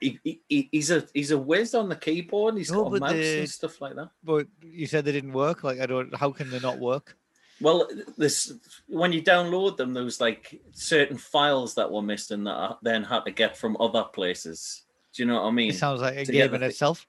He, 0.00 0.18
he- 0.22 0.40
he, 0.48 0.68
he's 0.70 0.90
a 0.90 1.06
he's 1.14 1.30
a 1.30 1.38
whiz 1.38 1.74
on 1.74 1.88
the 1.88 1.96
keyboard. 1.96 2.56
He's 2.56 2.70
No, 2.70 2.84
got 2.84 2.96
a 2.96 3.00
mouse 3.00 3.12
the- 3.12 3.38
and 3.40 3.48
stuff 3.48 3.80
like 3.80 3.94
that. 3.96 4.10
But 4.22 4.48
you 4.62 4.86
said 4.86 5.04
they 5.04 5.12
didn't 5.12 5.32
work. 5.32 5.64
Like 5.64 5.80
I 5.80 5.86
don't. 5.86 6.14
How 6.14 6.30
can 6.32 6.50
they 6.50 6.60
not 6.60 6.78
work? 6.78 7.16
Well, 7.60 7.88
this 8.18 8.52
when 8.88 9.12
you 9.12 9.22
download 9.22 9.76
them, 9.76 9.94
there 9.94 10.04
was 10.04 10.20
like 10.20 10.60
certain 10.72 11.18
files 11.18 11.74
that 11.76 11.90
were 11.90 12.02
missing 12.02 12.44
that 12.44 12.54
I 12.56 12.74
then 12.82 13.04
had 13.04 13.24
to 13.26 13.30
get 13.30 13.56
from 13.56 13.76
other 13.80 14.04
places. 14.04 14.82
Do 15.12 15.22
you 15.22 15.28
know 15.28 15.42
what 15.42 15.48
I 15.48 15.50
mean? 15.50 15.70
It 15.70 15.76
sounds 15.76 16.00
like 16.00 16.16
a 16.16 16.24
to 16.24 16.32
game 16.32 16.54
in 16.54 16.62
itself. 16.62 17.06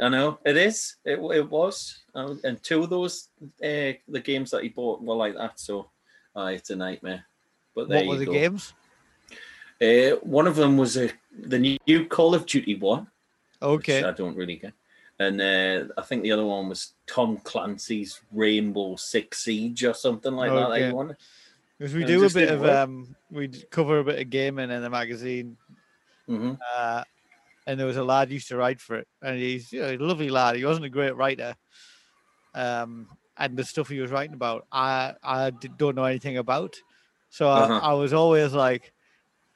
I 0.00 0.08
know 0.08 0.38
it 0.44 0.56
is. 0.56 0.96
It 1.04 1.18
it 1.20 1.48
was, 1.48 2.02
and 2.14 2.62
two 2.62 2.82
of 2.82 2.90
those 2.90 3.28
uh, 3.42 3.94
the 4.08 4.22
games 4.24 4.50
that 4.50 4.62
he 4.62 4.68
bought 4.68 5.02
were 5.02 5.14
like 5.14 5.34
that. 5.36 5.60
So, 5.60 5.90
uh, 6.34 6.46
it's 6.46 6.70
a 6.70 6.76
nightmare. 6.76 7.24
But 7.74 7.88
there 7.88 7.98
What 7.98 8.08
were 8.08 8.16
the 8.16 8.26
go. 8.26 8.32
games? 8.32 8.72
Uh, 9.80 10.16
one 10.22 10.46
of 10.46 10.56
them 10.56 10.76
was 10.76 10.96
a 10.96 11.10
the 11.46 11.58
new 11.58 12.06
Call 12.06 12.34
of 12.34 12.46
Duty 12.46 12.76
one, 12.76 13.02
which 13.02 13.62
Okay. 13.62 14.02
I 14.04 14.12
don't 14.12 14.36
really 14.36 14.56
get, 14.56 14.72
and 15.18 15.40
uh, 15.40 15.92
I 15.96 16.02
think 16.02 16.22
the 16.22 16.32
other 16.32 16.46
one 16.46 16.68
was 16.68 16.94
Tom 17.06 17.38
Clancy's 17.38 18.20
Rainbow 18.32 18.96
Six 18.96 19.44
Siege 19.44 19.84
or 19.84 19.94
something 19.94 20.32
like 20.32 20.50
that. 20.50 20.70
Okay. 20.70 20.88
I 20.88 20.92
won. 20.92 21.16
Because 21.78 21.94
we 21.94 22.02
it 22.04 22.06
do 22.06 22.24
a 22.24 22.30
bit 22.30 22.50
of 22.50 22.60
work. 22.60 22.78
um, 22.78 23.16
we 23.30 23.48
cover 23.48 23.98
a 23.98 24.04
bit 24.04 24.20
of 24.20 24.30
gaming 24.30 24.70
in 24.70 24.82
the 24.82 24.90
magazine, 24.90 25.56
hmm 26.26 26.52
uh, 26.76 27.02
and 27.66 27.78
there 27.78 27.86
was 27.86 27.96
a 27.96 28.04
lad 28.04 28.30
used 28.30 28.48
to 28.48 28.56
write 28.56 28.80
for 28.80 28.96
it, 28.96 29.08
and 29.22 29.38
he's 29.38 29.72
you 29.72 29.80
know, 29.82 29.90
a 29.92 29.96
lovely 29.98 30.28
lad. 30.30 30.56
He 30.56 30.64
wasn't 30.64 30.86
a 30.86 30.90
great 30.90 31.16
writer, 31.16 31.54
um, 32.54 33.08
and 33.36 33.56
the 33.56 33.64
stuff 33.64 33.88
he 33.88 34.00
was 34.00 34.10
writing 34.10 34.34
about, 34.34 34.66
I 34.70 35.14
I 35.22 35.50
don't 35.50 35.96
know 35.96 36.04
anything 36.04 36.36
about, 36.38 36.76
so 37.30 37.48
I, 37.48 37.60
Uh-huh. 37.62 37.80
I 37.82 37.92
was 37.94 38.12
always 38.12 38.52
like, 38.52 38.92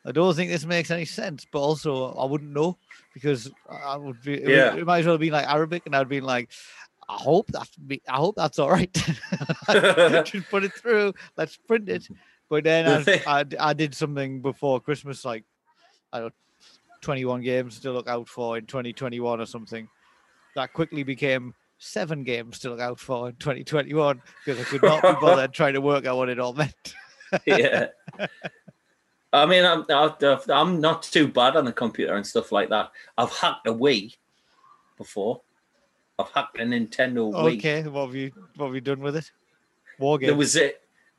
I 0.05 0.13
don't 0.13 0.35
think 0.35 0.51
this 0.51 0.65
makes 0.65 0.91
any 0.91 1.05
sense, 1.05 1.47
but 1.53 1.61
also 1.61 2.13
I 2.15 2.25
wouldn't 2.25 2.53
know 2.53 2.79
because 3.15 3.51
I 3.71 3.97
would 3.97 4.21
be, 4.23 4.35
it, 4.35 4.47
would- 4.47 4.51
Yeah. 4.57 4.75
it 4.77 4.87
might 4.87 5.01
as 5.01 5.07
well 5.07 5.19
be 5.19 5.31
like 5.31 5.47
Arabic, 5.49 5.83
and 5.87 5.95
I'd 5.95 6.09
be 6.09 6.21
like. 6.21 6.51
I 7.11 7.17
hope 7.17 7.47
that's 7.51 7.75
be, 7.77 8.03
I 8.07 8.17
hope 8.17 8.35
that's 8.37 8.59
all 8.59 8.69
right. 8.69 8.93
Just 10.27 10.51
put 10.51 10.63
it 10.65 10.75
through. 10.75 11.15
Let's 11.39 11.57
print 11.57 11.89
it. 11.89 12.07
But 12.51 12.65
then 12.65 13.03
The 13.03 13.23
I, 13.27 13.41
I, 13.41 13.45
I 13.71 13.73
did 13.73 13.95
something 13.95 14.43
before 14.43 14.79
Christmas, 14.79 15.25
like 15.25 15.45
I 16.13 16.21
don't 16.21 16.35
21 17.09 17.41
games 17.41 17.81
to 17.81 17.91
look 17.91 18.07
out 18.07 18.29
for 18.29 18.59
in 18.59 18.67
2021 18.67 19.41
or 19.41 19.47
something. 19.47 19.89
That 20.55 20.75
quickly 20.75 21.05
became 21.05 21.55
seven 21.79 22.23
games 22.23 22.59
to 22.59 22.69
look 22.69 22.81
out 22.81 23.01
for 23.01 23.31
in 23.31 23.37
2021 23.37 24.21
because 24.45 24.61
I 24.61 24.65
could 24.65 24.83
not 24.83 25.01
be 25.01 25.13
bothered 25.19 25.55
trying 25.55 25.73
to 25.73 25.81
work 25.81 26.05
out 26.05 26.19
what 26.19 26.29
it 26.29 26.39
all 26.39 26.53
meant. 26.53 26.95
yeah. 27.47 27.87
I 29.33 29.47
mean, 29.47 29.65
I'm 29.65 29.87
I'm 30.51 30.83
not 30.83 31.03
too 31.03 31.29
bad 31.29 31.57
on 31.57 31.65
the 31.65 31.73
computer 31.73 32.15
and 32.15 32.27
stuff 32.27 32.53
like 32.53 32.69
that. 32.69 32.91
I've 33.17 33.33
hacked 33.33 33.67
a 33.67 33.73
Wii 33.73 34.15
before. 34.99 35.41
I've 36.19 36.31
hacked 36.33 36.59
a 36.61 36.63
Nintendo 36.63 37.33
Wii. 37.33 37.57
Okay, 37.57 37.85
what 37.85 38.09
have 38.09 38.15
you 38.15 38.33
what 38.57 38.67
have 38.67 38.75
you 38.75 38.83
done 38.83 39.01
with 39.01 39.17
it? 39.17 39.31
War 39.99 40.19
There 40.19 40.29
game. 40.29 40.37
was 40.37 40.59
a 40.59 40.75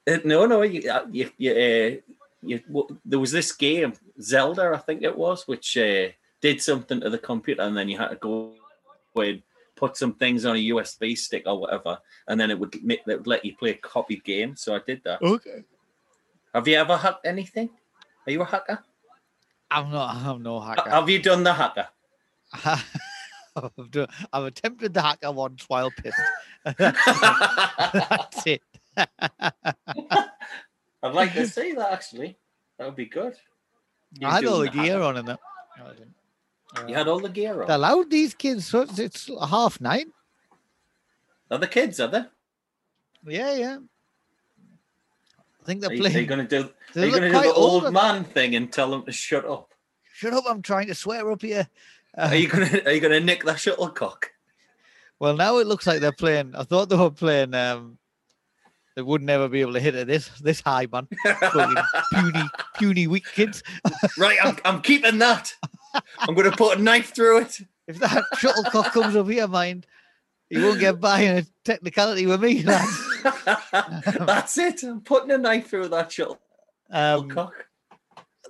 uh, 0.07 0.17
no, 0.23 0.45
no. 0.45 0.61
You, 0.61 0.87
uh, 0.91 1.07
you, 1.11 1.31
you, 1.39 1.51
uh, 1.51 2.13
you, 2.41 2.59
w- 2.59 2.97
there 3.05 3.19
was 3.19 3.31
this 3.31 3.51
game, 3.51 3.93
Zelda, 4.21 4.71
I 4.73 4.77
think 4.77 5.03
it 5.03 5.15
was, 5.17 5.47
which 5.47 5.77
uh, 5.77 6.07
did 6.41 6.61
something 6.61 7.01
to 7.01 7.09
the 7.09 7.17
computer, 7.17 7.61
and 7.63 7.75
then 7.75 7.89
you 7.89 7.97
had 7.97 8.09
to 8.09 8.15
go 8.15 8.53
and 9.15 9.41
put 9.75 9.97
some 9.97 10.13
things 10.13 10.45
on 10.45 10.55
a 10.55 10.69
USB 10.69 11.17
stick 11.17 11.43
or 11.45 11.59
whatever, 11.59 11.97
and 12.27 12.39
then 12.39 12.51
it 12.51 12.59
would, 12.59 12.81
make, 12.83 13.01
it 13.07 13.17
would 13.17 13.27
let 13.27 13.45
you 13.45 13.55
play 13.55 13.71
a 13.71 13.75
copied 13.75 14.23
game. 14.23 14.55
So 14.55 14.75
I 14.75 14.79
did 14.85 15.01
that. 15.05 15.21
Okay. 15.21 15.63
Have 16.53 16.67
you 16.67 16.75
ever 16.75 16.97
hacked 16.97 17.25
anything? 17.25 17.69
Are 18.25 18.31
you 18.31 18.41
a 18.41 18.45
hacker? 18.45 18.79
I'm 19.71 19.91
not. 19.91 20.15
I'm 20.15 20.41
no 20.41 20.59
Ha- 20.59 20.75
hacker. 20.75 20.89
Have 20.89 21.09
you 21.09 21.21
done 21.21 21.43
the 21.43 21.53
hacker? 21.53 21.87
I've, 22.65 22.85
done, 23.91 24.07
I've 24.33 24.45
attempted 24.45 24.93
the 24.93 25.01
hacker 25.01 25.31
once 25.31 25.65
while 25.67 25.91
pissed. 25.91 26.19
That's 26.77 28.47
it. 28.47 28.61
Like 31.07 31.33
to 31.33 31.47
see 31.47 31.73
that 31.73 31.91
actually. 31.91 32.37
That 32.77 32.85
would 32.85 32.95
be 32.95 33.05
good. 33.05 33.35
You 34.19 34.27
I 34.27 34.35
had 34.35 34.45
all 34.45 34.57
doing 34.59 34.71
the 34.71 34.81
gear 34.83 34.93
hacker. 34.93 35.03
on 35.03 35.17
in 35.17 35.25
that. 35.25 35.39
No, 35.77 35.85
I 35.85 35.89
didn't. 35.93 36.89
You 36.89 36.95
had 36.95 37.07
all 37.07 37.19
the 37.19 37.29
gear 37.29 37.55
They 37.55 37.61
on. 37.63 37.69
allowed 37.71 38.09
these 38.11 38.33
kids. 38.33 38.65
So 38.67 38.81
it's, 38.81 38.99
it's 38.99 39.29
half 39.49 39.79
nine. 39.81 40.11
Are 41.51 41.57
the 41.57 41.67
kids? 41.67 41.99
Are 41.99 42.07
they? 42.07 42.23
Yeah, 43.25 43.53
yeah. 43.55 43.77
I 45.61 45.65
think 45.65 45.81
they're 45.81 45.89
Are 45.89 45.93
you, 45.93 46.03
are 46.03 46.07
you 46.07 46.11
playing. 46.11 46.27
going 46.27 46.47
to 46.47 46.63
do? 46.63 46.69
they 46.93 47.03
Are 47.03 47.05
you 47.05 47.11
going 47.11 47.23
to 47.23 47.37
do 47.37 47.41
the 47.43 47.53
old 47.53 47.85
old. 47.85 47.93
man 47.93 48.23
thing 48.23 48.55
and 48.55 48.71
tell 48.71 48.89
them 48.91 49.03
to 49.05 49.11
shut 49.11 49.45
up? 49.45 49.71
Shut 50.13 50.33
up! 50.33 50.43
I'm 50.47 50.61
trying 50.61 50.87
to 50.87 50.95
swear 50.95 51.29
up 51.31 51.41
here. 51.41 51.67
Uh, 52.17 52.27
Are 52.31 52.35
you 52.35 52.47
going 52.47 52.67
to? 52.69 52.85
Are 52.87 52.91
you 52.91 52.99
going 53.01 53.13
to 53.13 53.19
nick 53.19 53.43
that 53.45 53.59
shuttlecock? 53.59 54.31
well, 55.19 55.35
now 55.35 55.57
it 55.57 55.67
looks 55.67 55.85
like 55.87 56.01
they're 56.01 56.11
playing. 56.11 56.55
I 56.55 56.63
thought 56.63 56.89
they 56.89 56.95
were 56.97 57.11
playing. 57.11 57.53
Um, 57.53 57.97
they 58.99 59.03
would 59.03 59.21
never 59.23 59.47
be 59.47 59.61
able 59.61 59.71
to 59.71 59.79
hit 59.79 59.95
it 59.95 60.07
this 60.07 60.27
this 60.41 60.59
high, 60.59 60.85
man. 60.91 61.07
Puny, 62.11 62.41
puny, 62.77 63.07
weak 63.07 63.23
kids. 63.33 63.63
right, 64.17 64.37
I'm, 64.43 64.57
I'm 64.65 64.81
keeping 64.81 65.19
that. 65.19 65.55
I'm 66.19 66.35
going 66.35 66.51
to 66.51 66.57
put 66.57 66.77
a 66.77 66.81
knife 66.81 67.15
through 67.15 67.43
it. 67.43 67.59
If 67.87 67.97
that 67.99 68.25
shuttlecock 68.37 68.91
comes 68.91 69.15
up 69.15 69.29
here, 69.29 69.47
mind, 69.47 69.87
he 70.49 70.59
won't 70.61 70.81
get 70.81 70.99
by 70.99 71.21
in 71.21 71.37
a 71.37 71.43
technicality 71.63 72.25
with 72.25 72.41
me. 72.43 72.61
That's 72.63 74.57
it. 74.57 74.83
I'm 74.83 74.99
putting 74.99 75.31
a 75.31 75.37
knife 75.37 75.69
through 75.69 75.87
that 75.87 76.07
Um, 76.91 77.29
shuttlecock. 77.29 77.53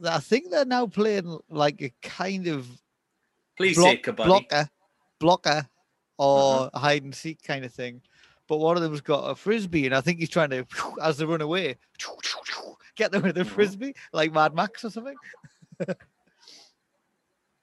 I 0.04 0.20
think 0.20 0.50
they're 0.50 0.66
now 0.66 0.88
playing 0.88 1.38
like 1.48 1.80
a 1.84 1.92
kind 2.02 2.48
of 2.48 2.68
Please 3.56 3.78
block, 3.78 3.98
blocker, 4.16 4.68
blocker, 5.20 5.68
or 6.18 6.70
Uh-huh. 6.74 6.80
hide 6.80 7.04
and 7.04 7.14
seek 7.14 7.44
kind 7.44 7.64
of 7.66 7.72
thing. 7.72 8.02
But 8.50 8.58
one 8.58 8.76
of 8.76 8.82
them's 8.84 9.00
got 9.02 9.30
a 9.30 9.36
frisbee, 9.36 9.86
and 9.86 9.94
I 9.96 10.02
think 10.02 10.20
he's 10.20 10.28
trying 10.30 10.50
to, 10.50 10.66
as 11.02 11.18
they 11.20 11.26
run 11.26 11.40
away, 11.42 11.78
get 12.96 13.12
them 13.12 13.22
with 13.22 13.38
a 13.38 13.42
Mhm. 13.44 13.48
frisbee, 13.48 13.94
like 14.12 14.34
Mad 14.34 14.54
Max 14.56 14.84
or 14.84 14.90
something, 14.90 15.16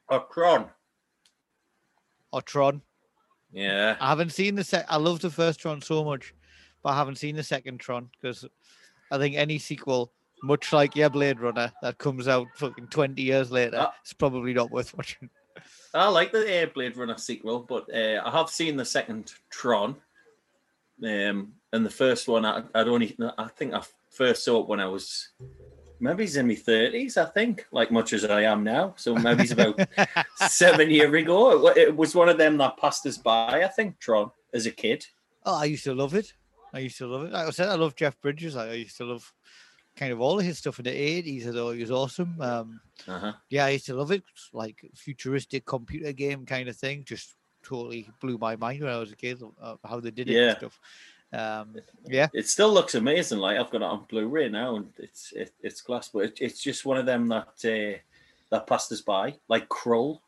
Or 0.09 0.25
Kron. 0.27 0.71
or 2.33 2.41
Tron. 2.43 2.83
Yeah. 3.51 3.97
I 4.01 4.09
haven't 4.09 4.31
seen 4.31 4.55
the 4.55 4.63
sec. 4.65 4.87
I 4.89 4.97
love 4.97 5.21
the 5.21 5.31
first 5.31 5.59
Tron 5.61 5.81
so 5.83 6.05
much, 6.05 6.33
but 6.83 6.91
I 6.91 6.97
haven't 6.97 7.17
seen 7.17 7.35
the 7.37 7.43
second 7.43 7.79
Tron 7.79 8.11
because 8.13 8.45
I 9.11 9.19
think 9.19 9.35
any 9.37 9.59
sequel, 9.59 10.13
much 10.43 10.73
like 10.73 10.95
yeah, 10.95 11.09
Blade 11.09 11.41
Runner, 11.41 11.73
that 11.83 11.99
comes 11.99 12.29
out 12.29 12.47
fucking 12.57 12.89
twenty 12.89 13.23
years 13.23 13.51
later, 13.51 13.79
Ah. 13.81 13.95
it's 14.03 14.13
probably 14.13 14.53
not 14.55 14.71
worth 14.71 14.95
watching. 14.97 15.31
I 15.95 16.09
like 16.09 16.31
the 16.31 16.63
uh, 16.63 16.67
Blade 16.67 16.97
Runner 16.97 17.17
sequel, 17.19 17.61
but 17.61 17.93
uh, 17.93 18.23
I 18.25 18.31
have 18.31 18.51
seen 18.51 18.77
the 18.77 18.85
second 18.85 19.33
Tron. 19.51 19.97
Um, 21.05 21.53
and 21.73 21.85
the 21.85 21.91
first 21.91 22.27
one, 22.29 22.45
I, 22.45 22.63
I'd 22.75 22.89
only, 22.89 23.17
I 23.39 23.49
think 23.49 23.75
I 23.75 23.83
first 24.11 24.45
saw 24.45 24.61
it 24.63 24.69
when 24.69 24.81
I 24.81 24.87
was 24.87 25.29
maybe 26.01 26.23
he's 26.25 26.37
in 26.37 26.49
my 26.49 26.55
thirties. 26.55 27.17
I 27.17 27.27
think, 27.27 27.67
like 27.73 27.91
much 27.91 28.13
as 28.13 28.25
I 28.25 28.43
am 28.43 28.65
now. 28.65 28.95
So 28.97 29.15
maybe 29.15 29.43
it's 29.45 29.53
about 29.53 29.79
seven 30.49 30.91
year 30.91 31.15
ago. 31.15 31.69
It, 31.69 31.77
it 31.79 31.97
was 31.97 32.15
one 32.15 32.29
of 32.29 32.39
them 32.39 32.57
that 32.59 32.79
passed 32.79 33.05
us 33.07 33.19
by. 33.19 33.63
I 33.63 33.69
think 33.69 33.99
Tron 33.99 34.31
as 34.55 34.67
a 34.67 34.71
kid. 34.71 35.07
Oh, 35.45 35.57
I 35.57 35.65
used 35.67 35.85
to 35.85 35.95
love 35.95 36.15
it. 36.15 36.33
I 36.73 36.81
used 36.81 36.99
to 36.99 37.07
love 37.07 37.25
it. 37.25 37.33
Like 37.33 37.47
I 37.47 37.51
said, 37.51 37.69
I 37.69 37.75
love 37.75 37.95
Jeff 37.95 38.21
Bridges. 38.21 38.57
I 38.57 38.69
I 38.71 38.73
used 38.75 38.97
to 38.99 39.05
love 39.05 39.33
kind 39.97 40.13
of 40.13 40.21
all 40.21 40.39
of 40.39 40.45
his 40.45 40.59
stuff 40.59 40.79
in 40.79 40.85
the 40.85 40.91
eighties. 40.93 41.47
I 41.49 41.53
thought 41.53 41.73
he 41.73 41.81
was 41.81 41.91
awesome. 41.91 42.37
Um, 42.41 42.81
Uh-huh. 43.09 43.33
yeah, 43.51 43.67
I 43.67 43.71
used 43.71 43.87
to 43.87 43.95
love 43.95 44.13
it. 44.13 44.23
Like 44.53 44.85
futuristic 44.95 45.65
computer 45.67 46.13
game 46.13 46.47
kind 46.47 46.69
of 46.69 46.77
thing. 46.77 47.05
Just 47.05 47.35
totally 47.67 48.09
blew 48.21 48.39
my 48.39 48.57
mind 48.57 48.83
when 48.83 48.93
I 48.93 48.99
was 48.99 49.13
a 49.13 49.17
kid 49.17 49.43
of 49.61 49.79
how 49.85 50.01
they 50.01 50.11
did 50.11 50.29
it 50.31 50.35
Yeah. 50.35 50.49
and 50.51 50.57
stuff. 50.59 50.81
Um, 51.33 51.77
yeah, 52.07 52.29
It 52.33 52.49
still 52.49 52.73
looks 52.73 52.95
amazing. 52.95 53.39
Like 53.41 53.59
I've 53.59 53.71
got 53.71 53.83
it 53.83 53.85
on 53.85 54.05
Blu-ray 54.09 54.49
now, 54.49 54.77
and 54.77 54.93
it's 54.99 55.33
it, 55.33 55.53
it's 55.63 55.81
class. 55.81 56.09
But 56.09 56.21
it, 56.21 56.39
it's 56.41 56.63
just 56.63 56.87
one 56.87 56.97
of 56.99 57.05
them 57.07 57.27
that 57.29 57.49
uh, 57.65 57.99
that 58.51 58.67
passed 58.67 58.93
us 58.93 59.01
by, 59.01 59.35
like 59.49 59.69
Krull. 59.69 60.21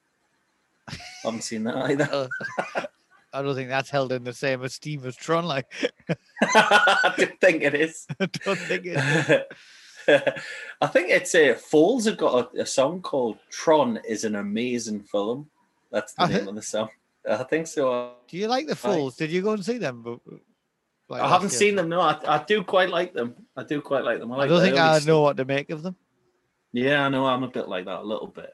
I 0.88 0.96
haven't 1.22 1.42
seen 1.42 1.64
that 1.64 1.76
either. 1.76 2.08
uh, 2.74 2.82
I 3.32 3.42
don't 3.42 3.54
think 3.54 3.68
that's 3.68 3.90
held 3.90 4.10
in 4.12 4.24
the 4.24 4.32
same 4.32 4.62
esteem 4.64 5.04
as 5.06 5.14
Tron. 5.14 5.44
Like, 5.44 5.66
I 6.42 7.14
don't 7.16 7.40
think 7.40 7.62
it 7.62 7.74
is. 7.74 8.06
I 8.20 8.26
don't 8.26 8.58
think 8.58 8.82
it. 8.86 9.48
I 10.80 10.86
think 10.86 11.10
it's 11.10 11.34
uh, 11.34 11.54
Falls 11.58 12.06
have 12.06 12.16
got 12.16 12.54
a, 12.54 12.62
a 12.62 12.66
song 12.66 13.02
called 13.02 13.38
"Tron 13.50 14.00
is 14.08 14.24
an 14.24 14.34
amazing 14.34 15.02
film." 15.02 15.48
That's 15.90 16.12
the 16.14 16.22
I 16.22 16.28
name 16.28 16.42
thi- 16.44 16.48
of 16.48 16.54
the 16.56 16.62
song. 16.62 16.88
I 17.28 17.42
think 17.44 17.66
so. 17.66 18.12
Do 18.28 18.36
you 18.36 18.46
like 18.48 18.66
the 18.66 18.76
Fools? 18.76 19.16
Did 19.16 19.30
you 19.30 19.42
go 19.42 19.52
and 19.52 19.64
see 19.64 19.78
them? 19.78 20.20
Like 21.08 21.22
I 21.22 21.28
haven't 21.28 21.52
year. 21.52 21.58
seen 21.58 21.74
them. 21.74 21.88
No, 21.88 22.00
I, 22.00 22.18
I 22.26 22.44
do 22.44 22.62
quite 22.62 22.90
like 22.90 23.14
them. 23.14 23.34
I 23.56 23.64
do 23.64 23.80
quite 23.80 24.04
like 24.04 24.18
them. 24.18 24.30
I, 24.32 24.40
I 24.40 24.46
don't 24.46 24.60
think 24.60 24.74
early 24.74 24.80
I 24.82 24.94
stuff. 24.98 25.08
know 25.08 25.22
what 25.22 25.36
to 25.38 25.44
make 25.44 25.70
of 25.70 25.82
them. 25.82 25.96
Yeah, 26.72 27.06
I 27.06 27.08
know. 27.08 27.26
I'm 27.26 27.42
a 27.42 27.48
bit 27.48 27.68
like 27.68 27.86
that 27.86 28.00
a 28.00 28.02
little 28.02 28.26
bit. 28.26 28.50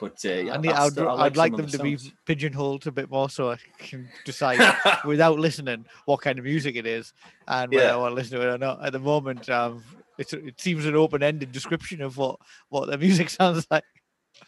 But 0.00 0.18
uh, 0.24 0.30
yeah, 0.30 0.54
I 0.54 0.56
need, 0.56 0.72
I 0.72 0.84
I'd, 0.86 0.92
still- 0.92 1.08
I 1.08 1.26
I'd 1.26 1.36
like 1.36 1.52
them 1.52 1.66
of 1.66 1.70
to 1.70 1.78
the 1.78 1.84
be 1.84 1.98
pigeonholed 2.26 2.88
a 2.88 2.90
bit 2.90 3.08
more 3.08 3.30
so 3.30 3.52
I 3.52 3.58
can 3.78 4.08
decide 4.24 4.58
without 5.04 5.38
listening 5.38 5.84
what 6.06 6.20
kind 6.22 6.40
of 6.40 6.44
music 6.44 6.74
it 6.74 6.86
is 6.86 7.12
and 7.46 7.72
whether 7.72 7.90
I 7.90 7.96
want 7.96 8.10
to 8.10 8.14
listen 8.16 8.40
to 8.40 8.48
it 8.48 8.52
or 8.54 8.58
not. 8.58 8.84
At 8.84 8.92
the 8.92 8.98
moment, 8.98 9.48
um, 9.48 9.84
it's, 10.18 10.32
it 10.32 10.60
seems 10.60 10.86
an 10.86 10.96
open-ended 10.96 11.52
description 11.52 12.02
of 12.02 12.16
what 12.16 12.40
what 12.68 12.90
the 12.90 12.98
music 13.06 13.30
sounds 13.30 13.64
like. 13.70 13.84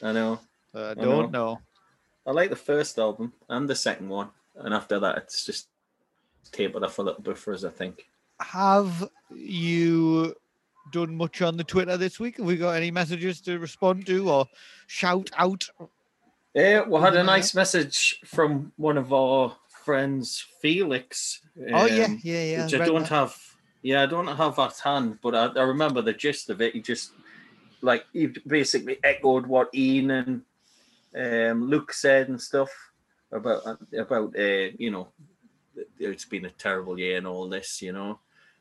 I 0.02 0.10
know. 0.10 0.40
So 0.72 0.82
I 0.82 0.90
I 0.90 0.94
don't 0.94 1.30
know. 1.30 1.60
I 2.26 2.32
like 2.32 2.50
the 2.50 2.56
first 2.56 2.98
album 2.98 3.32
and 3.48 3.68
the 3.68 3.74
second 3.74 4.08
one, 4.08 4.30
and 4.56 4.72
after 4.72 4.98
that, 5.00 5.18
it's 5.18 5.44
just 5.44 5.68
tapered 6.52 6.82
off 6.82 6.98
a 6.98 7.02
little 7.02 7.22
bit 7.22 7.38
for 7.38 7.52
us. 7.52 7.64
I 7.64 7.70
think. 7.70 8.06
Have 8.40 9.08
you 9.30 10.34
done 10.92 11.14
much 11.16 11.42
on 11.42 11.56
the 11.56 11.64
Twitter 11.64 11.96
this 11.96 12.18
week? 12.18 12.38
Have 12.38 12.46
we 12.46 12.56
got 12.56 12.76
any 12.76 12.90
messages 12.90 13.40
to 13.42 13.58
respond 13.58 14.06
to 14.06 14.30
or 14.30 14.46
shout 14.86 15.30
out? 15.36 15.68
Yeah, 16.54 16.82
we 16.82 17.00
had 17.00 17.16
a 17.16 17.24
nice 17.24 17.54
message 17.54 18.20
from 18.24 18.72
one 18.76 18.96
of 18.96 19.12
our 19.12 19.56
friends, 19.84 20.44
Felix. 20.60 21.40
oh 21.72 21.86
yeah, 21.86 22.04
um, 22.04 22.20
yeah, 22.22 22.44
yeah. 22.44 22.64
which 22.64 22.74
I 22.74 22.86
don't 22.86 23.00
that. 23.00 23.08
have. 23.08 23.36
Yeah, 23.82 24.02
I 24.02 24.06
don't 24.06 24.26
have 24.26 24.58
at 24.58 24.78
hand, 24.78 25.18
but 25.22 25.34
I, 25.34 25.46
I 25.60 25.62
remember 25.62 26.00
the 26.00 26.14
gist 26.14 26.48
of 26.48 26.62
it. 26.62 26.72
He 26.72 26.80
just 26.80 27.10
like 27.82 28.06
he 28.12 28.28
basically 28.46 28.98
echoed 29.04 29.46
what 29.46 29.68
Ian 29.74 30.10
and 30.10 30.42
um, 31.16 31.68
Luke 31.68 31.92
said 31.92 32.28
and 32.28 32.40
stuff 32.40 32.70
about 33.32 33.62
about 33.96 34.38
uh, 34.38 34.70
you 34.78 34.90
know 34.90 35.08
it's 35.98 36.24
been 36.24 36.44
a 36.44 36.50
terrible 36.50 36.98
year 36.98 37.18
and 37.18 37.26
all 37.26 37.48
this, 37.48 37.82
you 37.82 37.92
know. 37.92 38.18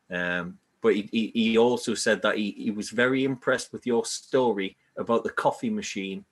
Um, 0.09 0.57
but 0.81 0.95
he, 0.95 1.09
he, 1.11 1.31
he 1.33 1.57
also 1.57 1.93
said 1.93 2.21
that 2.21 2.37
he, 2.37 2.51
he 2.51 2.71
was 2.71 2.89
very 2.89 3.23
impressed 3.23 3.71
with 3.71 3.85
your 3.85 4.05
story 4.05 4.77
about 4.97 5.23
the 5.23 5.29
coffee 5.29 5.69
machine. 5.69 6.25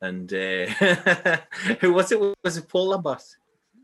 And 0.00 0.32
uh, 0.32 0.66
who 1.80 1.92
was 1.92 2.12
it? 2.12 2.20
Was 2.44 2.56
it 2.56 2.68
Paul 2.68 2.88
Lambert? 2.88 3.22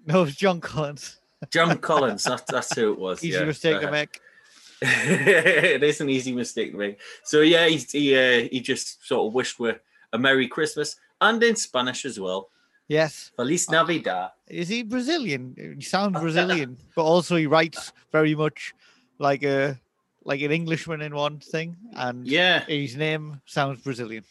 No, 0.07 0.20
it 0.20 0.24
was 0.26 0.37
John 0.37 0.61
Collins. 0.61 1.18
John 1.50 1.78
Collins. 1.81 2.24
That, 2.24 2.46
that's 2.46 2.74
who 2.76 2.92
it 2.92 2.98
was. 2.98 3.24
Easy 3.24 3.38
yeah. 3.38 3.44
mistake 3.44 3.81
to 3.81 3.88
Uh, 3.88 3.90
make. 3.90 4.20
it 4.83 5.83
is 5.83 6.00
an 6.00 6.11
easy 6.11 6.33
mistake 6.33 6.72
to 6.72 6.78
make. 6.78 7.00
So 7.24 7.40
yeah, 7.40 7.66
he 7.66 7.76
he, 7.76 8.16
uh, 8.16 8.48
he 8.50 8.61
just 8.61 9.07
sort 9.07 9.26
of 9.26 9.35
wished 9.35 9.59
we 9.59 9.72
a 10.12 10.18
Merry 10.18 10.46
Christmas 10.46 10.96
and 11.23 11.43
in 11.43 11.57
Spanish 11.57 12.05
as 12.05 12.21
well. 12.21 12.51
Yes. 12.89 13.31
Feliz 13.37 13.71
Navidad. 13.71 14.33
Is 14.49 14.69
he 14.69 14.83
Brazilian? 14.83 15.55
He 15.79 15.83
sounds 15.83 16.21
Brazilian, 16.27 16.77
but 16.95 17.05
also 17.05 17.37
he 17.37 17.47
writes 17.47 17.93
very 18.11 18.35
much 18.35 18.75
like 19.19 19.43
a 19.45 19.81
like 20.25 20.43
an 20.43 20.53
Englishman 20.53 21.01
in 21.01 21.15
one 21.15 21.39
thing, 21.41 21.77
and 21.95 22.27
Yeah, 22.27 22.65
his 22.67 22.97
name 22.97 23.41
sounds 23.47 23.81
Brazilian. 23.81 24.25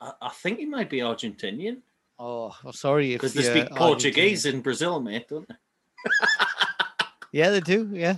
I, 0.00 0.12
I 0.22 0.28
think 0.30 0.58
he 0.58 0.66
might 0.66 0.90
be 0.90 0.98
Argentinian 0.98 1.82
Oh, 2.18 2.56
oh, 2.64 2.70
sorry 2.70 3.12
because 3.12 3.34
they 3.34 3.42
speak 3.42 3.70
Portuguese 3.70 4.46
in 4.46 4.60
Brazil, 4.62 5.00
mate, 5.00 5.28
don't 5.28 5.46
they? 5.48 5.54
Yeah, 7.32 7.50
they 7.50 7.60
do. 7.60 7.90
Yeah, 7.92 8.16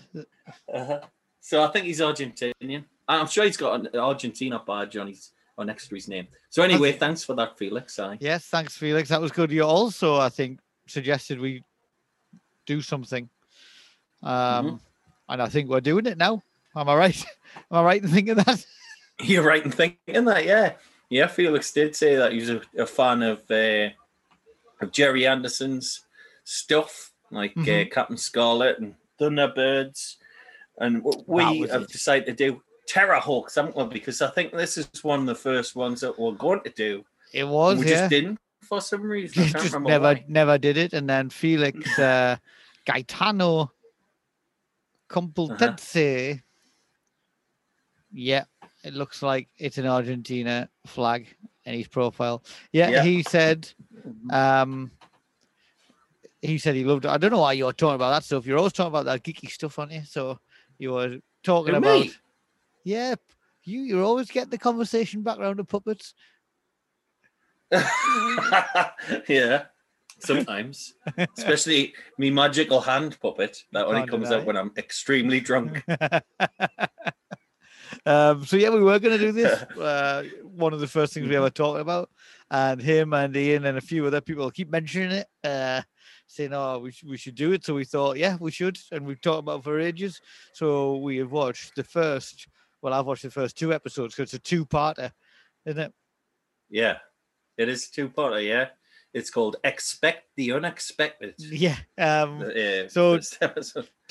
Uh-huh. 0.73 1.01
So 1.41 1.65
I 1.65 1.69
think 1.69 1.87
he's 1.87 1.99
Argentinian. 2.01 2.85
I'm 3.09 3.27
sure 3.27 3.45
he's 3.45 3.57
got 3.57 3.81
an 3.81 3.99
Argentina 3.99 4.63
badge 4.65 4.97
on 4.97 5.09
his 5.09 5.33
or 5.59 5.65
next 5.65 5.89
to 5.89 5.95
his 5.97 6.09
name. 6.09 6.27
So 6.49 6.63
anyway, 6.63 6.91
Okay. 6.91 6.99
thanks 6.99 7.25
for 7.25 7.35
that, 7.35 7.59
Felix. 7.59 7.99
I 7.99 8.17
yes. 8.21 8.47
Thanks, 8.47 8.77
Felix. 8.77 9.09
That 9.11 9.21
was 9.21 9.33
good. 9.33 9.51
You 9.51 9.65
also, 9.65 10.17
I 10.17 10.29
think, 10.31 10.61
suggested 10.87 11.39
we 11.41 11.63
do 12.65 12.81
something, 12.81 13.29
um, 14.23 14.31
Mm-hmm. 14.31 14.77
and 15.31 15.43
I 15.43 15.49
think 15.49 15.69
we're 15.69 15.81
doing 15.81 16.07
it 16.07 16.17
now. 16.17 16.43
Am 16.77 16.89
I 16.89 16.95
right? 16.95 17.25
Am 17.71 17.79
I 17.79 17.83
right 17.83 18.03
in 18.03 18.09
thinking 18.09 18.37
that? 18.37 18.65
You're 19.23 19.43
right 19.43 19.65
in 19.65 19.73
thinking 19.73 20.25
that, 20.27 20.45
yeah. 20.47 20.75
Yeah, 21.11 21.27
Felix 21.27 21.73
did 21.73 21.97
say 21.97 22.15
that 22.17 22.33
he 22.33 22.39
was 22.39 22.51
a, 22.51 22.63
a 22.79 22.87
fan 22.87 23.23
of 23.23 23.43
uh, 23.51 23.89
of 24.81 24.93
Gerry 24.93 25.27
Anderson's 25.27 26.03
stuff, 26.45 27.13
like 27.33 27.53
uh, 27.57 27.61
Mhm. 27.63 27.91
Captain 27.91 28.17
Scarlet 28.17 28.79
and 28.79 28.95
Thunderbirds. 29.21 30.17
And 30.79 31.03
w- 31.03 31.19
That 31.27 31.29
we 31.29 31.69
have 31.69 31.83
it. 31.83 31.89
decided 31.89 32.27
to 32.27 32.33
do 32.35 32.63
Terrahawks, 32.89 33.57
haven't 33.57 33.77
we? 33.77 33.85
Because 33.85 34.23
I 34.23 34.31
think 34.31 34.53
this 34.53 34.79
is 34.79 34.89
one 35.03 35.21
of 35.21 35.27
the 35.27 35.35
first 35.35 35.77
ones 35.77 36.01
that 36.01 36.19
we're 36.19 36.33
going 36.33 36.61
to 36.63 36.71
do. 36.71 37.05
It 37.33 37.47
was. 37.47 37.79
we 37.79 37.85
yeah. 37.87 37.99
just 37.99 38.11
didn't 38.11 38.39
for 38.63 38.81
some 38.81 39.03
reason. 39.03 39.43
I 39.43 39.49
can't 39.51 39.63
just 39.65 39.81
never 39.81 40.05
why. 40.05 40.25
never 40.29 40.59
did 40.59 40.77
it 40.77 40.93
and 40.93 41.09
then 41.09 41.31
felix 41.31 41.99
uh 41.99 42.37
gaetano 42.85 43.71
complutense 45.09 46.41
yeah 48.13 48.45
it 48.85 48.95
looks 48.95 49.23
like 49.23 49.49
it's 49.59 49.79
an 49.79 49.87
argentina 49.87 50.69
flag 50.87 51.35
in 51.65 51.75
his 51.75 51.89
profile 51.89 52.43
yeah, 52.73 52.89
Yeah. 52.89 53.03
he 53.05 53.23
said 53.23 53.71
um 54.31 54.91
he 56.41 56.59
said 56.59 56.75
he 56.77 56.85
loved 56.85 57.05
it. 57.05 57.09
I 57.09 57.19
don't 57.19 57.33
know 57.33 57.41
why 57.41 57.53
you're 57.55 57.73
talking 57.73 57.97
about 57.97 58.11
that 58.11 58.25
stuff. 58.25 58.47
You're 58.47 58.59
always 58.59 58.73
talking 58.73 58.93
about 58.93 59.07
that 59.07 59.25
geeky 59.25 59.51
stuff, 59.51 59.79
aren't 59.79 59.93
you? 59.93 60.03
So 60.07 60.39
you 60.79 60.93
were 60.93 61.19
talking 61.43 61.75
Who, 61.75 61.79
about 61.79 62.01
me? 62.01 62.13
Yeah, 62.89 63.15
you 63.65 63.81
you 63.81 64.03
always 64.03 64.31
get 64.31 64.51
the 64.51 64.59
conversation 64.59 65.23
back 65.23 65.39
around 65.39 65.59
to 65.59 65.65
puppets. 65.65 66.15
yeah, 69.29 69.65
sometimes, 70.21 70.95
especially 71.37 71.95
me 72.17 72.31
magical 72.31 72.81
hand 72.81 73.21
puppet 73.21 73.63
that 73.73 73.87
only 73.87 74.01
Can't 74.01 74.11
comes 74.11 74.33
out 74.33 74.47
when 74.47 74.57
I'm 74.57 74.73
extremely 74.79 75.41
drunk. 75.41 75.85
um, 78.07 78.47
so 78.47 78.57
yeah, 78.57 78.71
we 78.71 78.81
were 78.81 78.99
going 78.99 79.19
to 79.19 79.25
do 79.25 79.33
this. 79.33 79.63
Uh, 79.77 80.25
one 80.43 80.73
of 80.73 80.81
the 80.81 80.87
first 80.87 81.13
things 81.13 81.29
we 81.29 81.37
ever 81.37 81.51
talked 81.51 81.81
about, 81.81 82.09
and 82.51 82.81
him 82.81 83.13
and 83.13 83.37
Ian 83.37 83.67
and 83.67 83.77
a 83.77 83.83
few 83.83 84.07
other 84.07 84.23
people 84.23 84.51
keep 84.51 84.71
mentioning 84.71 85.13
it, 85.13 85.27
uh, 85.45 85.83
saying, 86.27 86.55
"Oh, 86.55 86.79
we, 86.79 86.91
sh- 86.91 87.05
we 87.05 87.19
should 87.19 87.35
do 87.35 87.53
it." 87.53 87.67
So 87.67 87.75
we 87.75 87.85
thought, 87.85 88.17
yeah, 88.17 88.39
we 88.41 88.51
should, 88.51 88.79
and 88.91 89.07
we've 89.07 89.21
talked 89.21 89.41
about 89.41 89.59
it 89.59 89.65
for 89.65 89.79
ages. 89.79 90.23
So 90.55 90.97
we 90.97 91.19
have 91.19 91.33
watched 91.33 91.75
the 91.77 91.85
first. 91.85 92.49
Well, 92.83 92.93
I've 92.95 93.07
watched 93.07 93.23
the 93.25 93.31
first 93.31 93.59
two 93.59 93.73
episodes 93.73 94.15
because 94.15 94.33
it's 94.35 94.47
a 94.47 94.49
two-parter, 94.49 95.13
isn't 95.67 95.81
it? 95.83 95.93
Yeah, 96.71 96.99
it 97.57 97.69
is 97.69 97.89
two 97.91 98.09
parter. 98.09 98.47
Yeah, 98.47 98.69
it's 99.13 99.31
called 99.31 99.57
Expect 99.65 100.29
the 100.37 100.53
Unexpected. 100.53 101.35
Yeah. 101.39 101.77
Um, 101.97 102.43
Uh, 102.43 102.89
So-. 102.89 103.19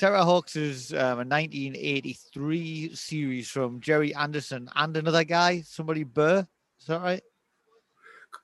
Terrahawks 0.00 0.56
is 0.56 0.92
um, 0.92 0.98
a 1.20 1.24
1983 1.24 2.94
series 2.94 3.48
from 3.48 3.80
Gerry 3.80 4.14
Anderson 4.14 4.68
and 4.74 4.96
another 4.96 5.24
guy, 5.24 5.62
somebody 5.62 6.04
Burr. 6.04 6.46
Is 6.80 6.86
that 6.86 7.00
right? 7.00 7.22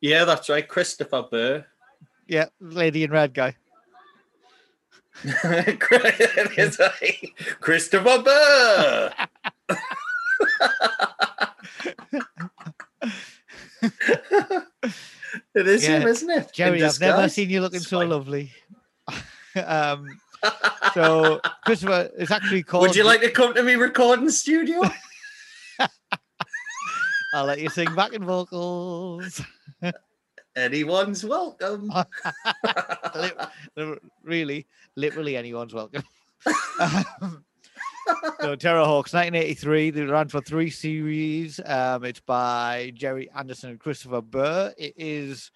yeah, 0.01 0.25
that's 0.25 0.49
right, 0.49 0.67
Christopher 0.67 1.25
Burr. 1.31 1.65
Yeah, 2.27 2.47
lady 2.61 3.05
in 3.05 3.11
red 3.11 3.35
guy. 3.35 3.57
It 5.23 6.59
is 6.59 6.79
right. 6.79 7.33
Christopher 7.61 8.23
Burr. 8.23 9.13
it 15.55 15.69
is 15.69 15.85
him, 15.85 16.07
isn't 16.07 16.31
it? 16.31 16.53
Jerry, 16.53 16.83
I've 16.83 17.01
never 17.01 17.29
seen 17.29 17.51
you 17.51 17.61
looking 17.61 17.81
so 17.81 18.01
lovely. 18.01 18.53
um, 19.65 20.19
so 20.95 21.41
Christopher, 21.65 22.11
it's 22.17 22.31
actually 22.31 22.63
called. 22.63 22.83
Would 22.89 22.97
you 22.97 23.05
like 23.05 23.21
to 23.21 23.31
come 23.31 23.55
to 23.55 23.63
me 23.63 23.75
recording 23.75 24.31
studio? 24.31 24.83
I'll 27.35 27.47
let 27.47 27.61
you 27.61 27.69
sing 27.69 27.93
backing 27.95 28.25
vocals. 28.25 29.41
Anyone's 30.57 31.25
welcome. 31.25 31.91
Really, 34.23 34.67
literally 34.95 35.37
anyone's 35.37 35.75
welcome. 35.75 36.05
Um, 37.21 37.45
so 38.41 38.57
Terrahawks, 38.57 39.13
1983. 39.15 39.91
They 39.91 40.03
ran 40.03 40.29
for 40.29 40.41
three 40.41 40.71
series. 40.71 41.61
Um, 41.65 42.05
it's 42.05 42.21
by 42.21 42.93
Gerry 42.95 43.31
Anderson 43.31 43.71
and 43.71 43.81
Christopher 43.81 44.21
Burr. 44.21 44.73
It 44.77 44.95
is 44.97 45.51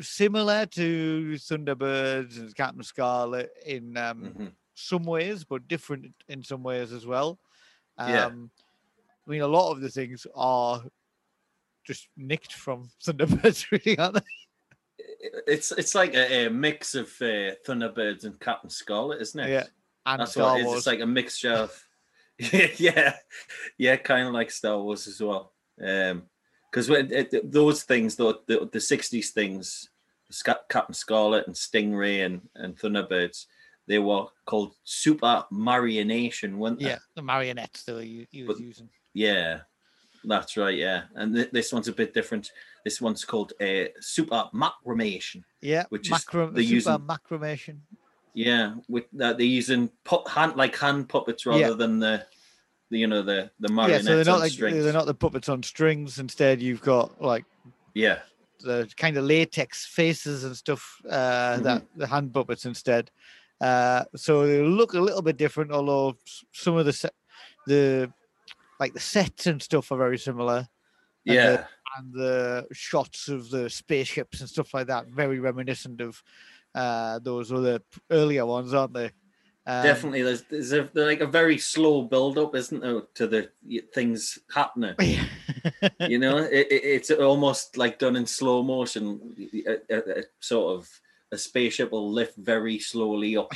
similar 0.00 0.66
to 0.66 1.32
Thunderbirds 1.36 2.38
and 2.38 2.54
Captain 2.54 2.82
Scarlet 2.82 3.50
in 3.64 3.96
um, 3.96 4.34
Mhm. 4.36 4.52
some 4.74 5.04
ways, 5.04 5.44
but 5.44 5.68
different 5.68 6.14
in 6.28 6.42
some 6.42 6.62
ways 6.62 6.92
as 6.92 7.06
well. 7.06 7.38
Um, 7.98 8.10
Yeah. 8.10 8.26
I 9.26 9.30
mean, 9.30 9.42
a 9.42 9.46
lot 9.48 9.72
of 9.72 9.80
the 9.80 9.88
things 9.90 10.26
are 10.34 10.82
just 11.84 12.08
nicked 12.16 12.52
from 12.52 12.88
Thunderbirds, 13.04 13.70
really, 13.70 13.98
aren't 13.98 14.14
they? 14.14 14.20
It's 15.46 15.72
it's 15.72 15.94
like 15.94 16.14
a, 16.14 16.46
a 16.46 16.50
mix 16.50 16.94
of 16.94 17.06
uh, 17.20 17.54
Thunderbirds 17.66 18.24
and 18.24 18.38
Captain 18.40 18.70
Scarlet, 18.70 19.20
isn't 19.20 19.38
it? 19.40 19.50
Yeah, 19.50 19.64
and 20.06 20.20
That's 20.20 20.32
Star 20.32 20.52
what 20.52 20.58
it 20.58 20.60
is. 20.60 20.66
Wars. 20.66 20.78
It's 20.78 20.86
like 20.86 21.00
a 21.00 21.06
mixture 21.06 21.52
of 21.52 21.82
yeah, 22.78 23.16
yeah, 23.78 23.96
kind 23.96 24.28
of 24.28 24.34
like 24.34 24.50
Star 24.50 24.78
Wars 24.80 25.06
as 25.06 25.20
well. 25.20 25.52
Um, 25.82 26.24
because 26.70 26.88
when 26.90 27.10
it, 27.12 27.50
those 27.52 27.82
things, 27.82 28.16
the 28.16 28.38
the, 28.46 28.68
the 28.70 28.78
'60s 28.78 29.28
things, 29.28 29.88
Sca- 30.30 30.60
Captain 30.68 30.94
Scarlet 30.94 31.46
and 31.46 31.56
Stingray 31.56 32.24
and 32.26 32.42
and 32.54 32.76
Thunderbirds, 32.78 33.46
they 33.88 33.98
were 33.98 34.26
called 34.44 34.74
Super 34.84 35.44
Marionation, 35.50 36.56
weren't 36.56 36.78
they? 36.78 36.86
Yeah, 36.88 36.98
the 37.14 37.22
marionettes 37.22 37.84
that 37.84 38.02
he, 38.02 38.26
he 38.30 38.42
was 38.44 38.56
But- 38.58 38.64
using. 38.64 38.88
Yeah, 39.14 39.60
that's 40.24 40.58
right. 40.58 40.76
Yeah, 40.76 41.04
and 41.14 41.34
th- 41.34 41.50
this 41.52 41.72
one's 41.72 41.88
a 41.88 41.92
bit 41.92 42.12
different. 42.12 42.50
This 42.84 43.00
one's 43.00 43.24
called 43.24 43.54
uh, 43.62 43.84
Super 44.00 44.44
Macromation. 44.52 45.42
Yeah, 45.62 45.84
which 45.88 46.08
is 46.08 46.10
macro, 46.10 46.50
the 46.50 46.62
super 46.62 46.74
using- 46.74 47.06
macromation. 47.06 47.82
Yeah, 48.36 48.74
with 48.86 49.04
that 49.14 49.38
they're 49.38 49.46
using 49.46 49.90
hand 50.28 50.56
like 50.56 50.76
hand 50.76 51.08
puppets 51.08 51.46
rather 51.46 51.58
Yeah. 51.58 51.70
than 51.70 51.98
the, 52.00 52.26
the 52.90 52.98
you 52.98 53.06
know 53.06 53.22
the 53.22 53.50
the 53.60 53.70
marionettes 53.72 54.04
Yeah, 54.04 54.10
so 54.10 54.16
they're 54.16 54.24
not 54.34 54.40
like 54.40 54.52
strings. 54.52 54.84
they're 54.84 54.92
not 54.92 55.06
the 55.06 55.14
puppets 55.14 55.48
on 55.48 55.62
strings. 55.62 56.18
Instead, 56.18 56.60
you've 56.60 56.82
got 56.82 57.20
like 57.22 57.46
Yeah, 57.94 58.18
the 58.60 58.92
kind 58.98 59.16
of 59.16 59.24
latex 59.24 59.86
faces 59.86 60.44
and 60.44 60.54
stuff 60.54 61.00
uh, 61.08 61.54
Mm-hmm. 61.54 61.62
that 61.62 61.82
the 61.96 62.06
hand 62.06 62.34
puppets 62.34 62.66
instead. 62.66 63.10
Uh, 63.58 64.04
so 64.14 64.46
they 64.46 64.60
look 64.62 64.92
a 64.92 65.00
little 65.00 65.22
bit 65.22 65.38
different, 65.38 65.72
although 65.72 66.14
some 66.52 66.76
of 66.76 66.84
the 66.84 66.92
se- 66.92 67.16
the 67.66 68.12
like 68.78 68.92
the 68.92 69.00
sets 69.00 69.46
and 69.46 69.62
stuff 69.62 69.90
are 69.90 69.96
very 69.96 70.18
similar, 70.18 70.68
And 71.24 71.34
yeah, 71.34 71.50
the- 71.52 71.66
and 71.96 72.12
the 72.12 72.66
shots 72.72 73.28
of 73.28 73.48
the 73.48 73.70
spaceships 73.70 74.40
and 74.40 74.48
stuff 74.50 74.74
like 74.74 74.88
that 74.88 75.06
very 75.06 75.38
reminiscent 75.38 76.02
of 76.02 76.22
uh, 76.76 77.18
those 77.18 77.50
other 77.50 77.78
p- 77.80 78.00
earlier 78.10 78.46
ones, 78.46 78.72
aren't 78.74 78.94
they? 78.94 79.10
Um, 79.68 79.82
definitely. 79.82 80.22
There's 80.22 80.42
there's 80.42 80.72
a, 80.72 80.88
like 80.94 81.20
a 81.20 81.26
very 81.26 81.58
slow 81.58 82.02
build 82.02 82.38
up, 82.38 82.54
isn't 82.54 82.80
there, 82.80 83.00
to 83.14 83.26
the 83.26 83.50
things 83.92 84.38
happening. 84.54 84.94
you 86.00 86.18
know, 86.20 86.36
it, 86.38 86.68
it, 86.70 86.84
it's 86.84 87.10
almost 87.10 87.76
like 87.76 87.98
done 87.98 88.14
in 88.14 88.26
slow 88.26 88.62
motion. 88.62 89.34
A, 89.66 89.76
a- 89.94 90.20
a 90.20 90.22
sort 90.38 90.78
of 90.78 90.88
a 91.32 91.38
spaceship 91.38 91.90
will 91.90 92.12
lift 92.12 92.36
very 92.36 92.78
slowly 92.78 93.36
up. 93.36 93.50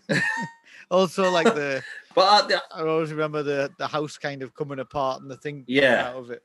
also, 0.90 1.30
like 1.30 1.46
the 1.54 1.82
But 2.14 2.44
uh, 2.44 2.46
the- 2.46 2.62
I 2.72 2.82
always 2.86 3.10
remember 3.10 3.42
the 3.42 3.72
the 3.78 3.88
house 3.88 4.16
kind 4.18 4.42
of 4.42 4.54
coming 4.54 4.78
apart 4.78 5.20
and 5.22 5.28
the 5.30 5.36
thing 5.36 5.64
Yeah. 5.66 6.10
out 6.10 6.16
of 6.16 6.30
it. 6.30 6.42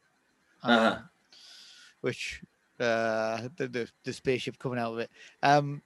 Uh-huh. 0.63 0.95
um, 0.97 1.09
which 2.01 2.41
uh 2.79 3.47
the, 3.57 3.67
the 3.67 3.89
the 4.03 4.13
spaceship 4.13 4.57
coming 4.59 4.79
out 4.79 4.93
of 4.93 4.99
it. 4.99 5.11
Um 5.43 5.81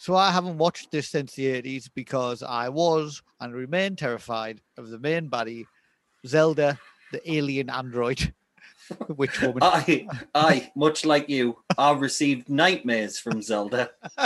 so 0.00 0.14
I 0.14 0.30
haven't 0.30 0.58
watched 0.58 0.92
this 0.92 1.08
since 1.08 1.34
the 1.34 1.46
80s 1.46 1.90
because 1.92 2.44
I 2.44 2.68
was 2.68 3.20
and 3.40 3.52
remain 3.52 3.96
terrified 3.96 4.60
of 4.76 4.90
the 4.90 4.98
main 4.98 5.28
baddie, 5.28 5.64
Zelda, 6.24 6.78
the 7.10 7.32
alien 7.32 7.68
android, 7.68 8.32
Which 9.16 9.40
woman. 9.40 9.58
I, 9.62 10.06
I, 10.34 10.70
much 10.74 11.04
like 11.04 11.28
you, 11.28 11.58
I 11.76 11.92
received 11.92 12.48
nightmares 12.48 13.18
from 13.18 13.42
Zelda. 13.42 13.90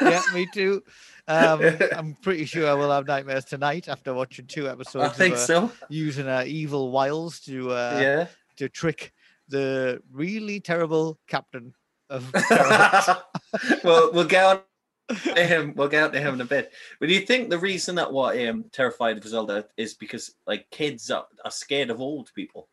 yeah, 0.00 0.22
me 0.32 0.48
too. 0.52 0.82
Um, 1.28 1.60
I'm 1.96 2.14
pretty 2.22 2.44
sure 2.44 2.68
I 2.68 2.74
will 2.74 2.90
have 2.90 3.06
nightmares 3.06 3.44
tonight 3.44 3.88
after 3.88 4.14
watching 4.14 4.46
two 4.46 4.68
episodes. 4.68 5.04
I 5.04 5.08
think 5.08 5.34
of, 5.34 5.40
uh, 5.40 5.46
so. 5.46 5.72
Using 5.88 6.28
uh, 6.28 6.44
evil 6.46 6.90
wiles 6.90 7.40
to 7.40 7.70
uh, 7.70 7.98
yeah. 8.00 8.26
to 8.56 8.68
trick 8.68 9.12
the 9.48 10.02
really 10.12 10.60
terrible 10.60 11.18
captain 11.28 11.74
of 12.10 12.32
well, 13.84 14.10
we'll 14.12 14.24
get 14.24 14.44
on 14.44 14.60
to 15.34 15.44
him. 15.44 15.72
We'll 15.76 15.88
get 15.88 16.04
on 16.04 16.12
to 16.12 16.20
him 16.20 16.34
in 16.34 16.40
a 16.40 16.44
bit. 16.44 16.72
But 17.00 17.08
do 17.08 17.14
you 17.14 17.20
think 17.20 17.50
the 17.50 17.58
reason 17.58 17.94
that 17.96 18.12
what 18.12 18.38
um 18.46 18.64
terrified 18.72 19.18
of 19.18 19.24
Zelda 19.24 19.66
is 19.76 19.94
because 19.94 20.34
like 20.46 20.70
kids 20.70 21.10
are, 21.10 21.26
are 21.44 21.50
scared 21.50 21.90
of 21.90 22.00
old 22.00 22.30
people? 22.34 22.68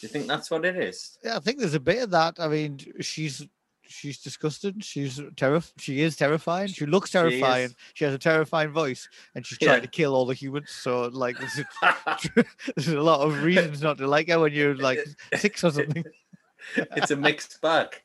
Do 0.00 0.06
you 0.06 0.12
think 0.12 0.28
that's 0.28 0.50
what 0.50 0.64
it 0.64 0.76
is? 0.76 1.18
Yeah, 1.24 1.36
I 1.36 1.40
think 1.40 1.58
there's 1.58 1.74
a 1.74 1.80
bit 1.80 2.04
of 2.04 2.10
that. 2.10 2.36
I 2.38 2.46
mean, 2.46 2.78
she's 3.00 3.44
she's 3.88 4.18
disgusted. 4.18 4.84
She's 4.84 5.18
terrif. 5.36 5.72
She 5.78 6.00
is 6.02 6.16
terrifying. 6.16 6.68
She 6.68 6.86
looks 6.86 7.10
She 7.10 7.18
terrifying. 7.18 7.74
She, 7.94 8.04
has 8.04 8.14
a 8.14 8.18
terrifying 8.18 8.70
voice, 8.70 9.08
and 9.34 9.44
she's 9.44 9.58
Yeah. 9.60 9.68
trying 9.68 9.82
to 9.82 9.88
kill 9.88 10.14
all 10.14 10.26
the 10.26 10.34
humans. 10.34 10.70
So, 10.70 11.08
like, 11.08 11.36
there's 11.38 11.58
a, 11.58 12.44
there's 12.76 12.88
a 12.88 13.00
lot 13.00 13.20
of 13.20 13.42
reasons 13.42 13.82
not 13.82 13.98
to 13.98 14.06
like 14.06 14.28
her 14.28 14.38
when 14.38 14.52
you're 14.52 14.76
like 14.76 15.00
six 15.36 15.64
or 15.64 15.70
something. 15.72 16.04
it's 16.76 17.10
a 17.10 17.16
mixed 17.16 17.60
bag. 17.60 18.00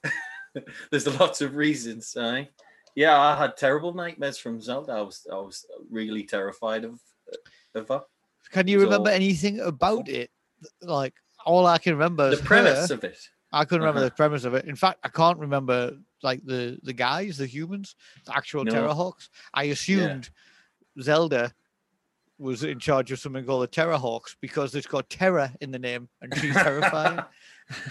There's 0.91 1.07
lots 1.19 1.41
of 1.41 1.55
reasons, 1.55 2.15
eh? 2.17 2.45
Yeah, 2.95 3.19
I 3.19 3.35
had 3.35 3.57
terrible 3.57 3.93
nightmares 3.93 4.37
from 4.37 4.61
Zelda. 4.61 4.91
I 4.93 5.01
was 5.01 5.25
I 5.31 5.35
was 5.35 5.65
really 5.89 6.23
terrified 6.23 6.85
of 6.85 6.99
of 7.73 7.87
her. 7.89 8.03
Can 8.51 8.67
you 8.67 8.79
remember 8.81 9.09
anything 9.09 9.59
about 9.61 10.07
it? 10.07 10.29
Like, 10.81 11.15
all 11.45 11.65
I 11.65 11.79
can 11.79 11.93
remember 11.93 12.29
The 12.29 12.35
is 12.37 12.41
premise 12.41 12.89
her. 12.89 12.95
of 12.95 13.03
it. 13.03 13.17
I 13.53 13.65
couldn't 13.65 13.81
remember 13.81 13.99
Uh-huh. 13.99 14.09
the 14.09 14.15
premise 14.15 14.43
of 14.45 14.53
it. 14.55 14.65
In 14.65 14.75
fact, 14.75 14.99
I 15.03 15.09
can't 15.09 15.37
remember 15.39 15.97
like 16.23 16.43
the 16.45 16.79
the 16.83 16.93
guys, 16.93 17.37
the 17.37 17.45
humans, 17.47 17.95
the 18.25 18.35
actual 18.35 18.63
No. 18.65 18.71
Terrahawks. 18.73 19.29
I 19.53 19.65
assumed 19.65 20.29
Zelda 21.01 21.53
was 22.39 22.63
in 22.63 22.79
charge 22.79 23.11
of 23.11 23.19
something 23.19 23.45
called 23.45 23.63
the 23.63 23.67
Terrahawks 23.67 24.35
because 24.41 24.73
it's 24.75 24.87
got 24.87 25.09
terror 25.09 25.51
in 25.61 25.71
the 25.71 25.79
name 25.79 26.09
and 26.21 26.35
she's 26.35 26.53
terrifying. 26.55 27.19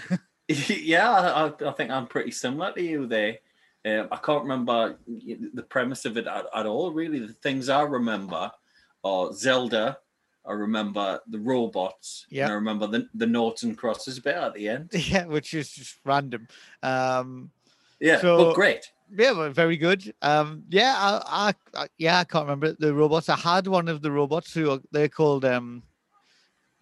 yeah, 0.47 1.09
I, 1.09 1.47
I- 1.47 1.69
I 1.69 1.71
think 1.71 1.89
I'm 1.91 2.07
pretty 2.07 2.31
similar 2.31 2.71
to 2.73 2.81
you 2.81 3.07
there. 3.07 3.37
Um, 3.85 4.07
I 4.11 4.17
can't 4.17 4.43
remember 4.43 4.97
the 5.07 5.63
premise 5.63 6.05
of 6.05 6.17
it 6.17 6.25
at, 6.27 6.45
at 6.55 6.65
all. 6.65 6.91
Really, 6.93 7.19
the 7.19 7.33
things 7.33 7.67
I 7.69 7.81
remember 7.81 8.51
are 9.03 9.33
Zelda. 9.33 9.97
I 10.45 10.53
remember 10.53 11.21
the 11.27 11.39
robots. 11.39 12.25
Yeah. 12.29 12.49
I 12.49 12.53
remember 12.53 12.87
the 12.87 13.07
the 13.13 13.25
and 13.63 13.77
crosses 13.77 14.19
bit 14.19 14.35
at 14.35 14.53
the 14.53 14.69
end. 14.69 14.89
yeah, 14.93 15.25
which 15.25 15.53
is 15.53 15.71
just 15.71 15.97
random. 16.05 16.47
Um, 16.81 17.51
Yeah, 17.99 18.19
So- 18.19 18.37
but 18.37 18.55
great. 18.55 18.91
yeah, 19.15 19.33
but 19.33 19.53
very 19.53 19.77
good. 19.77 20.13
Um, 20.21 20.63
yeah, 20.69 20.95
I, 20.97 21.53
I, 21.75 21.83
I, 21.83 21.87
yeah, 21.97 22.19
I 22.19 22.23
can't 22.25 22.45
remember 22.45 22.73
the 22.73 22.93
robots. 22.93 23.29
I 23.29 23.37
had 23.37 23.67
one 23.67 23.87
of 23.87 24.01
the 24.01 24.11
robots 24.11 24.53
who 24.53 24.71
are, 24.71 24.79
they're 24.91 25.07
called 25.07 25.45
um, 25.45 25.83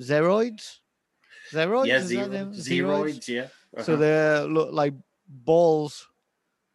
Zeroids. 0.02 0.80
Zeroids. 1.52 1.88
yeah, 1.88 2.02
zero, 2.02 2.28
them? 2.28 2.54
zeroids. 2.54 3.28
Yeah. 3.28 3.48
So 3.84 3.94
uh-huh. 3.94 4.02
they 4.02 4.52
look 4.52 4.74
like 4.74 4.94
balls 5.28 6.08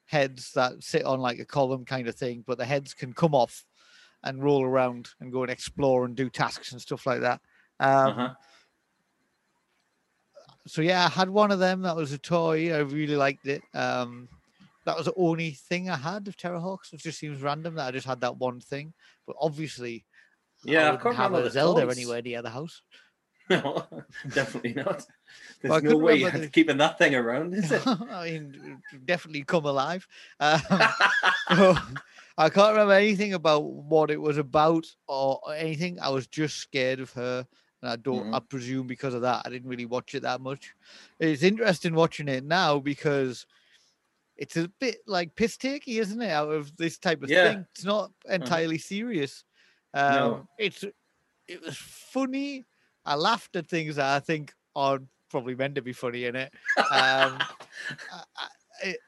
heads 0.07 0.53
that 0.53 0.83
sit 0.83 1.05
on 1.05 1.20
like 1.20 1.40
a 1.40 1.44
column 1.44 1.85
kind 1.85 2.09
of 2.09 2.14
thing, 2.14 2.44
but 2.46 2.59
the 2.59 2.64
heads 2.64 2.94
can 2.94 3.12
come 3.12 3.35
off 3.35 3.64
and 4.26 4.42
roll 4.42 4.64
around 4.64 5.08
and 5.20 5.32
go 5.32 5.42
and 5.42 5.50
explore 5.50 6.04
and 6.04 6.14
do 6.16 6.28
tasks 6.30 6.72
and 6.72 6.80
stuff 6.80 7.06
like 7.06 7.20
that. 7.20 7.40
Um, 7.80 8.08
Uh-huh. 8.10 8.34
So 10.66 10.82
yeah, 10.82 11.04
I 11.04 11.08
had 11.08 11.30
one 11.30 11.52
of 11.52 11.58
them. 11.60 11.82
That 11.82 11.96
was 11.96 12.12
a 12.12 12.18
toy. 12.18 12.72
I 12.74 12.78
really 12.78 13.16
liked 13.16 13.46
it. 13.46 13.62
Um, 13.72 14.28
that 14.84 14.96
was 14.96 15.06
the 15.06 15.14
only 15.16 15.52
thing 15.52 15.88
I 15.88 15.96
had 15.96 16.26
of 16.28 16.36
Terrahawks. 16.36 16.92
It 16.92 17.00
just 17.00 17.18
seems 17.18 17.40
random 17.40 17.74
that 17.76 17.86
I 17.88 17.90
just 17.92 18.06
had 18.06 18.20
that 18.20 18.36
one 18.38 18.60
thing. 18.60 18.92
But 19.26 19.36
obviously, 19.40 20.04
Yeah, 20.64 20.90
I 20.90 20.94
I 20.94 20.96
can't 20.96 21.14
have 21.16 21.32
remember 21.32 21.40
a 21.40 21.42
the 21.44 21.50
Zelda 21.50 21.82
toys. 21.82 21.96
anywhere 21.96 22.22
near 22.22 22.42
the 22.42 22.50
house. 22.50 22.82
No, 23.50 23.87
definitely 24.35 24.74
not. 24.74 25.06
There's 25.62 25.70
Well, 25.70 25.82
no 25.82 25.96
way 25.98 26.16
you're 26.16 26.30
the- 26.32 26.48
keeping 26.48 26.78
that 26.78 26.98
thing 26.98 27.14
around, 27.14 27.54
is 27.54 27.70
it? 27.70 27.82
I 27.87 28.24
mean, 28.30 28.82
definitely 29.04 29.44
come 29.44 29.64
alive. 29.66 30.06
Um, 30.40 30.61
So, 31.56 31.76
I 32.38 32.48
can't 32.50 32.72
remember 32.72 32.94
anything 32.94 33.35
about 33.35 33.64
what 33.64 34.11
it 34.11 34.20
was 34.20 34.37
about 34.37 34.85
or 35.06 35.40
anything. 35.54 35.98
I 36.00 36.09
was 36.11 36.26
just 36.26 36.56
scared 36.59 36.98
of 37.00 37.12
her. 37.12 37.46
And 37.82 37.90
I 37.90 37.96
don't, 37.96 38.35
I 38.35 38.40
presume 38.40 38.87
because 38.88 39.14
of 39.14 39.22
that, 39.22 39.42
I 39.44 39.50
didn't 39.50 39.68
really 39.68 39.87
watch 39.87 40.14
it 40.16 40.22
that 40.22 40.40
much. 40.40 40.74
It's 41.20 41.42
interesting 41.44 41.94
watching 41.94 42.26
it 42.28 42.42
now 42.44 42.78
because 42.80 43.46
it's 44.37 44.56
a 44.56 44.68
bit 44.80 44.96
like 45.06 45.35
piss 45.37 45.56
takey, 45.56 46.00
isn't 46.00 46.20
it? 46.20 46.30
Out 46.30 46.50
of 46.50 46.76
this 46.76 46.98
type 46.98 47.22
of 47.22 47.30
Yeah. 47.30 47.52
thing. 47.52 47.66
It's 47.74 47.85
not 47.85 48.11
entirely 48.28 48.78
serious. 48.78 49.44
Um, 49.94 50.14
No. 50.14 50.48
It's, 50.59 50.82
it 51.46 51.62
was 51.64 51.76
funny. 51.76 52.64
I 53.07 53.14
laughed 53.14 53.57
at 53.57 53.66
things 53.69 53.97
that 53.97 54.07
I 54.14 54.21
think 54.21 54.53
are 54.75 55.01
probably 55.31 55.55
meant 55.55 55.75
to 55.77 55.83
be 55.83 55.92
funny 55.92 56.25
in 56.25 56.37
it. 56.37 56.53
Um, 56.79 56.85
I, 56.92 58.23
I, 58.37 58.49
it, 58.83 58.99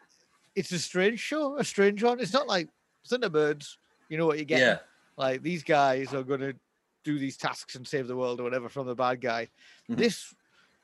it's 0.54 0.72
a 0.72 0.78
strange 0.78 1.20
show, 1.20 1.58
a 1.58 1.64
strange 1.64 2.02
one. 2.02 2.20
It's 2.20 2.32
not 2.32 2.46
like 2.48 2.68
Thunderbirds. 3.08 3.76
You 4.08 4.18
know 4.18 4.26
what 4.26 4.38
you 4.38 4.44
get. 4.44 4.60
Yeah. 4.60 4.78
Like 5.16 5.42
these 5.42 5.62
guys 5.62 6.14
are 6.14 6.22
going 6.22 6.40
to 6.40 6.54
do 7.04 7.18
these 7.18 7.36
tasks 7.36 7.74
and 7.74 7.86
save 7.86 8.06
the 8.08 8.16
world 8.16 8.40
or 8.40 8.44
whatever 8.44 8.68
from 8.68 8.86
the 8.86 8.94
bad 8.94 9.20
guy. 9.20 9.48
Mhm. 9.90 9.96
This 9.96 10.34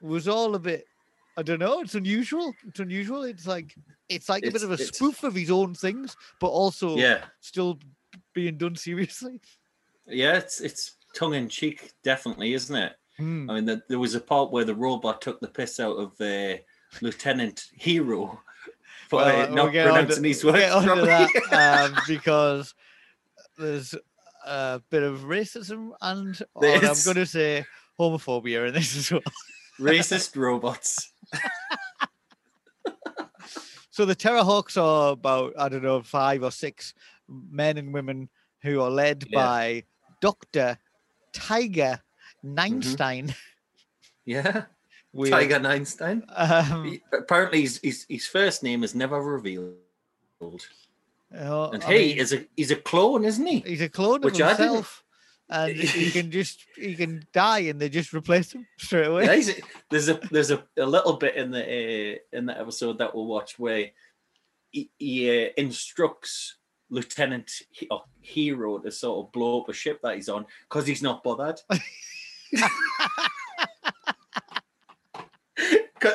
was 0.01 0.29
all 0.29 0.55
a 0.55 0.59
bit. 0.59 0.87
I 1.37 1.43
don't 1.43 1.59
know. 1.59 1.81
It's 1.81 1.95
unusual. 1.95 2.55
It's 2.69 2.81
unusual. 2.81 3.25
It's 3.25 3.47
like 3.47 3.75
it's 4.09 4.29
like 4.29 4.45
a 4.47 4.51
bit 4.51 4.63
of 4.63 4.71
a 4.71 4.79
spoof 4.79 5.25
of 5.25 5.35
his 5.35 5.51
own 5.51 5.75
things, 5.75 6.17
but 6.41 6.49
also 6.49 6.97
Yeah. 6.97 7.25
still 7.41 7.79
being 8.35 8.57
done 8.57 8.77
seriously. 8.77 9.41
Yeah, 10.07 10.37
it's 10.37 10.61
it's 10.61 10.97
tongue 11.15 11.35
in 11.35 11.49
cheek, 11.49 11.93
definitely, 12.03 12.53
isn't 12.55 12.77
it? 12.77 12.97
Hmm. 13.17 13.49
I 13.51 13.55
mean, 13.55 13.65
the, 13.65 13.83
there 13.89 13.99
was 13.99 14.15
a 14.15 14.21
part 14.21 14.51
where 14.51 14.65
the 14.65 14.75
robot 14.75 15.21
took 15.21 15.41
the 15.41 15.49
piss 15.49 15.79
out 15.81 15.97
of 15.97 16.21
uh, 16.21 16.57
Lieutenant 17.01 17.67
Hiro 17.73 18.41
for 19.09 19.17
Well, 19.17 19.29
uh, 19.29 19.47
we'll 19.47 19.55
not 19.55 19.67
onto- 19.69 19.83
pronouncing 19.83 20.25
his 20.25 20.45
we'll 20.45 20.55
words 20.55 20.73
onto 20.73 20.87
properly. 20.89 21.29
that 21.51 21.91
um, 21.93 21.97
because 22.09 22.75
there's 23.57 23.95
a 24.47 24.81
bit 24.91 25.03
of 25.05 25.21
racism 25.21 25.91
and 26.03 26.41
I'm 26.57 26.81
going 26.81 27.17
to 27.17 27.25
say 27.27 27.65
homophobia 27.99 28.69
in 28.69 28.75
this 28.75 28.97
as 28.97 29.11
well. 29.13 29.23
Racist 29.81 30.37
robots. 30.41 31.13
So 33.91 34.05
the 34.05 34.17
Terrahawks 34.17 34.77
are 34.81 35.13
about 35.13 35.53
I 35.57 35.69
don't 35.69 35.85
know 35.85 36.03
five 36.03 36.43
or 36.43 36.51
six 36.51 36.95
men 37.29 37.79
and 37.79 37.95
women 37.95 38.29
who 38.63 38.81
are 38.81 38.91
led 38.91 39.25
Yeah. 39.29 39.39
by 39.39 39.85
Doctor 40.21 40.77
Tiger 41.33 42.01
Ninestein. 42.45 43.35
Yeah, 44.27 44.65
Weird. 45.13 45.33
Tiger 45.33 45.61
Ninestein. 45.61 46.23
Um, 46.35 46.85
He- 46.87 47.03
apparently, 47.13 47.61
his, 47.61 47.79
his 47.83 48.07
his 48.09 48.27
first 48.27 48.63
name 48.63 48.83
is 48.83 48.95
never 48.95 49.21
revealed, 49.23 49.75
oh, 50.41 51.71
and 51.71 51.85
I 51.85 51.93
he 51.93 51.99
mean, 52.09 52.19
is 52.19 52.33
a 52.33 52.47
he's 52.57 52.71
a 52.71 52.77
clone, 52.77 53.25
isn't 53.27 53.47
he? 53.47 53.61
he's 53.67 53.83
a 53.83 53.89
clone 53.91 54.17
of 54.17 54.25
which 54.25 54.35
didn't- 54.39 54.57
himself, 54.59 55.05
and 55.51 55.77
he 55.77 56.11
can 56.17 56.31
just 56.31 56.65
he 56.75 56.95
can 56.95 57.27
die, 57.35 57.61
and 57.61 57.79
they 57.79 57.91
just 57.91 58.15
replace 58.15 58.53
him 58.53 58.67
straight 58.79 59.07
away. 59.09 59.25
Yeah, 59.27 59.53
a- 59.53 59.63
there's 59.91 60.09
a 60.09 60.15
there's 60.31 60.51
a, 60.51 60.65
a 60.79 60.87
little 60.87 61.19
bit 61.19 61.37
in 61.37 61.51
the 61.51 61.63
uh, 61.63 62.17
in 62.33 62.47
the 62.47 62.59
episode 62.59 62.97
that 62.99 63.15
we'll 63.15 63.27
watch 63.27 63.59
where 63.59 63.91
he, 64.71 64.91
he 64.99 65.29
uh, 65.29 65.51
instructs 65.59 66.57
Lieutenant 66.91 67.51
He- 67.71 67.89
or 67.91 68.05
Hiro 68.23 68.79
to 68.79 68.91
sort 68.91 69.27
of 69.27 69.33
blow 69.33 69.61
up 69.61 69.69
a 69.69 69.73
ship 69.75 70.01
that 70.03 70.15
he's 70.17 70.29
on 70.31 70.47
because 70.69 70.87
he's 70.87 71.03
not 71.03 71.23
bothered. 71.23 71.61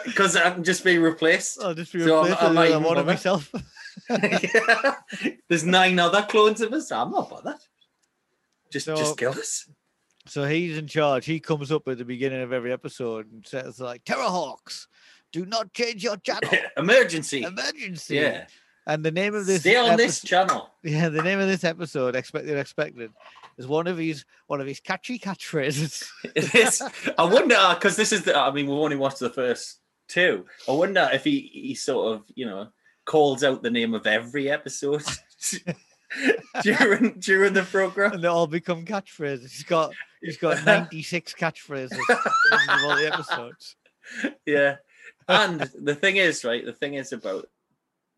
Because 0.05 0.35
I 0.35 0.51
can 0.51 0.63
just 0.63 0.83
be 0.83 0.97
replaced. 0.97 1.61
I'll 1.61 1.73
just 1.73 1.91
be 1.93 2.01
So 2.01 2.17
I'm- 2.21 2.25
replaced 2.31 2.43
I'm 2.43 2.53
not 2.53 2.67
another 2.67 2.85
one 2.85 2.97
of 2.97 3.05
myself. 3.05 3.51
Yeah. 4.09 4.95
There's 5.47 5.65
nine 5.65 5.97
other 5.99 6.21
clones 6.23 6.61
of 6.61 6.73
us. 6.73 6.91
I'm 6.91 7.11
not 7.11 7.29
bothered. 7.29 7.55
Just 8.71 8.85
So- 8.85 8.95
just 8.95 9.17
kill 9.17 9.31
us. 9.31 9.67
So 10.27 10.45
he's 10.45 10.77
in 10.77 10.85
charge. 10.85 11.25
He 11.25 11.39
comes 11.39 11.71
up 11.71 11.87
at 11.87 11.97
the 11.97 12.05
beginning 12.05 12.41
of 12.43 12.53
every 12.53 12.71
episode 12.71 13.31
and 13.31 13.43
says 13.47 13.79
like, 13.79 14.03
"Terrahawks, 14.05 14.85
do 15.31 15.43
not 15.43 15.73
change 15.73 16.03
your 16.03 16.17
channel. 16.17 16.51
Emergency. 16.77 17.41
Emergency." 17.41 18.15
Yeah. 18.17 18.45
And 18.85 19.03
the 19.03 19.09
name 19.11 19.33
of 19.33 19.47
this 19.47 19.61
Stay 19.61 19.75
on 19.75 19.97
this 19.97 20.21
channel. 20.21 20.69
Yeah, 20.83 21.09
the 21.09 21.23
name 21.23 21.39
of 21.39 21.47
this 21.47 21.63
episode, 21.63 22.15
expected 22.15 22.57
expected, 22.59 23.11
is 23.59 23.67
one 23.67 23.85
of 23.87 23.97
his 23.97 24.25
one 24.47 24.61
of 24.61 24.67
his 24.67 24.79
catchy 24.79 25.19
catchphrases. 25.19 26.07
It 26.35 26.55
is. 26.55 26.81
I 27.17 27.23
wonder 27.25 27.57
because 27.75 27.95
this 27.95 28.11
is 28.11 28.23
the. 28.23 28.35
I 28.35 28.49
mean, 28.51 28.65
we've 28.65 28.77
only 28.77 28.95
watched 28.95 29.19
the 29.19 29.29
first 29.29 29.81
two. 30.07 30.45
I 30.67 30.71
wonder 30.71 31.07
if 31.13 31.23
he 31.25 31.51
he 31.53 31.75
sort 31.75 32.15
of 32.15 32.23
you 32.33 32.45
know 32.45 32.69
calls 33.05 33.43
out 33.43 33.61
the 33.61 33.69
name 33.69 33.93
of 33.93 34.07
every 34.07 34.49
episode 34.49 35.03
during 36.63 37.19
during 37.19 37.53
the 37.53 37.63
program. 37.63 38.13
and 38.13 38.23
they 38.23 38.27
all 38.27 38.47
become 38.47 38.85
catchphrases. 38.85 39.51
He's 39.51 39.63
got 39.63 39.93
he's 40.21 40.37
got 40.37 40.65
ninety 40.65 41.03
six 41.03 41.33
catchphrases 41.33 41.91
in 41.91 42.69
all 42.69 42.95
the 42.95 43.11
episodes. 43.11 43.75
Yeah. 44.45 44.77
And 45.27 45.69
the 45.79 45.93
thing 45.93 46.15
is, 46.15 46.43
right? 46.43 46.65
The 46.65 46.73
thing 46.73 46.95
is 46.95 47.11
about 47.13 47.47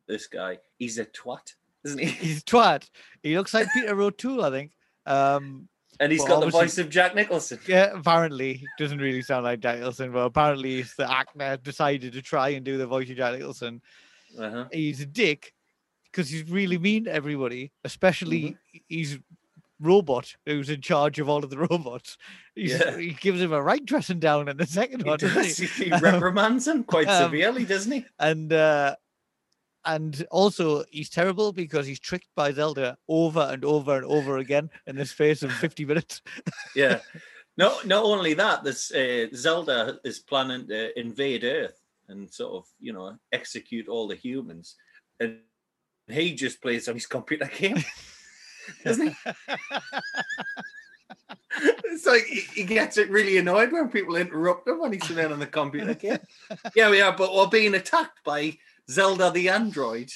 this 0.07 0.27
guy. 0.27 0.59
He's 0.77 0.97
a 0.97 1.05
twat, 1.05 1.55
isn't 1.83 1.99
he? 1.99 2.05
He's 2.05 2.43
twat. 2.43 2.89
He 3.23 3.35
looks 3.35 3.53
like 3.53 3.67
Peter 3.73 3.99
O'Toole, 4.01 4.45
I 4.45 4.49
think. 4.49 4.71
Um, 5.05 5.67
And 5.99 6.11
he's 6.11 6.23
got 6.25 6.39
the 6.39 6.49
voice 6.49 6.77
of 6.77 6.89
Jack 6.89 7.15
Nicholson. 7.15 7.59
yeah, 7.67 7.91
apparently 7.93 8.53
he 8.55 8.67
doesn't 8.77 8.99
really 8.99 9.21
sound 9.21 9.43
like 9.45 9.59
Jack 9.59 9.77
Nicholson, 9.79 10.11
but 10.11 10.25
apparently 10.25 10.79
it's 10.79 10.95
the 10.95 11.09
actor 11.11 11.57
decided 11.57 12.13
to 12.13 12.21
try 12.21 12.49
and 12.49 12.65
do 12.65 12.77
the 12.77 12.87
voice 12.87 13.09
of 13.09 13.17
Jack 13.17 13.33
Nicholson. 13.33 13.81
Uh-huh. 14.39 14.65
He's 14.71 15.01
a 15.01 15.05
dick 15.05 15.53
because 16.05 16.29
he's 16.29 16.49
really 16.49 16.77
mean 16.77 17.05
to 17.05 17.13
everybody, 17.13 17.71
especially 17.83 18.41
Mm-hmm. 18.41 18.77
he's 18.87 19.19
robot 19.79 20.35
who's 20.45 20.69
in 20.69 20.79
charge 20.81 21.17
of 21.19 21.27
all 21.27 21.43
of 21.43 21.49
the 21.49 21.57
robots. 21.57 22.17
He's, 22.55 22.71
Yeah. 22.79 22.97
He 22.97 23.11
gives 23.13 23.41
him 23.41 23.51
a 23.51 23.61
right 23.61 23.83
dressing 23.83 24.19
down 24.19 24.47
in 24.47 24.57
the 24.57 24.67
second 24.67 25.03
He, 25.03 25.09
one, 25.09 25.17
doesn't 25.19 25.43
he? 25.43 25.65
he, 25.83 25.85
he 25.85 25.91
reprimands 25.91 26.67
him 26.67 26.83
quite 26.83 27.07
um, 27.09 27.23
severely, 27.31 27.65
doesn't 27.65 27.91
he? 27.91 28.05
and 28.19 28.53
uh 28.53 28.95
and 29.85 30.25
also 30.31 30.83
he's 30.89 31.09
terrible 31.09 31.51
because 31.51 31.85
he's 31.85 31.99
tricked 31.99 32.29
by 32.35 32.51
Zelda 32.51 32.97
over 33.07 33.49
and 33.51 33.65
over 33.65 33.97
and 33.97 34.05
over 34.05 34.37
again 34.37 34.69
in 34.87 34.95
the 34.95 35.05
space 35.05 35.43
of 35.43 35.51
50 35.51 35.85
minutes. 35.85 36.21
Yeah. 36.75 36.99
No, 37.57 37.77
not 37.85 38.03
only 38.03 38.33
that, 38.35 38.63
this 38.63 38.91
uh, 38.91 39.27
Zelda 39.35 39.99
is 40.05 40.19
planning 40.19 40.67
to 40.67 40.97
invade 40.97 41.43
Earth 41.43 41.79
and 42.07 42.31
sort 42.31 42.53
of, 42.53 42.65
you 42.79 42.93
know, 42.93 43.17
execute 43.31 43.87
all 43.87 44.07
the 44.07 44.15
humans, 44.15 44.75
and 45.19 45.39
he 46.07 46.33
just 46.33 46.61
plays 46.61 46.87
on 46.87 46.95
his 46.95 47.05
computer 47.05 47.49
game, 47.57 47.83
doesn't 48.85 49.09
he? 49.09 49.31
it's 51.85 52.05
like 52.05 52.23
he, 52.23 52.63
gets 52.63 52.97
it 52.97 53.09
really 53.09 53.37
annoyed 53.37 53.71
when 53.71 53.89
people 53.89 54.15
interrupt 54.15 54.67
him 54.67 54.79
when 54.79 54.93
he's 54.93 55.05
sitting 55.05 55.31
on 55.31 55.39
the 55.39 55.47
computer 55.47 55.93
game. 55.93 56.19
Yeah, 56.75 56.89
we 56.89 57.01
are, 57.01 57.15
but 57.15 57.33
we're 57.33 57.47
being 57.47 57.75
attacked 57.75 58.23
by 58.23 58.57
Zelda 58.89 59.31
the 59.31 59.49
android. 59.49 60.09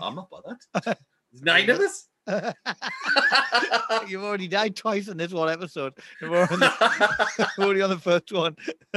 I'm 0.00 0.14
not 0.14 0.30
bothered. 0.30 0.58
There's 0.84 1.42
nine 1.42 1.68
of 1.70 1.80
us. 1.80 2.08
You've 4.08 4.24
already 4.24 4.48
died 4.48 4.74
twice 4.76 5.08
in 5.08 5.16
this 5.16 5.32
one 5.32 5.50
episode. 5.50 5.94
We're, 6.20 6.42
on 6.42 6.60
the, 6.60 7.48
we're 7.58 7.84
on 7.84 7.90
the 7.90 7.98
first 7.98 8.32
one. 8.32 8.56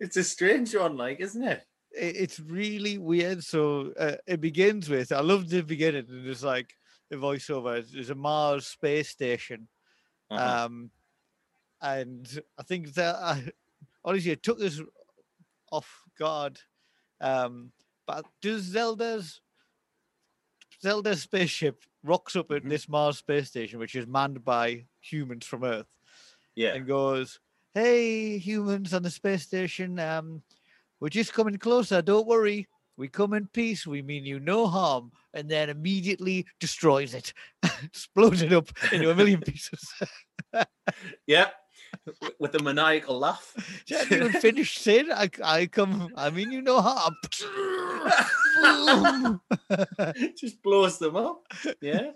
it's 0.00 0.16
a 0.16 0.24
strange 0.24 0.74
one, 0.74 0.96
like, 0.96 1.20
isn't 1.20 1.42
it? 1.44 1.62
It- 1.92 2.16
It's 2.16 2.40
really 2.40 2.98
weird. 2.98 3.42
So 3.44 3.92
uh, 3.98 4.16
it 4.26 4.40
begins 4.40 4.88
with 4.88 5.12
I 5.12 5.20
love 5.20 5.48
the 5.48 5.62
beginning. 5.62 6.06
And 6.08 6.26
there's 6.26 6.44
like 6.44 6.74
the 7.10 7.16
voiceover. 7.16 7.84
There's 7.90 8.10
a 8.10 8.14
Mars 8.14 8.66
space 8.66 9.08
station. 9.08 9.68
Uh-huh. 10.30 10.66
Um, 10.66 10.90
and 11.80 12.42
I 12.58 12.62
think 12.64 12.94
that 12.94 13.14
I, 13.16 13.42
honestly 14.04 14.32
it 14.32 14.42
took 14.42 14.60
us 14.60 14.80
off 15.70 15.88
guard. 16.18 16.58
Um, 17.20 17.72
but 18.06 18.24
does 18.40 18.62
Zelda's 18.62 19.40
Zelda's 20.82 21.22
spaceship 21.22 21.84
rocks 22.04 22.36
up 22.36 22.50
at 22.52 22.62
Mhm. 22.62 22.68
this 22.68 22.88
Mars 22.88 23.18
space 23.18 23.48
station, 23.48 23.78
which 23.78 23.94
is 23.96 24.06
manned 24.06 24.44
by 24.44 24.86
humans 25.00 25.46
from 25.46 25.64
Earth, 25.64 25.88
yeah. 26.54 26.74
and 26.74 26.86
goes, 26.86 27.40
"Hey, 27.74 28.38
humans 28.38 28.94
on 28.94 29.02
the 29.02 29.10
space 29.10 29.42
station, 29.42 29.98
um, 29.98 30.42
we're 31.00 31.08
just 31.08 31.32
coming 31.32 31.58
closer. 31.58 32.00
Don't 32.02 32.26
worry." 32.26 32.68
We 32.96 33.06
come 33.08 33.32
in 33.32 33.46
peace, 33.46 33.86
we 33.86 34.02
mean 34.02 34.24
you 34.24 34.40
no 34.40 34.66
harm, 34.66 35.12
and 35.32 35.48
then 35.48 35.70
immediately 35.70 36.46
destroys 36.58 37.14
it, 37.14 37.32
explodes 37.84 38.42
it 38.42 38.52
up 38.52 38.70
into 38.92 39.10
a 39.10 39.14
million 39.14 39.40
pieces. 39.52 39.92
Yeah, 41.26 41.50
with 42.38 42.54
a 42.54 42.62
maniacal 42.62 43.18
laugh. 43.18 43.54
She 43.84 43.94
hadn't 43.94 44.32
finished 44.40 44.78
saying, 44.82 45.10
I, 45.12 45.28
I 45.44 45.66
come, 45.66 46.12
I 46.16 46.30
mean, 46.30 46.50
you 46.52 46.62
know 46.62 46.80
how. 46.80 47.10
Just 50.38 50.62
blows 50.62 50.98
them 50.98 51.16
up. 51.16 51.46
Yeah. 51.80 52.10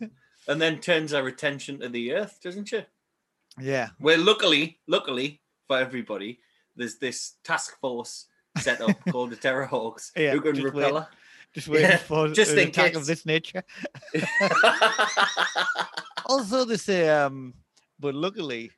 And 0.48 0.60
then 0.60 0.78
turns 0.80 1.12
our 1.14 1.26
attention 1.26 1.80
to 1.80 1.88
the 1.88 2.12
earth, 2.14 2.38
doesn't 2.42 2.66
she? 2.68 2.84
yeah. 3.60 3.90
Well, 4.00 4.18
luckily, 4.20 4.80
luckily 4.88 5.40
for 5.68 5.78
everybody, 5.78 6.40
there's 6.74 6.96
this 6.98 7.34
task 7.44 7.78
force 7.80 8.26
set 8.58 8.80
up 8.80 8.96
called 9.10 9.30
the 9.30 9.36
Terrahawks 9.36 10.10
Yeah, 10.16 10.32
who 10.32 10.40
can 10.40 10.54
just 10.54 10.64
repel 10.64 10.94
wait. 10.94 11.04
Just 11.54 11.68
waiting 11.68 11.90
Yeah, 11.90 11.96
for 11.98 12.28
just 12.28 12.52
an 12.52 12.58
in 12.60 12.68
attack 12.68 12.92
case. 12.92 12.96
of 12.96 13.06
this 13.06 13.26
nature. 13.26 13.62
Also, 16.26 16.64
they 16.64 16.76
say, 16.76 17.08
um, 17.08 17.52
but 17.98 18.14
luckily, 18.14 18.70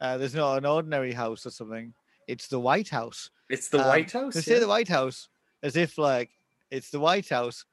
uh, 0.00 0.16
there's 0.18 0.34
not 0.34 0.58
an 0.58 0.66
ordinary 0.66 1.12
house 1.12 1.46
or 1.46 1.50
something. 1.50 1.92
It's 2.26 2.48
the 2.48 2.60
White 2.60 2.88
House. 2.88 3.30
it's 3.48 3.68
the 3.68 3.80
Um, 3.80 3.86
White 3.88 4.12
House. 4.12 4.34
They 4.34 4.40
say 4.42 4.58
the 4.58 4.68
White 4.68 4.88
House 4.88 5.28
as 5.62 5.76
if 5.76 5.96
like 5.98 6.30
it's 6.70 6.90
the 6.90 7.00
White 7.00 7.28
House, 7.28 7.64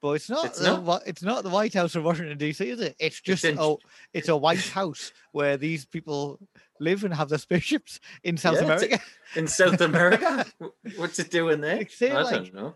but 0.00 0.12
it's 0.12 0.30
not. 0.30 0.46
It's 0.46 0.60
the, 0.60 0.76
not. 0.80 1.02
It's 1.06 1.22
not 1.22 1.42
the 1.42 1.50
White 1.50 1.74
House 1.74 1.94
of 1.96 2.04
Washington 2.04 2.38
D.C. 2.38 2.68
Is 2.70 2.80
it? 2.80 2.94
It's 2.98 3.20
just 3.20 3.44
in- 3.44 3.58
oh, 3.58 3.78
it's 4.12 4.28
a 4.28 4.36
White 4.36 4.66
House 4.68 5.12
where 5.32 5.56
these 5.56 5.84
people 5.84 6.38
live 6.80 7.04
and 7.04 7.12
have 7.14 7.28
their 7.28 7.38
spaceships 7.48 8.00
in 8.22 8.36
South 8.36 8.54
Yeah, 8.62 8.72
it's 8.74 8.82
a- 8.82 8.86
America. 8.86 9.04
in 9.36 9.46
South 9.48 9.80
America. 9.80 10.46
What's 10.96 11.18
it 11.18 11.30
doing 11.30 11.60
there? 11.60 11.78
They 11.78 11.86
say, 11.86 12.10
I 12.12 12.22
like- 12.22 12.34
don't 12.36 12.54
know. 12.54 12.74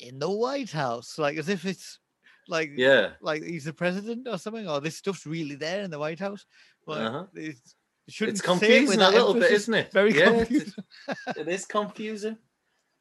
in 0.00 0.18
the 0.18 0.30
White 0.30 0.70
House, 0.72 1.16
like 1.18 1.36
as 1.38 1.48
if 1.48 1.64
it's 1.64 2.00
like 2.48 2.72
Yeah. 2.76 3.10
like 3.20 3.44
he's 3.44 3.64
the 3.66 3.72
president 3.72 4.26
or 4.26 4.36
something, 4.38 4.68
or 4.68 4.80
this 4.80 4.96
stuff's 4.96 5.26
really 5.26 5.54
there 5.54 5.82
in 5.82 5.90
the 5.92 5.98
White 6.00 6.18
House. 6.18 6.44
But 6.84 7.00
Uh-huh. 7.02 7.26
it's, 7.34 7.76
shouldn't 8.08 8.38
It's 8.38 8.46
confusing 8.46 9.00
a 9.00 9.10
little 9.10 9.34
bit, 9.34 9.50
isn't 9.50 9.74
it? 9.74 9.92
Very 9.92 10.12
Yeah, 10.12 10.30
confusing. 10.30 10.84
it 11.36 11.48
is 11.48 11.64
confusing. 11.64 12.38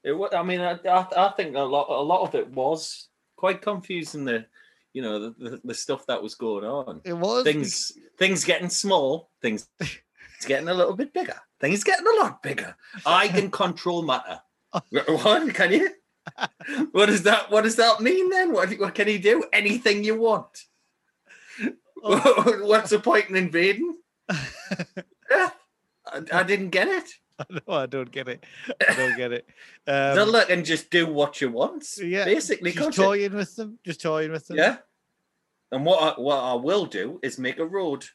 It, 0.04 0.34
I 0.34 0.44
mean, 0.44 0.62
I, 0.62 0.80
I, 0.88 1.08
I 1.16 1.34
think 1.38 1.56
a 1.56 1.62
lot, 1.62 1.88
a 1.90 2.02
lot 2.02 2.22
of 2.22 2.36
it 2.36 2.50
was 2.50 3.10
quite 3.36 3.62
confusing. 3.62 4.26
The, 4.26 4.46
you 4.94 5.02
know, 5.02 5.20
the, 5.20 5.50
the, 5.50 5.62
the 5.64 5.74
stuff 5.74 6.06
that 6.08 6.22
was 6.22 6.36
going 6.36 6.66
on. 6.66 7.02
It 7.04 7.14
was 7.14 7.44
Things, 7.44 7.92
things 8.18 8.44
getting 8.44 8.70
small. 8.70 9.30
Things, 9.42 9.68
it's 9.80 10.00
getting 10.48 10.70
a 10.70 10.74
little 10.74 10.96
bit 10.96 11.14
bigger. 11.14 11.38
Things 11.60 11.84
getting 11.84 12.08
a 12.08 12.24
lot 12.24 12.42
bigger. 12.42 12.76
I 13.06 13.28
can 13.28 13.52
control 13.64 14.02
matter. 14.02 14.42
What 14.90 15.54
can 15.54 15.72
you? 15.72 15.90
What 16.92 17.08
does 17.08 17.24
that? 17.24 17.52
What 17.52 17.64
does 17.64 17.76
that 17.76 18.00
mean 18.00 18.30
then? 18.30 18.54
What, 18.54 18.72
what 18.80 18.96
can 18.96 19.08
he 19.08 19.18
do? 19.18 19.44
Anything 19.52 20.04
you 20.04 20.20
want. 20.20 20.66
Oh. 22.04 22.62
What's 22.64 22.92
the 22.92 23.00
point 23.00 23.30
in 23.30 23.36
invading? 23.36 23.98
Yeah, 25.30 25.50
I, 26.08 26.22
I 26.34 26.44
didn't 26.44 26.70
get 26.70 26.88
it. 26.88 27.10
no, 27.50 27.74
I 27.74 27.86
don't 27.86 28.12
get 28.12 28.28
it. 28.28 28.44
I 28.88 28.94
don't 28.96 29.18
get 29.18 29.32
it. 29.32 29.48
Um, 29.88 30.16
They'll 30.16 30.26
let 30.28 30.50
him 30.52 30.64
just 30.64 30.92
do 30.92 31.08
what 31.08 31.42
you 31.42 31.50
want. 31.52 31.86
yeah, 31.98 32.24
basically, 32.26 32.72
just 32.72 32.94
toying 32.96 33.34
with 33.34 33.56
them, 33.56 33.80
just 33.84 34.00
toying 34.02 34.32
with 34.32 34.46
them. 34.48 34.58
Yeah, 34.58 34.78
And 35.72 35.84
what 35.86 36.02
I, 36.18 36.22
what 36.22 36.38
I 36.38 36.54
will 36.54 36.86
do 36.86 37.20
is 37.24 37.40
make 37.40 37.58
a 37.58 37.66
road. 37.66 38.06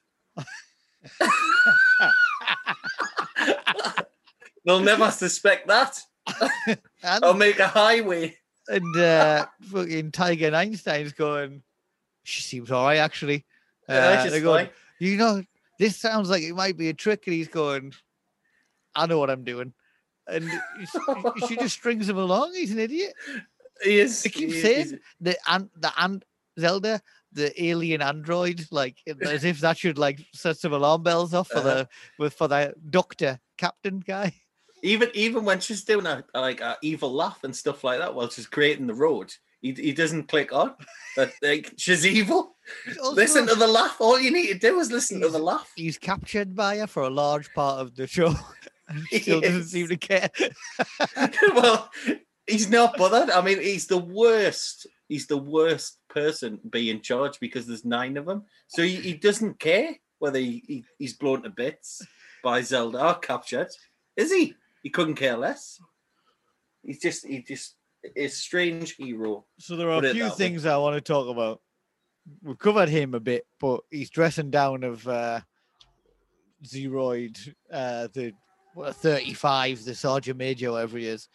They'll 4.65 4.81
never 4.81 5.11
suspect 5.11 5.69
that. 5.69 6.01
And, 7.03 7.25
I'll 7.25 7.35
make 7.35 7.59
a 7.61 7.69
highway. 7.69 8.37
and 8.69 8.97
uh, 8.97 9.47
fucking 9.71 10.11
Tiger 10.11 10.51
Ninestein's 10.51 11.13
going, 11.13 11.63
she 12.25 12.43
seems 12.43 12.71
all 12.73 12.85
right, 12.85 12.99
actually. 12.99 13.45
Yeah, 13.89 14.23
Uh, 14.25 14.31
they're 14.31 14.41
going, 14.41 14.67
fine. 14.67 14.75
you 14.99 15.17
know, 15.17 15.43
this 15.79 15.97
sounds 15.97 16.31
like 16.31 16.43
it 16.43 16.55
might 16.55 16.77
be 16.77 16.89
a 16.89 16.95
trick. 16.95 17.27
And 17.27 17.35
he's 17.35 17.49
going, 17.49 17.93
I 18.95 19.07
know 19.07 19.19
what 19.19 19.31
I'm 19.31 19.45
doing. 19.45 19.73
And 20.29 20.49
he- 20.51 21.47
she 21.49 21.57
just 21.57 21.75
strings 21.77 22.09
him 22.09 22.19
along. 22.19 22.53
He's 22.55 22.73
an 22.73 22.79
idiot. 22.79 23.15
He 23.83 23.99
is. 24.01 24.23
They 24.23 24.31
keep 24.31 24.49
is- 24.51 24.63
saying 24.63 24.99
the 25.21 25.37
and 25.47 25.69
the 25.77 25.93
and 25.99 26.25
Zelda, 26.59 27.01
the 27.33 27.53
alien 27.63 28.01
android, 28.03 28.67
like 28.71 28.97
as 29.23 29.45
if 29.45 29.61
that 29.61 29.79
should 29.79 29.99
like 29.99 30.25
set 30.33 30.57
some 30.59 30.73
alarm 30.73 31.03
bells 31.03 31.35
off 31.35 31.49
for 31.49 31.59
Uh-huh. 31.59 31.69
the 31.75 31.89
with 32.19 32.33
for 32.35 32.49
the 32.49 32.75
doctor 32.91 33.39
captain 33.59 34.01
guy. 34.01 34.33
even 34.83 35.11
even 35.15 35.45
when 35.45 35.61
she's 35.61 35.85
doing 35.85 36.07
a 36.07 36.25
like 36.35 36.61
a 36.61 36.77
evil 36.83 37.13
laugh 37.13 37.45
and 37.45 37.55
stuff 37.55 37.85
like 37.85 37.99
that 37.99 38.15
while 38.15 38.29
she's 38.31 38.47
creating 38.47 38.87
the 38.87 38.95
road, 38.95 39.33
he, 39.67 39.83
he 39.83 39.93
doesn't 39.93 40.29
click 40.29 40.53
on 40.53 40.75
that 41.17 41.33
like 41.43 41.73
she's 41.77 42.07
evil. 42.07 42.57
Also- 43.01 43.15
listen 43.15 43.47
to 43.47 43.55
the 43.55 43.67
laugh. 43.67 43.97
All 44.01 44.21
you 44.21 44.31
need 44.31 44.49
to 44.49 44.59
do 44.59 44.79
is 44.79 44.91
listen 44.93 45.21
to 45.21 45.29
the 45.29 45.39
laugh. 45.39 45.73
he's 45.77 45.99
captured 45.99 46.55
by 46.55 46.79
her 46.79 46.87
for 46.87 47.03
a 47.03 47.11
large 47.11 47.53
part 47.53 47.81
of 47.81 47.95
the 47.95 48.07
show. 48.07 48.35
and 48.89 49.03
Still 49.13 49.41
doesn't 49.41 49.65
seem 49.65 49.89
to 49.89 49.97
care. 49.97 50.31
well, 51.55 51.91
he's 52.47 52.71
not 52.71 52.97
bothered. 52.97 53.31
I 53.31 53.41
mean, 53.41 53.61
he's 53.61 53.87
the 53.87 53.99
worst. 53.99 54.87
He's 55.09 55.27
the 55.27 55.39
worst 55.39 55.99
person 56.09 56.61
be 56.69 56.91
in 56.91 57.01
charge 57.01 57.41
because 57.41 57.67
there's 57.67 57.85
nine 57.85 58.17
of 58.17 58.27
them. 58.27 58.45
So 58.69 58.83
he, 58.83 58.97
he 58.97 59.15
doesn't 59.15 59.59
care 59.59 59.97
whether 60.19 60.39
he, 60.39 60.63
he, 60.67 60.85
he's 60.99 61.15
blown 61.15 61.43
to 61.43 61.51
bits 61.51 62.03
by 62.43 62.63
Zelda 62.63 63.09
or 63.09 63.15
captured. 63.15 63.69
Is 64.17 64.33
he? 64.33 64.55
He 64.83 64.91
couldn't 64.91 65.17
care 65.17 65.37
less. 65.37 65.81
He's 66.83 67.01
just 67.01 67.27
he 67.27 67.43
just 67.43 67.76
a 68.15 68.29
strange 68.29 68.97
hero. 68.97 69.45
So 69.59 69.77
there 69.77 69.91
are 69.91 70.01
Put 70.01 70.11
a 70.11 70.15
few 70.15 70.23
that 70.25 70.31
way. 70.33 70.37
things 70.37 70.67
I 70.67 70.77
want 70.77 70.95
to 70.97 71.01
talk 71.01 71.29
about. 71.29 71.61
We've 72.43 72.59
covered 72.59 72.89
him 72.89 73.15
a 73.15 73.21
bit, 73.21 73.47
but 73.61 73.81
he's 73.91 74.11
dressing 74.11 74.51
down 74.51 74.83
of 74.85 75.07
uh, 75.09 75.41
Zeroid, 76.65 77.55
uh, 77.71 78.09
the 78.13 78.33
what, 78.75 78.95
35, 78.97 79.85
the 79.85 79.95
Sergeant 79.95 80.39
Major, 80.39 80.73
whatever 80.73 80.99
he 80.99 81.07
is. 81.07 81.29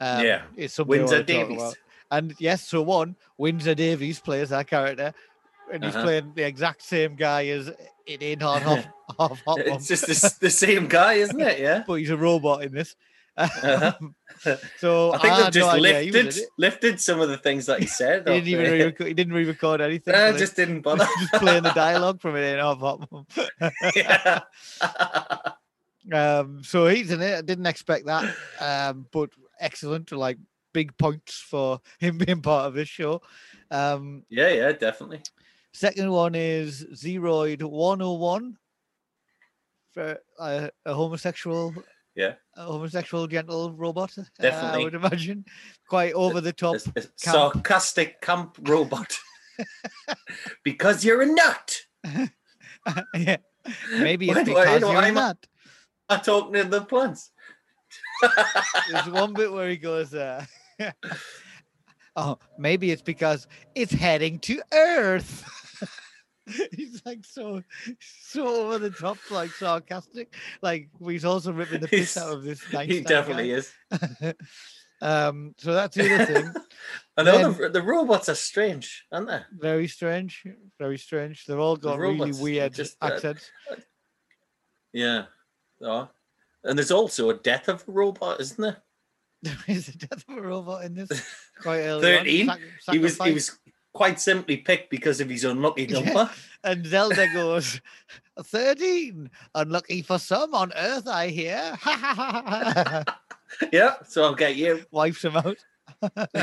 Um, 0.00 0.24
Yeah, 0.24 0.42
it's 0.56 0.74
something 0.74 0.98
Windsor 0.98 1.22
Davies. 1.22 1.74
And 2.10 2.34
yes, 2.38 2.66
so 2.68 2.82
one, 2.82 3.16
Windsor 3.38 3.74
Davies 3.74 4.20
plays 4.20 4.50
that 4.50 4.68
character, 4.68 5.12
and 5.72 5.82
he's 5.84 5.94
Uh-huh. 5.94 6.04
playing 6.04 6.32
the 6.34 6.44
exact 6.46 6.82
same 6.82 7.16
guy 7.16 7.46
as 7.48 7.68
it 8.06 8.22
ain't 8.22 8.42
hard 8.42 8.62
half, 8.62 8.86
half 9.18 9.42
hot 9.44 9.58
It's 9.58 9.88
just 9.88 10.06
the, 10.06 10.34
the 10.46 10.50
same 10.50 10.86
guy, 10.86 11.14
isn't 11.14 11.40
it? 11.40 11.58
Yeah. 11.58 11.82
but 11.86 11.94
he's 11.94 12.10
a 12.10 12.16
robot 12.16 12.62
in 12.62 12.72
this. 12.72 12.94
Uh-huh. 13.36 13.92
so 14.78 15.12
I 15.12 15.18
think 15.18 15.36
they've 15.36 15.52
just 15.52 15.56
no 15.56 15.88
idea 15.88 16.00
he 16.00 16.10
was 16.10 16.16
in 16.16 16.24
lifted 16.26 16.48
lifted 16.58 17.00
some 17.00 17.20
of 17.20 17.28
the 17.28 17.36
things 17.36 17.66
that 17.66 17.80
he 17.80 17.86
said. 17.86 18.26
He 18.28 18.34
didn't 18.34 18.48
even 18.48 18.66
uh, 18.66 18.70
re-record, 18.70 19.06
he 19.08 19.14
didn't 19.14 19.34
re-record 19.34 19.80
anything. 19.80 20.14
I 20.14 20.32
just 20.32 20.56
didn't 20.56 20.80
bother. 20.82 21.06
just 21.18 21.34
playing 21.34 21.62
the 21.62 21.72
dialogue 21.72 22.20
from 22.20 22.36
it 22.36 22.40
ain't 22.40 22.60
half 22.60 22.78
hot 22.78 23.08
yeah. 23.94 24.40
Um, 26.12 26.62
so 26.62 26.86
he's 26.86 27.10
in 27.10 27.20
it. 27.20 27.38
I 27.38 27.42
didn't 27.42 27.66
expect 27.66 28.06
that, 28.06 28.32
um, 28.60 29.06
but 29.10 29.30
excellent. 29.60 30.12
Like 30.12 30.38
big 30.72 30.96
points 30.96 31.40
for 31.40 31.80
him 31.98 32.18
being 32.18 32.42
part 32.42 32.66
of 32.66 32.74
this 32.74 32.88
show. 32.88 33.20
Um, 33.70 34.22
yeah, 34.28 34.48
yeah, 34.48 34.72
definitely. 34.72 35.22
second 35.72 36.10
one 36.10 36.34
is 36.34 36.84
Zeroid 36.94 37.62
101 37.62 38.56
for 39.92 40.18
a, 40.38 40.70
a 40.84 40.94
homosexual. 40.94 41.74
Yeah. 42.16 42.32
A 42.56 42.64
homosexual 42.64 43.26
gentle 43.26 43.72
robot. 43.74 44.16
uh, 44.18 44.24
I 44.46 44.78
would 44.78 44.94
imagine 44.94 45.44
quite 45.88 46.14
over 46.14 46.40
the 46.40 46.52
top. 46.52 46.76
A, 46.76 46.78
a 46.88 46.92
camp. 47.02 47.12
sarcastic 47.20 48.20
camp 48.22 48.56
robot. 48.62 49.18
because 50.64 51.04
you're 51.04 51.22
a 51.22 51.26
nut. 51.26 51.76
yeah. 53.14 53.36
Maybe 53.98 54.28
it's 54.30 54.36
Why 54.36 54.44
because 54.44 54.80
do 54.80 54.86
you're 54.88 54.96
I- 54.96 55.10
not. 55.10 55.36
I'm 56.08 56.20
talking 56.20 56.52
to 56.54 56.64
the 56.64 56.82
plants. 56.82 57.32
There's 58.90 59.08
one 59.10 59.32
bit 59.34 59.52
where 59.52 59.68
he 59.68 59.76
goes, 59.76 60.14
uh, 60.14 60.44
"Oh, 62.14 62.38
maybe 62.58 62.90
it's 62.90 63.02
because 63.02 63.46
it's 63.74 63.92
heading 63.92 64.38
to 64.40 64.62
Earth." 64.72 65.44
he's 66.72 67.02
like 67.04 67.24
so, 67.24 67.62
so 68.00 68.46
over 68.66 68.78
the 68.78 68.90
top, 68.90 69.18
like 69.30 69.50
sarcastic. 69.50 70.34
Like 70.62 70.88
he's 71.04 71.24
also 71.24 71.52
ripping 71.52 71.80
the 71.80 71.88
piss 71.88 72.14
He's- 72.14 72.16
out 72.16 72.32
of 72.32 72.44
this. 72.44 72.62
Nice 72.72 72.88
he 72.90 73.00
definitely 73.00 73.50
is. 73.50 73.72
is. 73.92 74.34
um, 75.02 75.54
so 75.58 75.72
that's 75.74 75.96
the 75.96 76.14
other 76.14 76.24
thing. 76.26 76.54
I 77.16 77.22
know 77.24 77.52
Then- 77.52 77.60
the, 77.60 77.68
the 77.80 77.82
robots 77.82 78.28
are 78.28 78.34
strange, 78.36 79.04
aren't 79.10 79.28
they? 79.28 79.40
Very 79.52 79.88
strange. 79.88 80.46
Very 80.78 80.98
strange. 80.98 81.44
They've 81.46 81.58
all 81.58 81.76
got 81.76 81.98
really 81.98 82.20
robots, 82.20 82.38
weird 82.40 82.74
just, 82.74 82.96
uh, 83.00 83.10
accents. 83.12 83.50
Yeah. 84.92 85.24
Oh. 85.82 86.08
And 86.64 86.78
there's 86.78 86.90
also 86.90 87.30
a 87.30 87.34
death 87.34 87.68
of 87.68 87.84
a 87.86 87.92
robot, 87.92 88.40
isn't 88.40 88.60
there? 88.60 88.82
There 89.42 89.56
is 89.68 89.88
a 89.88 89.96
death 89.98 90.24
of 90.28 90.38
a 90.38 90.40
robot 90.40 90.84
in 90.84 90.94
this. 90.94 91.10
Quite 91.60 91.80
early. 91.80 92.16
on. 92.16 92.24
13. 92.24 92.46
Sac- 92.46 92.94
He 92.94 92.98
was 92.98 93.22
he 93.22 93.32
was 93.32 93.58
quite 93.96 94.20
simply 94.20 94.58
picked 94.58 94.90
because 94.90 95.20
of 95.20 95.28
his 95.28 95.44
unlucky 95.44 95.86
number. 95.86 96.30
And 96.62 96.84
Zelda 96.86 97.26
goes, 97.32 97.80
13. 98.42 99.30
Unlucky 99.54 100.02
for 100.02 100.18
some 100.18 100.54
on 100.54 100.72
Earth, 100.76 101.08
I 101.08 101.28
hear. 101.28 101.76
yeah, 103.72 103.94
so 104.06 104.24
I'll 104.24 104.34
get 104.34 104.56
you. 104.56 104.84
Wipes 104.90 105.24
him 105.24 105.36
out. 105.36 105.56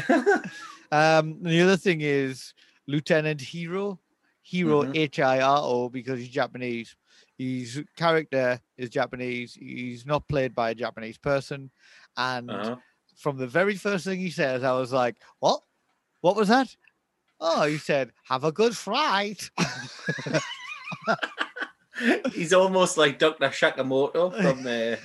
um, 0.91 1.41
the 1.43 1.61
other 1.61 1.77
thing 1.77 2.01
is 2.01 2.53
Lieutenant 2.87 3.41
Hero, 3.41 3.99
Hiro 4.41 4.83
Mhm. 4.83 4.95
H 4.97 5.19
I 5.19 5.39
R 5.41 5.59
O 5.61 5.89
because 5.89 6.19
he's 6.19 6.29
Japanese. 6.29 6.95
His 7.37 7.83
character 7.95 8.59
is 8.77 8.89
Japanese. 8.89 9.55
He's 9.55 10.05
not 10.05 10.27
played 10.27 10.53
by 10.55 10.71
a 10.71 10.75
Japanese 10.75 11.17
person. 11.17 11.71
And 12.17 12.49
Uh-huh. 12.49 12.75
from 13.17 13.37
the 13.37 13.47
very 13.47 13.75
first 13.75 14.05
thing 14.05 14.19
he 14.19 14.29
says, 14.31 14.63
I 14.63 14.71
was 14.73 14.91
like, 14.93 15.17
What? 15.39 15.61
What 16.21 16.35
was 16.37 16.47
that? 16.47 16.73
Oh, 17.45 17.63
he 17.67 17.77
said, 17.77 18.13
Have 18.29 18.45
a 18.45 18.53
good 18.53 18.75
flight. 18.75 19.51
He's 22.31 22.53
almost 22.53 22.97
like 22.97 23.19
Dr. 23.19 23.49
Shakamoto 23.49 24.31
from 24.41 24.65
uh, 24.65 24.95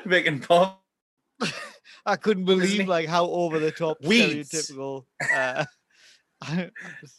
Making 0.06 0.38
Pop. 0.40 0.82
I 2.06 2.14
couldn't 2.14 2.44
believe 2.44 2.86
like 2.88 3.08
how 3.08 3.26
over 3.26 3.58
the 3.58 3.72
top 3.72 3.98
Weeds. 4.02 4.50
stereotypical. 4.50 5.04
Uh, 5.34 5.64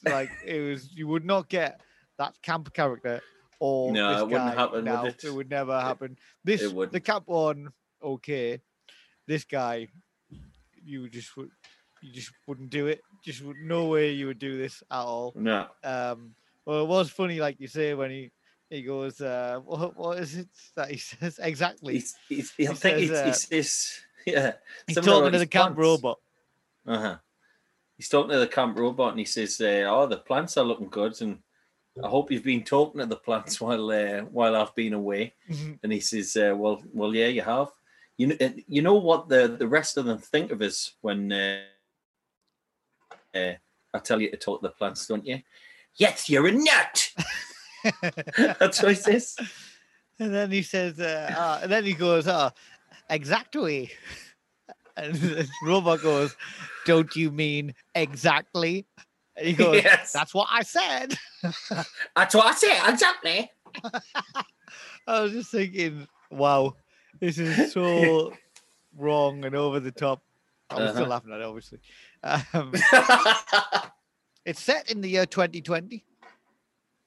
like 0.05 0.31
it 0.45 0.61
was. 0.61 0.89
You 0.93 1.07
would 1.09 1.25
not 1.25 1.49
get 1.49 1.81
that 2.17 2.41
camp 2.41 2.73
character 2.73 3.21
or 3.59 3.91
No, 3.91 4.13
this 4.13 4.21
it 4.21 4.25
wouldn't 4.25 4.55
guy 4.55 4.61
happen, 4.61 4.75
would 4.75 4.85
now. 4.85 5.05
it? 5.05 5.25
would 5.33 5.49
never 5.49 5.79
happen. 5.79 6.17
This 6.43 6.61
the 6.61 7.01
camp 7.01 7.27
one, 7.27 7.69
okay. 8.01 8.61
This 9.27 9.43
guy, 9.43 9.89
you 10.81 11.09
just 11.09 11.35
would, 11.35 11.49
you 12.01 12.11
just 12.11 12.31
wouldn't 12.47 12.69
do 12.69 12.87
it. 12.87 13.01
Just 13.23 13.43
no 13.61 13.85
way 13.85 14.11
you 14.11 14.27
would 14.27 14.39
do 14.39 14.57
this 14.57 14.83
at 14.91 14.97
all. 14.99 15.33
No. 15.35 15.67
Um, 15.83 16.35
well, 16.65 16.81
it 16.83 16.87
was 16.87 17.09
funny, 17.09 17.39
like 17.39 17.59
you 17.59 17.67
say, 17.67 17.93
when 17.93 18.11
he 18.11 18.31
he 18.69 18.81
goes, 18.83 19.21
uh, 19.21 19.59
what, 19.63 19.95
what 19.95 20.19
is 20.19 20.35
it 20.35 20.47
that 20.75 20.91
he 20.91 20.97
says 20.97 21.39
exactly? 21.41 21.93
He's, 21.95 22.15
he's, 22.27 22.51
I 22.59 22.63
He 22.63 22.67
think 22.67 22.97
he's, 22.97 23.09
says, 23.09 23.47
uh, 23.51 23.55
he's, 23.55 24.01
yeah. 24.25 24.51
He's 24.85 24.97
talking 24.97 25.31
to 25.31 25.39
the 25.39 25.47
camp 25.47 25.75
plants. 25.75 25.79
robot. 25.79 26.19
Uh-huh. 26.85 27.17
He's 27.97 28.09
talking 28.09 28.31
to 28.31 28.39
the 28.39 28.47
camp 28.47 28.77
robot 28.77 29.11
and 29.11 29.19
he 29.19 29.25
says, 29.25 29.59
uh, 29.61 29.85
"Oh, 29.87 30.05
the 30.05 30.17
plants 30.17 30.57
are 30.57 30.65
looking 30.65 30.89
good, 30.89 31.19
and 31.21 31.39
I 32.03 32.07
hope 32.09 32.29
you've 32.29 32.43
been 32.43 32.63
talking 32.63 32.99
to 32.99 33.07
the 33.07 33.15
plants 33.15 33.59
while 33.61 33.89
uh, 33.89 34.21
while 34.23 34.55
I've 34.55 34.75
been 34.75 34.93
away." 34.93 35.33
Mhm. 35.49 35.79
And 35.81 35.91
he 35.91 35.99
says, 35.99 36.35
uh, 36.37 36.53
"Well, 36.55 36.83
well, 36.93 37.15
yeah, 37.15 37.27
you 37.27 37.41
have. 37.41 37.69
You 38.17 38.27
know, 38.27 38.35
uh, 38.41 38.49
you 38.67 38.81
know 38.81 38.95
what 38.95 39.29
the 39.29 39.47
the 39.47 39.67
rest 39.67 39.97
of 39.97 40.05
them 40.05 40.17
think 40.19 40.51
of 40.51 40.61
us 40.61 40.93
when 41.01 41.31
uh, 41.31 41.61
uh, 43.37 43.53
I 43.93 43.99
tell 43.99 44.21
you 44.21 44.31
to 44.31 44.37
talk 44.37 44.61
to 44.61 44.67
the 44.67 44.73
plants, 44.73 45.07
don't 45.07 45.25
you? 45.25 45.41
Yes, 45.95 46.29
you're 46.29 46.47
a 46.47 46.51
nut. 46.51 47.13
That's 48.59 48.81
what 48.81 48.89
he 48.89 48.95
says. 48.95 49.35
And 50.19 50.33
then 50.33 50.51
he 50.51 50.61
says, 50.61 50.99
uh, 50.99 51.33
ah, 51.35 51.59
and 51.63 51.71
then 51.71 51.83
he 51.85 51.93
goes, 51.93 52.27
ah, 52.27 52.51
exactly. 53.09 53.91
And 54.95 55.13
the 55.15 55.47
robot 55.63 56.01
goes, 56.01 56.35
don't 56.85 57.15
you 57.15 57.31
mean 57.31 57.73
exactly? 57.95 58.85
And 59.35 59.47
he 59.47 59.53
goes, 59.53 59.83
Yes. 59.83 60.11
that's 60.11 60.33
what 60.33 60.47
I 60.51 60.63
said. 60.63 61.15
That's 62.15 62.33
what 62.33 62.45
I 62.45 62.53
say 62.53 62.79
exactly. 62.89 63.51
I 65.07 65.21
was 65.21 65.31
just 65.33 65.51
thinking, 65.51 66.07
wow, 66.31 66.75
this 67.19 67.37
is 67.37 67.71
so 67.71 68.33
wrong 68.97 69.45
and 69.45 69.55
over 69.55 69.79
the 69.79 69.91
top. 69.91 70.21
I 70.69 70.79
was 70.79 70.89
still 70.91 71.03
Uh-huh. 71.03 71.09
laughing 71.11 71.31
at 71.31 71.39
it, 71.41 71.45
obviously. 71.45 71.79
Um, 72.53 72.73
It's 74.45 74.61
set 74.63 74.89
in 74.89 75.01
the 75.01 75.09
year 75.09 75.25
2020. 75.25 76.05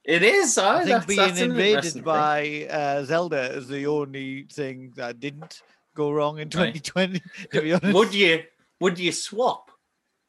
It 0.04 0.22
is. 0.22 0.58
I, 0.58 0.80
I 0.80 0.84
think 0.84 1.06
being 1.06 1.36
invaded 1.38 2.04
by 2.04 2.66
uh, 2.70 3.04
Zelda 3.04 3.52
is 3.56 3.66
the 3.68 3.86
only 3.86 4.44
thing 4.52 4.92
that 4.96 5.20
didn't 5.20 5.62
go 5.94 6.10
wrong 6.10 6.38
in 6.38 6.48
Right. 6.54 6.74
2020. 6.74 7.22
To 7.52 7.62
be 7.62 7.72
honest, 7.74 7.94
Would 7.94 8.12
you 8.14 8.42
would 8.80 8.98
you 8.98 9.12
swap 9.12 9.70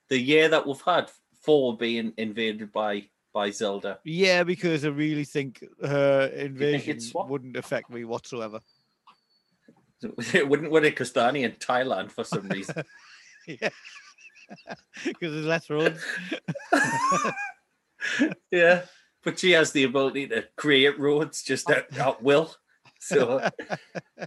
the 0.10 0.18
year 0.20 0.48
that 0.50 0.66
we've 0.66 0.82
had 0.82 1.10
for 1.42 1.76
being 1.76 2.14
invaded 2.18 2.72
by 2.72 3.08
by 3.34 3.50
Zelda? 3.52 4.00
yeah, 4.06 4.44
because 4.44 4.86
I 4.86 4.90
really 4.90 5.26
think 5.26 5.64
her 5.84 6.28
invasion 6.34 7.02
swap? 7.02 7.28
wouldn't 7.28 7.58
affect 7.58 7.90
me 7.90 8.06
whatsoever. 8.06 8.60
It 10.34 10.48
wouldn't 10.48 10.72
would 10.72 10.84
it? 10.86 10.94
Because 10.94 11.12
they're 11.12 11.28
only 11.28 11.44
in 11.44 11.52
Thailand 11.54 12.12
for 12.12 12.24
some 12.24 12.48
reason. 12.48 12.84
Yeah, 13.48 13.70
because 15.06 15.34
there's 15.34 15.46
less 15.46 15.70
roads. 15.70 16.04
yeah, 18.52 18.82
but 19.24 19.40
she 19.40 19.52
has 19.52 19.72
the 19.72 19.84
ability 19.84 20.28
to 20.28 20.46
create 20.56 21.00
roads 21.00 21.44
just 21.44 21.70
at, 21.70 21.96
at 21.98 22.22
will. 22.22 22.54
So 23.00 23.50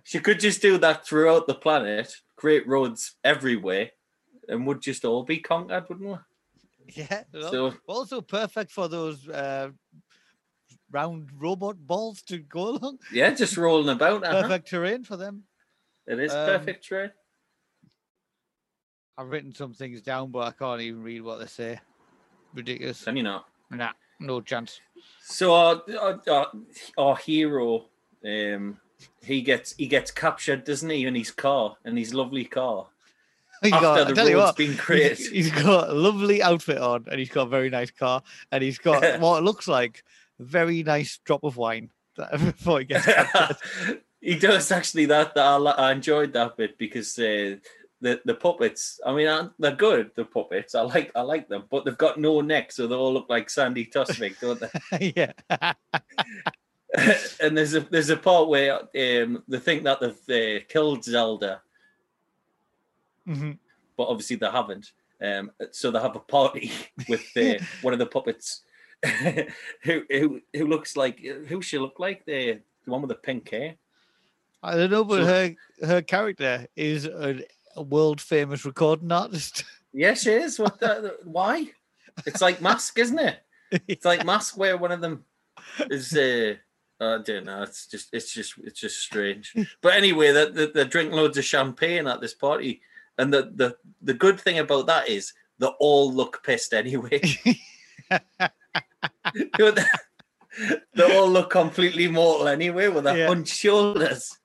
she 0.03 0.19
could 0.21 0.41
just 0.41 0.61
do 0.61 0.79
that 0.79 1.07
throughout 1.07 1.47
the 1.47 1.55
planet, 1.55 2.13
create 2.37 2.67
roads 2.67 3.17
everywhere, 3.23 3.91
and 4.49 4.67
would 4.67 4.83
just 4.83 5.05
all 5.05 5.23
be 5.23 5.39
conquered, 5.39 5.89
wouldn't 5.89 6.09
we? 6.09 6.17
Yeah, 6.95 7.23
So 7.33 7.75
also 7.87 8.21
perfect 8.21 8.71
for 8.71 8.89
those 8.89 9.27
uh, 9.29 9.71
round 10.91 11.31
robot 11.39 11.77
balls 11.79 12.23
to 12.23 12.39
go 12.39 12.71
along. 12.77 12.99
yeah, 13.13 13.31
just 13.31 13.57
rolling 13.57 13.89
about. 13.95 14.25
uh-huh. 14.25 14.43
Perfect 14.43 14.69
terrain 14.69 15.05
for 15.05 15.17
them. 15.17 15.45
It 16.07 16.19
is 16.21 16.33
Um, 16.33 16.45
perfect 16.47 16.87
terrain. 16.87 17.13
I've 19.17 19.29
written 19.29 19.55
some 19.55 19.73
things 19.75 20.03
down, 20.03 20.31
but 20.31 20.41
I 20.49 20.51
can't 20.53 20.81
even 20.81 21.03
read 21.03 21.23
what 21.23 21.39
they 21.39 21.47
say. 21.47 21.81
Ridiculous. 22.55 23.07
And 23.07 23.17
you 23.17 23.23
know, 23.23 23.43
Nah, 23.71 23.91
no 24.21 24.41
chance. 24.41 24.81
So 25.23 25.55
our, 25.55 25.83
our, 26.01 26.21
our, 26.29 26.53
our 26.99 27.17
hero, 27.17 27.87
um, 28.25 28.79
he 29.23 29.43
gets 29.43 29.75
he 29.77 29.87
gets 29.87 30.11
captured, 30.11 30.65
doesn't 30.65 30.89
he, 30.91 31.05
in 31.07 31.15
his 31.15 31.31
car, 31.31 31.77
in 31.85 31.97
his 31.97 32.15
lovely 32.15 32.45
car, 32.45 32.87
He's 33.63 33.73
after 33.73 33.83
got, 34.05 34.15
the 34.15 34.23
road's 34.23 34.35
what, 34.37 34.57
been 34.57 34.67
he's- 34.73 34.81
created. 34.81 35.33
he's 35.33 35.51
got 35.51 35.91
a 35.91 35.95
lovely 35.95 36.43
outfit 36.43 36.79
on, 36.79 37.07
and 37.11 37.19
he's 37.19 37.31
got 37.31 37.47
a 37.47 37.51
very 37.51 37.71
nice 37.71 37.91
car, 37.91 38.23
and 38.53 38.63
he's 38.63 38.79
got 38.79 39.21
what 39.21 39.43
looks 39.43 39.67
like 39.69 40.05
a 40.39 40.45
very 40.45 40.83
nice 40.83 41.19
drop 41.25 41.43
of 41.45 41.57
wine 41.57 41.91
that- 42.17 42.33
before 42.39 42.81
he 42.81 42.85
gets 42.85 43.07
captured. 43.07 44.01
he 44.21 44.39
does 44.39 44.71
actually 44.71 45.07
that. 45.07 45.35
that 45.35 45.45
I, 45.45 45.57
I 45.57 45.93
enjoyed 45.93 46.33
that 46.35 46.57
bit 46.57 46.79
because 46.79 47.19
uh, 47.19 47.57
the 48.05 48.21
the 48.25 48.35
puppets. 48.35 49.01
I 49.05 49.13
mean, 49.15 49.51
they're 49.59 49.75
good. 49.75 50.11
The 50.15 50.25
puppets. 50.27 50.75
I 50.75 50.83
like 50.83 51.11
I 51.17 51.23
like 51.23 51.49
them, 51.49 51.65
but 51.71 51.85
they've 51.85 51.99
got 52.07 52.21
no 52.21 52.41
neck, 52.41 52.71
so 52.71 52.87
they 52.87 52.95
all 52.95 53.13
look 53.13 53.29
like 53.29 53.49
Sandi 53.51 53.87
Toksvig, 53.87 54.39
don't 54.41 54.61
they? 54.61 55.13
yeah. 55.17 55.33
and 57.41 57.57
there's 57.57 57.75
a 57.75 57.81
there's 57.81 58.11
a 58.11 58.17
part 58.17 58.49
where 58.49 58.81
um, 58.83 59.43
they 59.49 59.59
think 59.59 59.83
that 59.85 59.99
they've 60.01 60.61
uh, 60.61 60.65
killed 60.69 61.03
Zelda, 61.05 61.63
Mhm. 63.27 63.59
but 63.97 64.05
obviously 64.09 64.37
they 64.37 64.51
haven't. 64.51 64.93
Um, 65.21 65.51
so 65.73 65.91
they 65.91 66.01
have 66.01 66.17
a 66.17 66.21
party 66.21 66.71
with 67.09 67.25
uh, 67.37 67.65
one 67.83 67.95
of 67.95 67.99
the 67.99 68.07
puppets, 68.07 68.63
who 69.83 70.03
who 70.11 70.41
who 70.53 70.67
looks 70.67 70.97
like 70.97 71.19
who 71.49 71.63
she 71.63 71.79
look 71.79 71.99
like 71.99 72.25
the 72.27 72.61
the 72.85 72.91
one 72.91 73.01
with 73.01 73.09
the 73.09 73.15
pink 73.15 73.49
hair. 73.51 73.77
I 74.63 74.77
don't 74.77 74.91
know, 74.91 75.05
but 75.05 75.21
So- 75.21 75.27
her 75.27 75.55
her 75.87 76.03
character 76.03 76.67
is 76.77 77.07
a, 77.07 77.43
a 77.77 77.83
world 77.83 78.21
famous 78.21 78.65
recording 78.65 79.13
artist. 79.13 79.65
Yeah, 79.97 80.15
she 80.15 80.33
is. 80.33 80.59
What 80.59 80.81
the, 80.81 81.19
why? 81.23 81.71
It's 82.27 82.41
like 82.41 82.61
Mask, 82.61 82.99
isn't 82.99 83.17
it? 83.21 83.39
It's 83.87 84.05
like 84.05 84.27
Mask, 84.27 84.59
where 84.59 84.77
one 84.77 84.91
of 84.91 85.01
them 85.01 85.25
is. 85.89 86.17
Uh, 86.17 86.55
I 87.01 87.19
don't 87.25 87.45
know. 87.47 87.63
It's 87.63 87.87
just, 87.87 88.09
it's 88.13 88.35
just, 88.35 88.55
it's 88.65 88.81
just 88.81 88.99
strange. 88.99 89.55
But 89.81 89.93
anyway, 89.95 90.33
that 90.33 90.75
they, 90.75 90.85
drink 90.85 91.13
loads 91.13 91.39
of 91.39 91.45
champagne 91.45 92.09
at 92.09 92.21
this 92.21 92.35
party, 92.35 92.81
and 93.19 93.33
the 93.33 93.53
the 93.55 93.77
the 94.03 94.15
good 94.15 94.41
thing 94.41 94.59
about 94.59 94.87
that 94.89 95.09
is 95.09 95.33
they 95.61 95.69
all 95.79 96.13
look 96.13 96.43
pissed 96.43 96.75
anyway. 96.75 97.23
They, 98.11 99.71
they 100.95 101.17
all 101.17 101.29
look 101.31 101.51
completely 101.51 102.09
mortal 102.09 102.49
anyway, 102.49 102.89
with 102.89 103.05
their 103.05 103.17
Yeah. 103.19 103.29
hunched 103.29 103.55
shoulders 103.57 104.37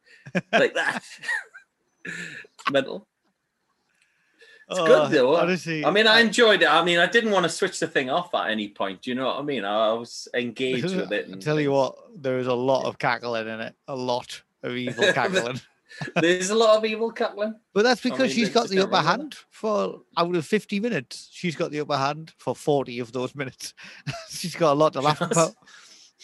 like 0.54 0.76
that. 0.76 1.04
Mental. 2.72 3.08
It's 4.70 4.80
Oh, 4.80 4.86
good 4.86 5.02
uh, 5.02 5.08
though. 5.08 5.36
Honestly, 5.36 5.84
I 5.84 5.90
mean, 5.90 6.06
I 6.06 6.20
enjoyed 6.20 6.62
it. 6.62 6.70
I 6.70 6.84
mean, 6.84 7.00
I 7.00 7.08
didn't 7.08 7.32
want 7.32 7.44
to 7.44 7.50
switch 7.50 7.80
the 7.80 7.88
thing 7.88 8.10
off 8.10 8.34
at 8.36 8.50
any 8.52 8.70
point. 8.70 9.02
Do 9.02 9.10
you 9.10 9.16
know 9.16 9.26
what 9.26 9.40
I 9.40 9.42
mean? 9.42 9.66
I 9.66 9.94
was 9.94 10.28
engaged 10.34 10.96
with 10.96 11.12
it. 11.12 11.30
I 11.32 11.38
tell 11.38 11.60
you 11.60 11.72
what, 11.72 11.96
there 12.22 12.38
is 12.38 12.48
a 12.48 12.54
lot 12.54 12.86
of 12.86 13.00
cackling 13.00 13.48
in 13.48 13.62
it. 13.62 13.76
A 13.88 13.96
lot 13.96 14.42
of 14.62 14.76
evil 14.76 15.12
cackling. 15.12 15.60
there's 16.22 16.52
a 16.52 16.56
lot 16.56 16.78
of 16.78 16.86
evil 16.86 17.12
cackling. 17.12 17.56
But 17.74 17.84
that's 17.84 18.06
I 18.06 18.10
because 18.10 18.28
mean, 18.28 18.36
she's 18.36 18.50
got 18.50 18.70
the 18.70 18.84
upper 18.84 18.98
hand 18.98 19.38
for 19.50 20.02
out 20.18 20.36
of 20.36 20.46
50 20.46 20.80
minutes. 20.80 21.30
She's 21.32 21.56
got 21.56 21.72
the 21.72 21.80
upper 21.80 21.98
hand 21.98 22.34
for 22.38 22.56
40 22.56 23.00
of 23.00 23.12
those 23.12 23.34
minutes. 23.34 23.74
she's 24.30 24.56
got 24.56 24.74
a 24.74 24.76
lot 24.76 24.94
to 24.94 25.02
laugh 25.02 25.22
about. 25.22 25.56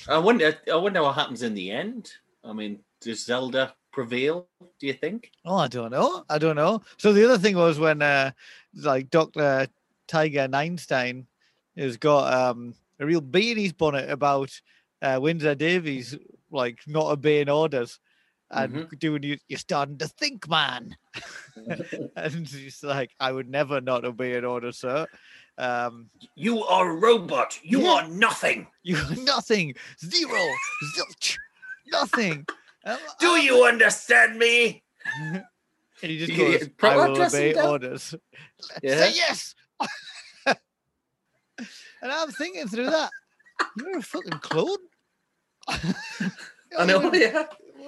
I 0.07 0.19
wonder. 0.19 0.55
I 0.71 0.75
wonder 0.75 1.01
what 1.01 1.15
happens 1.15 1.41
in 1.41 1.55
the 1.55 1.71
end. 1.71 2.11
I 2.43 2.53
mean, 2.53 2.79
does 3.01 3.25
Zelda 3.25 3.73
prevail? 3.95 4.47
Do 4.79 4.87
you 4.87 4.93
think? 4.93 5.31
Oh, 5.45 5.55
I 5.55 5.67
don't 5.69 5.91
know. 5.91 6.25
I 6.29 6.37
don't 6.37 6.57
know. 6.57 6.81
So 6.97 7.13
the 7.13 7.23
other 7.23 7.37
thing 7.37 7.55
was 7.55 7.79
when 7.79 8.01
uh 8.01 8.31
like 8.73 9.09
Dr. 9.09 9.67
Tiger 10.07 10.47
Einstein 10.53 11.27
has 11.77 11.95
got 11.97 12.33
um 12.33 12.75
a 12.99 13.05
real 13.05 13.21
bee 13.21 13.51
in 13.51 13.57
his 13.57 13.71
bonnet 13.73 14.09
about 14.09 14.51
uh 15.01 15.17
Windsor 15.21 15.55
Davies 15.55 16.17
like 16.51 16.79
not 16.87 17.07
obeying 17.11 17.49
orders 17.49 17.99
and 18.51 18.75
Mm-hmm. 18.75 18.95
doing 18.99 19.23
you 19.23 19.37
you're 19.47 19.57
starting 19.59 19.97
to 19.97 20.07
think, 20.07 20.47
man. 20.49 20.95
and 22.15 22.47
she's 22.47 22.83
like, 22.83 23.11
I 23.19 23.31
would 23.31 23.49
never 23.49 23.81
not 23.81 24.05
obey 24.05 24.35
an 24.35 24.45
order, 24.45 24.71
sir. 24.73 25.07
Um 25.57 26.09
You 26.35 26.63
are 26.63 26.91
a 26.91 26.99
robot. 26.99 27.59
You 27.63 27.81
Yeah. 27.81 27.93
are 27.93 28.07
nothing. 28.09 28.67
you 28.83 28.97
nothing, 29.23 29.73
zero, 30.03 30.43
zilch, 30.95 31.37
nothing. 31.87 32.45
Do 33.19 33.29
um, 33.29 33.41
you 33.41 33.65
understand 33.65 34.38
me? 34.38 34.83
And 36.01 36.11
he 36.11 36.25
just 36.25 36.38
goes, 36.38 36.69
I 36.83 37.07
will 37.07 37.21
obey 37.21 37.53
down? 37.53 37.69
orders. 37.69 38.15
Yeah. 38.83 38.97
Say 38.97 39.13
yes. 39.15 39.55
and 40.45 40.57
I'm 42.11 42.31
thinking 42.31 42.67
through 42.67 42.89
that. 42.89 43.09
You're 43.77 43.99
a 43.99 44.01
fucking 44.01 44.39
clone. 44.39 44.77
I 45.67 46.86
know. 46.86 47.13
Yeah. 47.13 47.45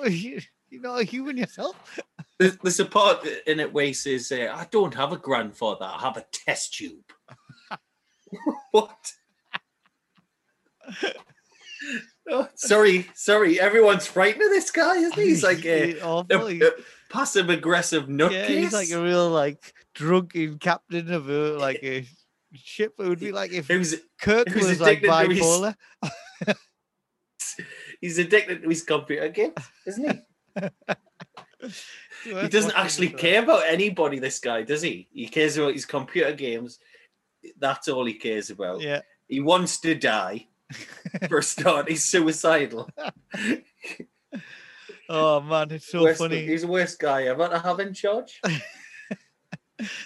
You, 0.08 0.42
you're 0.70 0.82
not 0.82 1.02
a 1.02 1.04
human 1.04 1.38
yourself. 1.38 2.00
There's, 2.40 2.58
there's 2.58 2.80
a 2.80 2.86
part 2.86 3.26
in 3.46 3.60
it 3.60 3.74
where 3.74 3.86
he 3.86 3.94
says, 3.94 4.32
uh, 4.32 4.54
"I 4.56 4.68
don't 4.72 4.94
have 4.94 5.12
a 5.12 5.18
grandfather. 5.18 5.86
I 5.86 6.00
have 6.02 6.18
a 6.18 6.26
test 6.32 6.76
tube." 6.76 7.12
what? 8.72 9.14
Oh, 12.30 12.48
sorry, 12.56 13.10
sorry. 13.14 13.60
Everyone's 13.60 14.06
frightened 14.08 14.44
of 14.44 14.50
this 14.50 14.72
guy, 14.72 14.98
isn't 14.98 15.16
he? 15.16 15.24
He's 15.30 15.44
like 15.44 15.58
uh, 15.66 15.70
a, 15.70 15.86
He's 15.94 16.02
awful. 16.02 16.48
He- 16.48 16.62
passive 17.10 17.50
aggressive 17.50 18.08
nutcase. 18.08 18.32
yeah, 18.34 18.48
he's 18.48 18.74
like 18.74 18.92
a 18.92 19.02
real 19.02 19.30
like 19.30 19.74
drunken 19.96 20.60
captain 20.60 21.12
of 21.14 21.30
a 21.30 21.58
like 21.58 21.80
a 21.84 22.06
ship. 22.54 22.96
It 23.00 23.08
would 23.08 23.20
be 23.20 23.32
like 23.32 23.52
if 23.54 23.68
Who's 23.68 23.96
Kirk 24.22 24.50
who's 24.50 24.68
was 24.68 24.82
like 24.82 25.02
to 25.02 25.12
his- 25.30 25.40
bipolar. 25.40 25.76
he's 28.02 28.18
addicted 28.18 28.62
to 28.64 28.70
his 28.70 28.84
computer 28.84 29.30
games, 29.30 29.54
isn't 29.86 30.12
he? 30.12 30.70
he 32.24 32.48
doesn't 32.50 32.76
actually 32.76 33.10
care 33.10 33.44
about 33.44 33.64
anybody. 33.68 34.20
This 34.20 34.40
guy, 34.40 34.64
does 34.64 34.82
he? 34.82 35.08
He 35.12 35.28
cares 35.28 35.58
about 35.58 35.74
his 35.74 35.86
computer 35.86 36.34
games. 36.34 36.80
That's 37.60 37.88
all 37.88 38.06
he 38.06 38.14
cares 38.16 38.50
about. 38.50 38.82
Yeah. 38.82 39.02
He 39.28 39.40
wants 39.40 39.80
to 39.82 39.96
die. 39.96 40.48
For 41.30 41.38
a 41.40 41.44
start, 41.44 41.90
he's 41.90 42.04
suicidal. 42.04 42.90
Oh 45.10 45.40
man, 45.40 45.72
it's 45.72 45.90
so 45.90 46.02
Worst- 46.04 46.20
funny. 46.20 46.46
He's 46.46 46.64
the 46.64 46.68
worst 46.68 47.00
guy 47.00 47.24
ever 47.28 47.48
to 47.48 47.60
have 47.60 47.80
in 47.80 47.94
charge. 47.94 48.42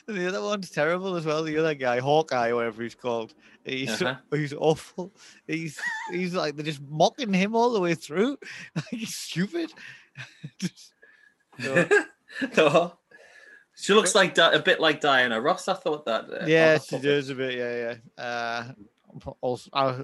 The 0.05 0.27
other 0.27 0.41
one's 0.41 0.69
terrible 0.69 1.15
as 1.15 1.25
well. 1.25 1.43
The 1.43 1.57
other 1.57 1.73
guy, 1.73 1.99
Hawkeye, 1.99 2.51
whatever 2.51 2.83
he's 2.83 2.93
called, 2.93 3.33
he's 3.63 4.01
Uh-huh. 4.01 4.15
he's 4.29 4.53
awful. 4.53 5.13
He's 5.47 5.79
he's 6.11 6.35
like 6.35 6.57
they're 6.57 6.65
just 6.65 6.81
mocking 6.81 7.33
him 7.33 7.55
all 7.55 7.71
the 7.71 7.79
way 7.79 7.95
through. 7.95 8.37
Like 8.75 8.85
he's 8.91 9.15
stupid. 9.15 9.71
Just- 10.59 10.91
so, 11.61 11.87
no. 12.57 12.93
She 13.77 13.93
looks 13.93 14.13
like 14.13 14.37
a 14.37 14.59
bit 14.63 14.81
like 14.81 14.99
Diana 14.99 15.39
Ross. 15.39 15.69
I 15.69 15.73
thought 15.75 16.05
that. 16.05 16.25
uh, 16.25 16.45
yeah, 16.45 16.77
she 16.77 16.99
does 16.99 17.29
a 17.29 17.35
bit. 17.35 17.57
Yeah, 17.57 17.95
yeah. 18.17 18.23
Uh, 18.23 18.73
also, 19.39 19.69
uh, 19.71 20.03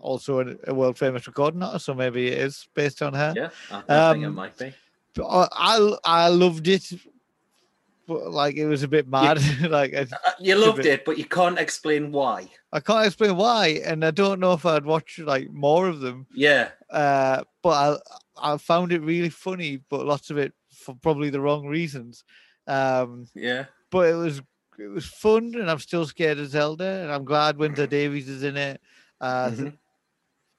also 0.00 0.40
a, 0.40 0.54
a 0.70 0.74
world 0.74 0.98
famous 0.98 1.26
recording 1.26 1.62
artist, 1.62 1.86
so 1.86 1.94
maybe 1.94 2.28
it 2.28 2.38
is 2.38 2.68
based 2.74 3.02
on 3.02 3.14
her. 3.14 3.32
Yeah, 3.36 3.50
I, 3.70 3.76
I 3.88 4.12
think 4.12 4.24
it 4.24 4.26
Um, 4.26 4.34
might 4.34 4.56
be. 4.58 4.72
I 5.22 5.48
I, 5.52 5.96
I 6.04 6.28
loved 6.28 6.68
it 6.68 6.92
but 8.06 8.30
like 8.30 8.56
it 8.56 8.66
was 8.66 8.82
a 8.82 8.88
bit 8.88 9.06
mad. 9.06 9.38
like 9.70 9.94
I, 9.94 10.00
Uh, 10.02 10.30
You 10.40 10.54
loved 10.56 10.78
bit- 10.78 10.86
it, 10.86 11.04
but 11.04 11.18
you 11.18 11.24
can't 11.26 11.58
explain 11.58 12.10
why. 12.12 12.48
I 12.72 12.80
can't 12.80 13.06
explain 13.06 13.36
why, 13.36 13.80
and 13.84 14.04
I 14.04 14.10
don't 14.10 14.40
know 14.40 14.52
if 14.54 14.64
I'd 14.64 14.84
watch 14.86 15.18
like 15.18 15.50
more 15.50 15.88
of 15.88 16.00
them. 16.00 16.26
Yeah, 16.34 16.70
Uh, 16.90 17.42
but 17.62 18.00
I 18.40 18.52
I 18.54 18.56
found 18.56 18.92
it 18.92 19.02
really 19.02 19.30
funny, 19.30 19.80
but 19.90 20.06
lots 20.06 20.30
of 20.30 20.38
it 20.38 20.52
for 20.72 20.94
probably 21.02 21.28
the 21.30 21.40
wrong 21.40 21.66
reasons. 21.66 22.24
Um, 22.66 23.26
yeah. 23.34 23.64
but 23.90 24.08
it 24.08 24.14
was 24.14 24.40
it 24.78 24.86
was 24.88 25.04
fun, 25.06 25.54
and 25.56 25.70
I'm 25.70 25.80
still 25.80 26.06
scared 26.06 26.38
of 26.38 26.48
Zelda, 26.48 27.00
and 27.02 27.10
I'm 27.12 27.24
glad 27.24 27.58
Windsor 27.58 27.86
Davies 27.98 28.28
is 28.28 28.42
in 28.42 28.56
it. 28.56 28.80
Uh, 29.20 29.50
Mhm. 29.50 29.72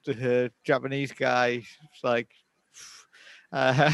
The, 0.06 0.52
Japanese 0.64 1.12
guy, 1.12 1.64
like, 2.04 2.30
uh, 3.52 3.91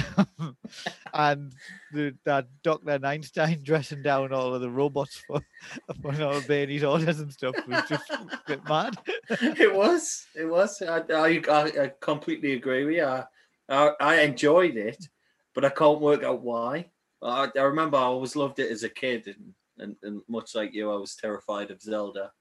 and 1.14 1.54
the, 1.94 2.14
that 2.26 2.48
Doctor 2.64 3.00
Einstein 3.04 3.60
dressing 3.64 4.02
down 4.02 4.34
all 4.34 4.54
of 4.54 4.62
the 4.62 4.70
robots 4.70 5.22
for 5.26 5.40
for 6.02 6.14
obeying 6.22 6.70
his 6.70 6.84
orders 6.84 7.20
and 7.22 7.32
stuff 7.32 7.56
was 7.68 7.84
just 7.88 8.10
a 8.10 8.40
bit 8.48 8.68
mad. 8.68 8.98
it 9.30 9.74
was. 9.74 10.26
It 10.36 10.46
was. 10.46 10.82
I, 10.82 10.98
I, 11.10 11.42
I- 11.50 11.84
I 11.84 11.92
completely 12.02 12.54
agree 12.54 12.84
with 12.86 12.96
you. 12.96 13.06
I, 13.06 13.24
I, 13.70 13.92
I 14.00 14.16
enjoyed 14.22 14.76
it, 14.76 15.08
but 15.54 15.66
I 15.66 15.70
can't 15.70 16.02
work 16.02 16.24
out 16.24 16.42
why. 16.42 16.88
I, 17.22 17.50
I 17.56 17.62
remember 17.62 17.98
I 17.98 18.02
always 18.02 18.36
loved 18.36 18.60
it 18.60 18.72
as 18.72 18.84
a 18.84 18.90
kid, 18.90 19.28
and, 19.28 19.54
and, 19.80 19.96
and 20.04 20.22
much 20.28 20.54
like 20.54 20.74
you, 20.74 20.92
I 20.92 20.96
was 20.98 21.16
terrified 21.16 21.72
of 21.72 21.82
Zelda, 21.82 22.32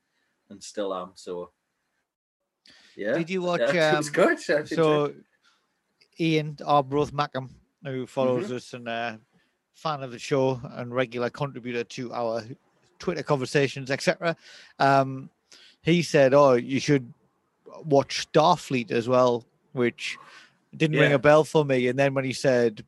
and 0.50 0.62
still 0.62 0.92
am. 0.94 1.12
So, 1.14 1.50
yeah. 2.96 3.16
Did 3.18 3.30
you 3.30 3.42
watch? 3.42 3.60
Yeah, 3.72 3.94
it 3.94 3.96
was 3.98 4.08
um, 4.08 4.12
good. 4.12 4.38
Enjoyed 4.48 4.68
So. 4.68 5.14
Ian 6.20 6.56
Arbroath 6.64 7.12
Mackham, 7.12 7.50
who 7.84 8.06
follows 8.06 8.44
Mm-hmm. 8.46 8.56
us 8.56 8.72
and 8.74 8.88
a 8.88 9.18
fan 9.74 10.02
of 10.02 10.12
the 10.12 10.18
show 10.18 10.60
and 10.74 10.94
regular 10.94 11.28
contributor 11.30 11.82
to 11.84 12.12
our 12.12 12.42
Twitter 13.00 13.22
conversations, 13.22 13.90
etc., 13.90 14.36
um, 14.78 15.28
he 15.82 16.02
said, 16.02 16.32
"Oh, 16.32 16.52
you 16.54 16.80
should 16.80 17.12
watch 17.84 18.26
Starfleet 18.32 18.90
as 18.90 19.08
well," 19.08 19.44
which 19.72 20.16
didn't 20.76 20.98
ring 20.98 21.12
a 21.12 21.18
bell 21.18 21.44
for 21.44 21.64
me. 21.64 21.88
And 21.88 21.98
then 21.98 22.14
when 22.14 22.24
he 22.24 22.32
said 22.32 22.84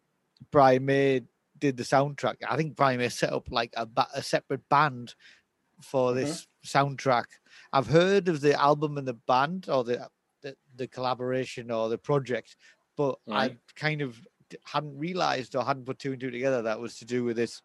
Brian 0.51 0.85
May 0.87 1.23
did 1.59 1.77
the 1.77 1.83
soundtrack, 1.83 2.37
I 2.49 2.57
think 2.57 2.77
Brian 2.77 2.99
May 2.99 3.09
set 3.09 3.33
up 3.33 3.51
like 3.51 3.73
a, 3.77 3.87
ba- 3.87 4.09
a 4.15 4.23
separate 4.23 4.67
band 4.69 5.15
for 5.83 6.11
Mm-hmm. 6.13 6.21
this 6.21 6.47
soundtrack. 6.65 7.25
I've 7.73 7.87
heard 7.87 8.29
of 8.29 8.41
the 8.41 8.59
album 8.61 8.99
and 8.99 9.07
the 9.07 9.15
band 9.15 9.69
or 9.69 9.85
the 9.85 10.09
the, 10.43 10.57
the 10.77 10.87
collaboration 10.87 11.71
or 11.71 11.89
the 11.89 11.99
project, 11.99 12.57
but 12.97 13.19
I 13.31 13.57
kind 13.75 14.03
of 14.03 14.21
hadn't 14.65 14.97
realized 14.97 15.57
or 15.57 15.65
hadn't 15.65 15.87
put 15.87 15.99
two 15.99 16.13
and 16.13 16.21
two 16.21 16.31
together 16.31 16.63
that 16.63 16.79
was 16.79 16.99
to 16.99 17.05
do 17.05 17.25
with 17.25 17.37
this 17.37 17.63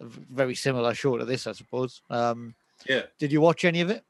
very 0.00 0.54
similar 0.54 0.94
show 0.94 1.16
to 1.16 1.24
this, 1.24 1.46
I 1.46 1.52
suppose. 1.52 2.02
Um, 2.10 2.54
Yeah. 2.86 3.02
did 3.18 3.32
you 3.32 3.40
watch 3.40 3.64
any 3.64 3.80
of 3.80 3.90
it? 3.90 4.04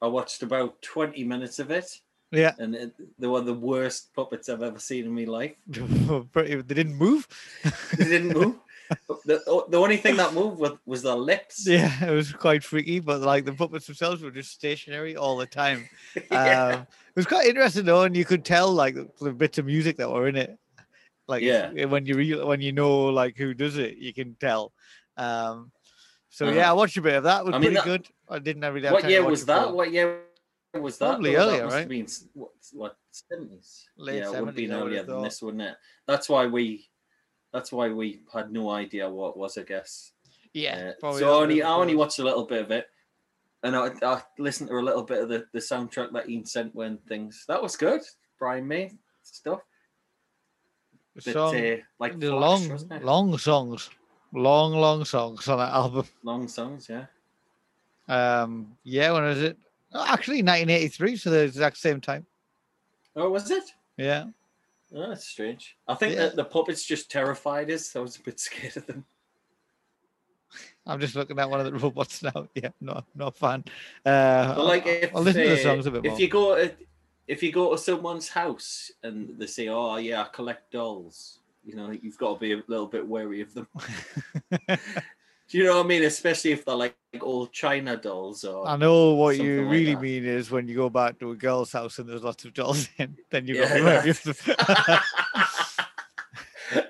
I 0.00 0.06
watched 0.06 0.42
about 0.42 0.80
20 0.82 1.24
minutes 1.24 1.58
of 1.58 1.70
it, 1.70 2.00
Yeah, 2.30 2.52
and 2.58 2.74
it, 2.74 2.92
they 3.18 3.26
were 3.26 3.40
the 3.40 3.54
worst 3.54 4.14
puppets 4.14 4.48
I've 4.48 4.62
ever 4.62 4.78
seen 4.78 5.06
in 5.06 5.14
my 5.14 5.24
life. 5.24 5.56
They 6.34 6.62
didn't 6.62 6.96
move. 6.96 7.26
They 7.96 8.04
didn't 8.04 8.32
move. 8.34 8.56
the, 9.24 9.64
the 9.68 9.76
only 9.78 9.96
thing 9.96 10.16
that 10.16 10.32
moved 10.34 10.58
was, 10.58 10.72
was 10.86 11.02
their 11.02 11.14
lips. 11.14 11.66
Yeah, 11.68 12.04
it 12.04 12.10
was 12.14 12.32
quite 12.32 12.62
freaky, 12.64 13.00
but 13.00 13.20
like 13.20 13.44
the 13.44 13.52
puppets 13.52 13.86
themselves 13.86 14.22
were 14.22 14.30
just 14.30 14.52
stationary 14.52 15.16
all 15.16 15.36
the 15.36 15.46
time. 15.46 15.88
Yeah. 16.30 16.68
Um, 16.68 16.80
it 16.82 17.16
was 17.16 17.26
quite 17.26 17.46
interesting 17.46 17.84
though, 17.84 18.02
and 18.02 18.16
you 18.16 18.24
could 18.24 18.44
tell 18.44 18.70
like 18.72 18.94
the, 18.94 19.08
the 19.20 19.32
bits 19.32 19.58
of 19.58 19.66
music 19.66 19.96
that 19.96 20.10
were 20.10 20.28
in 20.28 20.36
it. 20.36 20.58
Like 21.28 21.42
Yeah. 21.42 21.70
when 21.86 22.06
you 22.06 22.14
re- 22.14 22.44
when 22.44 22.60
you 22.60 22.72
know 22.72 23.06
like 23.06 23.36
who 23.36 23.54
does 23.54 23.78
it, 23.78 23.96
you 23.96 24.12
can 24.14 24.34
tell. 24.38 24.72
Um, 25.16 25.72
so 26.28 26.46
Uh-huh. 26.46 26.54
yeah, 26.56 26.70
I 26.70 26.72
watched 26.74 26.96
a 26.98 27.02
bit 27.02 27.14
of 27.14 27.24
that. 27.24 27.40
It 27.40 27.46
was 27.46 27.54
I 27.54 27.58
mean, 27.58 27.72
pretty 27.72 27.74
that- 27.76 27.84
good. 27.84 28.08
I 28.28 28.38
didn't 28.38 28.62
have 28.62 28.74
really 28.74 28.86
have 28.86 28.94
What 28.94 29.08
year 29.08 29.24
was 29.24 29.46
that? 29.46 29.60
before. 29.60 29.74
What 29.76 29.92
year 29.92 30.20
was 30.74 30.98
that? 30.98 31.06
Probably 31.08 31.34
though? 31.34 31.40
earlier, 31.48 31.66
that 31.68 31.72
right? 31.72 31.88
Been, 31.88 32.06
what, 32.34 32.50
what 32.72 32.96
seventies? 33.12 33.88
Late 33.96 34.16
yeah, 34.18 34.26
it 34.26 34.28
would 34.40 34.48
have 34.48 34.54
70s, 34.54 34.56
been 34.56 34.72
earlier 34.72 35.02
than 35.04 35.22
this, 35.22 35.40
wouldn't 35.42 35.62
it? 35.62 35.74
That's 36.06 36.28
why 36.28 36.46
we. 36.46 36.88
That's 37.56 37.72
why 37.72 37.88
we 37.88 38.20
had 38.34 38.52
no 38.52 38.68
idea 38.68 39.08
what 39.08 39.30
it 39.30 39.36
was. 39.38 39.56
I 39.56 39.62
guess. 39.62 40.12
Yeah, 40.52 40.90
Uh, 40.90 40.92
probably 41.00 41.20
so 41.20 41.30
I 41.38 41.42
only 41.42 41.62
I 41.62 41.72
only 41.72 41.94
watched 41.96 42.18
a 42.18 42.22
little 42.22 42.44
bit 42.44 42.60
of 42.62 42.70
it, 42.70 42.86
and 43.62 43.74
I, 43.74 43.88
I 44.02 44.22
listened 44.38 44.68
to 44.68 44.76
a 44.76 44.80
little 44.88 45.02
bit 45.02 45.22
of 45.22 45.30
the, 45.30 45.46
the 45.52 45.58
soundtrack 45.58 46.12
that 46.12 46.28
Ian 46.28 46.44
sent 46.44 46.74
when 46.74 46.98
things 47.08 47.44
that 47.48 47.62
was 47.62 47.76
good. 47.76 48.02
Brian 48.38 48.68
May 48.68 48.92
stuff, 49.22 49.60
The 51.14 51.22
but 51.24 51.32
song, 51.32 51.56
uh, 51.56 51.76
like 51.98 52.20
the 52.20 52.28
Flash, 52.28 52.68
long, 52.68 53.00
long 53.02 53.38
songs, 53.38 53.90
long, 54.34 54.72
long 54.74 55.04
songs 55.06 55.48
on 55.48 55.58
that 55.58 55.72
album. 55.72 56.06
long 56.22 56.46
songs. 56.48 56.88
Yeah. 56.90 57.06
Um, 58.08 58.76
yeah, 58.84 59.12
when 59.12 59.24
was 59.24 59.40
it? 59.42 59.56
Oh, 59.94 60.04
actually, 60.06 60.42
1983, 60.42 61.16
so 61.16 61.30
the 61.30 61.44
exact 61.44 61.78
same 61.78 62.00
time. 62.02 62.26
Oh, 63.14 63.30
was 63.30 63.50
it? 63.50 63.64
Yeah. 63.96 64.26
Oh, 64.94 65.08
that's 65.08 65.26
strange. 65.26 65.76
I 65.88 65.94
think 65.94 66.14
Yeah. 66.14 66.26
that 66.26 66.36
the 66.36 66.44
puppets 66.44 66.84
just 66.84 67.10
terrified 67.10 67.70
us. 67.70 67.94
I 67.96 68.00
was 68.00 68.16
a 68.16 68.20
bit 68.22 68.38
scared 68.46 68.76
of 68.76 68.86
them. 68.86 69.04
I'm 70.86 71.00
just 71.00 71.16
looking 71.16 71.38
at 71.38 71.50
one 71.50 71.60
of 71.60 71.66
the 71.66 71.72
robots 71.84 72.22
now. 72.22 72.48
Yeah, 72.54 72.70
no, 72.80 73.02
not 73.14 73.34
a 73.34 73.38
fan. 73.38 73.64
Uh, 74.04 74.54
But 74.54 74.64
like 74.64 74.86
if 74.86 75.14
I'll 75.14 75.22
listen 75.22 75.42
to 75.42 75.48
the 75.48 75.54
uh, 75.54 75.62
songs 75.62 75.86
a 75.86 75.90
bit 75.90 76.04
if 76.04 76.10
more. 76.12 76.20
you 76.20 76.28
go 76.28 76.54
to, 76.56 76.72
if 77.26 77.42
you 77.42 77.50
go 77.52 77.72
to 77.72 77.78
someone's 77.78 78.28
house 78.28 78.90
and 79.02 79.36
they 79.38 79.46
say, 79.46 79.68
"Oh 79.68 79.96
yeah, 79.96 80.22
I 80.22 80.28
collect 80.28 80.70
dolls," 80.70 81.40
you 81.64 81.74
know, 81.74 81.90
you've 81.90 82.18
got 82.18 82.34
to 82.34 82.40
be 82.40 82.52
a 82.52 82.62
little 82.68 82.86
bit 82.86 83.06
wary 83.06 83.40
of 83.40 83.52
them. 83.54 83.66
Do 85.48 85.58
you 85.58 85.64
know 85.64 85.76
what 85.76 85.84
I 85.86 85.88
mean? 85.88 86.02
Especially 86.04 86.50
if 86.52 86.64
they're 86.64 86.74
like, 86.74 86.96
like 87.12 87.22
old 87.22 87.52
China 87.52 87.96
dolls 87.96 88.42
or 88.44 88.66
I 88.66 88.76
know 88.76 89.14
what 89.14 89.36
you 89.38 89.62
like 89.62 89.70
really 89.70 89.94
that. 89.94 90.02
mean 90.02 90.24
is 90.24 90.50
when 90.50 90.66
you 90.66 90.74
go 90.74 90.90
back 90.90 91.18
to 91.20 91.30
a 91.30 91.36
girl's 91.36 91.70
house 91.72 91.98
and 91.98 92.08
there's 92.08 92.24
lots 92.24 92.44
of 92.44 92.52
dolls 92.52 92.88
in, 92.98 93.16
then 93.30 93.46
you've 93.46 93.58
got 93.58 93.68
Yeah, 93.68 93.74
to 93.74 93.80
be 93.80 93.84
wary 93.84 94.10
of 94.10 94.22
them. 94.22 94.98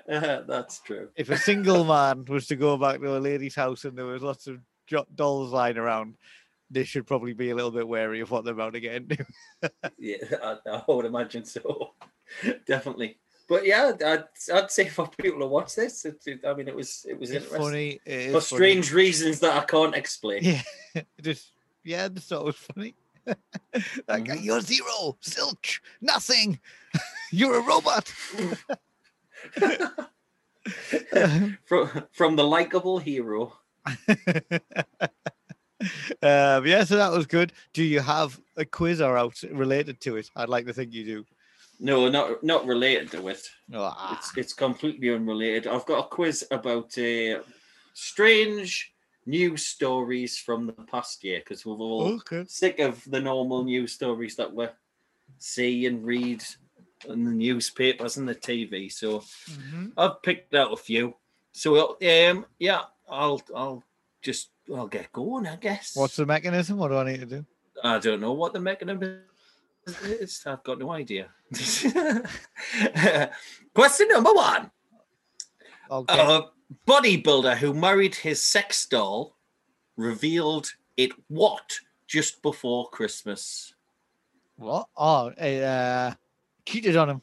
Uh, 0.09 0.41
That's 0.47 0.79
true. 0.81 1.09
if 1.15 1.29
a 1.29 1.37
single 1.37 1.83
man 1.83 2.25
was 2.25 2.47
to 2.47 2.55
go 2.55 2.77
back 2.77 2.99
to 2.99 3.15
a 3.15 3.19
lady's 3.19 3.53
house 3.55 3.85
and 3.85 3.95
there 3.97 4.05
was 4.05 4.23
lots 4.23 4.47
of 4.47 4.59
dolls 5.15 5.51
lying 5.51 5.77
around, 5.77 6.15
they 6.71 6.83
should 6.83 7.05
probably 7.05 7.33
be 7.33 7.51
a 7.51 7.55
little 7.55 7.69
bit 7.71 7.87
wary 7.87 8.21
of 8.21 8.31
what 8.31 8.43
they're 8.43 8.53
about 8.55 8.73
to 8.73 8.79
get 8.79 8.95
into. 8.95 9.25
Yeah, 9.99 10.17
I, 10.43 10.57
I 10.67 10.83
would 10.87 11.05
imagine 11.05 11.45
so. 11.45 11.91
Definitely. 12.65 13.19
But 13.49 13.65
yeah, 13.65 13.91
I'd, 14.05 14.27
I'd 14.53 14.71
say 14.71 14.87
for 14.89 15.07
people 15.17 15.39
to 15.39 15.47
watch 15.47 15.75
this, 15.75 16.05
it, 16.05 16.21
it- 16.25 16.45
I 16.45 16.53
mean, 16.53 16.67
it 16.67 16.75
was 16.75 17.05
it 17.09 17.19
was 17.19 17.31
It's 17.31 17.45
interesting 17.45 17.61
funny. 17.65 17.99
It 18.05 18.31
for 18.33 18.41
funny. 18.41 18.57
strange 18.57 18.93
reasons 18.93 19.39
that 19.39 19.55
I 19.55 19.63
can't 19.65 19.95
explain. 19.95 20.43
Yeah, 20.43 20.61
just 21.21 21.51
yeah, 21.83 22.05
I 22.05 22.07
just 22.09 22.27
thought 22.29 22.41
it 22.41 22.45
was 22.45 22.55
funny. 22.57 22.95
like 24.07 24.23
Mhm. 24.25 24.43
you're 24.43 24.61
zero, 24.61 25.17
silch, 25.21 25.81
nothing. 26.01 26.59
you're 27.31 27.57
a 27.59 27.61
robot. 27.61 28.07
from 31.65 32.07
from 32.11 32.35
the 32.35 32.43
likable 32.43 32.99
hero. 32.99 33.53
um, 36.21 36.65
yeah, 36.65 36.83
so 36.83 36.95
that 36.97 37.11
was 37.11 37.25
good. 37.27 37.53
Do 37.73 37.83
you 37.83 37.99
have 37.99 38.39
a 38.57 38.65
quiz 38.65 38.99
or 39.01 39.17
out 39.17 39.41
related 39.51 39.99
to 40.01 40.17
it? 40.17 40.29
I'd 40.35 40.49
like 40.49 40.65
to 40.65 40.73
think 40.73 40.93
you 40.93 41.05
do. 41.05 41.25
No, 41.79 42.09
not 42.09 42.43
not 42.43 42.65
related 42.65 43.11
to 43.11 43.27
it. 43.27 43.47
Ah, 43.73 44.17
It's 44.17 44.35
it's 44.37 44.53
completely 44.53 45.09
unrelated. 45.13 45.67
I've 45.67 45.85
got 45.85 46.05
a 46.05 46.07
quiz 46.07 46.45
about 46.49 46.97
uh, 46.97 47.41
strange 47.93 48.93
news 49.25 49.67
stories 49.67 50.37
from 50.37 50.65
the 50.65 50.73
past 50.73 51.23
year 51.23 51.39
because 51.39 51.65
we're 51.65 51.75
all 51.75 52.13
okay. 52.15 52.45
sick 52.47 52.79
of 52.79 53.03
the 53.11 53.19
normal 53.19 53.63
news 53.63 53.93
stories 53.93 54.35
that 54.37 54.51
we 54.53 54.67
see 55.37 55.85
and 55.85 56.05
read 56.05 56.43
in 57.07 57.23
the 57.25 57.31
newspapers 57.31 58.17
and 58.17 58.27
the 58.27 58.33
TV. 58.35 58.91
So 58.91 59.19
Mhm. 59.51 59.91
I've 59.97 60.21
picked 60.23 60.55
out 60.55 60.71
a 60.73 60.77
few. 60.77 61.15
So 61.51 61.97
um, 62.01 62.45
yeah, 62.59 62.83
I'll 63.09 63.41
I'll 63.55 63.83
just 64.21 64.49
I'll 64.73 64.87
get 64.87 65.11
going. 65.11 65.45
I 65.47 65.57
guess. 65.57 65.95
What's 65.95 66.15
the 66.15 66.25
mechanism? 66.25 66.77
What 66.77 66.87
do 66.89 66.97
I 66.97 67.03
need 67.11 67.19
to 67.19 67.25
do? 67.27 67.45
I 67.83 67.99
don't 67.99 68.21
know 68.21 68.33
what 68.33 68.53
the 68.53 68.59
mechanism 68.59 69.21
is. 70.03 70.43
I've 70.45 70.63
got 70.63 70.79
no 70.79 70.91
idea. 70.91 71.27
Question 73.73 74.07
number 74.09 74.31
one. 74.33 74.71
Okay. 75.89 76.19
A 76.19 76.41
bodybuilder 76.87 77.57
who 77.57 77.73
married 77.73 78.15
his 78.15 78.43
sex 78.43 78.85
doll 78.87 79.37
revealed 79.95 80.71
it 80.97 81.11
what 81.27 81.79
just 82.07 82.41
before 82.41 82.89
Christmas. 82.89 83.73
what? 84.57 84.87
Oh, 84.95 85.29
uh, 85.29 86.13
cheated 86.65 86.95
on 86.97 87.09
him. 87.09 87.21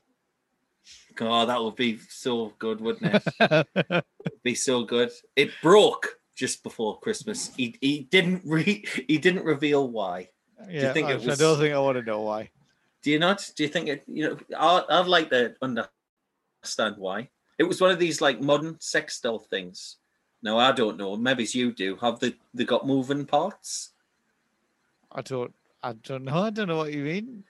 God, 1.15 1.49
that 1.49 1.62
would 1.62 1.77
be 1.77 1.99
so 2.09 2.53
good, 2.59 2.81
wouldn't 2.81 3.23
it? 3.41 4.05
be 4.43 4.55
so 4.55 4.85
good. 4.85 5.11
It 5.37 5.51
broke 5.62 6.19
just 6.35 6.62
before 6.62 6.99
Christmas. 6.99 7.53
He 7.57 7.77
he 7.81 8.09
didn't 8.11 8.43
re 8.45 8.85
he 9.09 9.19
didn't 9.19 9.45
reveal 9.45 9.89
why. 9.89 10.29
Yeah, 10.69 10.93
think 10.93 11.11
it 11.11 11.29
I, 11.29 11.33
I 11.33 11.35
don't 11.35 11.59
think 11.59 11.75
I 11.75 11.79
want 11.79 11.99
to 11.99 12.03
know 12.03 12.23
why. 12.23 12.51
Do 13.03 13.11
you 13.11 13.19
not? 13.19 13.51
Do 13.55 13.62
you 13.62 13.69
think 13.69 13.89
it? 13.89 14.05
You 14.07 14.31
know, 14.31 14.39
I'd, 14.59 14.85
I'd 14.89 15.07
like 15.07 15.31
to 15.31 15.55
understand 15.61 16.97
why. 16.97 17.29
It 17.59 17.65
was 17.65 17.81
one 17.81 17.91
of 17.91 17.99
these 17.99 18.21
like 18.21 18.41
modern 18.41 18.81
sex 18.81 19.21
doll 19.21 19.39
things 19.39 19.97
No, 20.43 20.59
I 20.59 20.73
don't 20.73 20.97
know. 20.97 21.17
Maybe 21.17 21.45
you 21.45 21.73
do. 21.73 21.97
Have 21.97 22.21
they, 22.21 22.35
they 22.53 22.65
got 22.65 22.87
moving 22.87 23.25
parts? 23.25 23.91
I 25.12 25.23
don't. 25.23 25.55
I 25.83 25.93
don't 25.93 26.25
know. 26.25 26.39
I 26.45 26.51
don't 26.51 26.69
know 26.69 26.79
what 26.79 26.93
you 26.93 27.05
mean. 27.05 27.45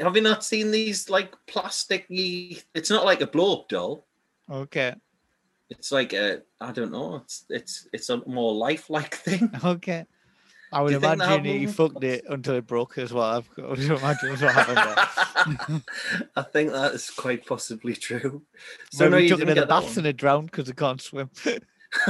Have 0.00 0.16
you 0.16 0.22
not 0.22 0.44
seen 0.44 0.70
these 0.70 1.08
like 1.08 1.34
plasticky? 1.46 2.62
It's 2.74 2.90
not 2.90 3.04
like 3.04 3.20
a 3.20 3.26
blow 3.26 3.60
up 3.60 3.68
doll. 3.68 4.04
Okay. 4.50 4.94
It's 5.70 5.90
like 5.90 6.12
a 6.12 6.42
I 6.60 6.72
don't 6.72 6.92
know. 6.92 7.16
It's 7.16 7.44
it's 7.48 7.88
it's 7.92 8.10
a 8.10 8.22
more 8.26 8.54
lifelike 8.54 9.14
thing. 9.26 9.50
Okay. 9.64 10.06
I 10.72 10.82
would 10.82 10.88
Do 10.88 10.94
you 10.94 11.00
think 11.00 11.18
they 11.20 11.24
have 11.26 11.40
imagine 11.40 11.60
he 11.60 11.66
fucked 11.66 12.02
it 12.02 12.24
until 12.28 12.54
it 12.56 12.66
broke 12.66 12.98
as 12.98 13.12
well. 13.12 13.24
I've 13.24 13.48
got 13.54 13.76
to 13.76 13.96
imagine 13.96 14.30
what 14.30 14.54
happened. 14.54 15.82
I 16.36 16.42
think 16.42 16.72
that 16.72 16.92
is 16.94 17.08
quite 17.10 17.46
possibly 17.46 17.94
true. 17.94 18.42
So 18.92 19.04
no, 19.04 19.10
Maybe 19.12 19.22
he 19.22 19.28
you 19.28 19.36
took 19.36 19.42
it 19.42 19.48
in 19.50 19.58
the 19.58 19.66
bath 19.66 19.96
and 19.96 20.06
it 20.06 20.16
drowned 20.16 20.50
because 20.50 20.68
it 20.68 20.76
can't 20.76 21.00
swim. 21.00 21.30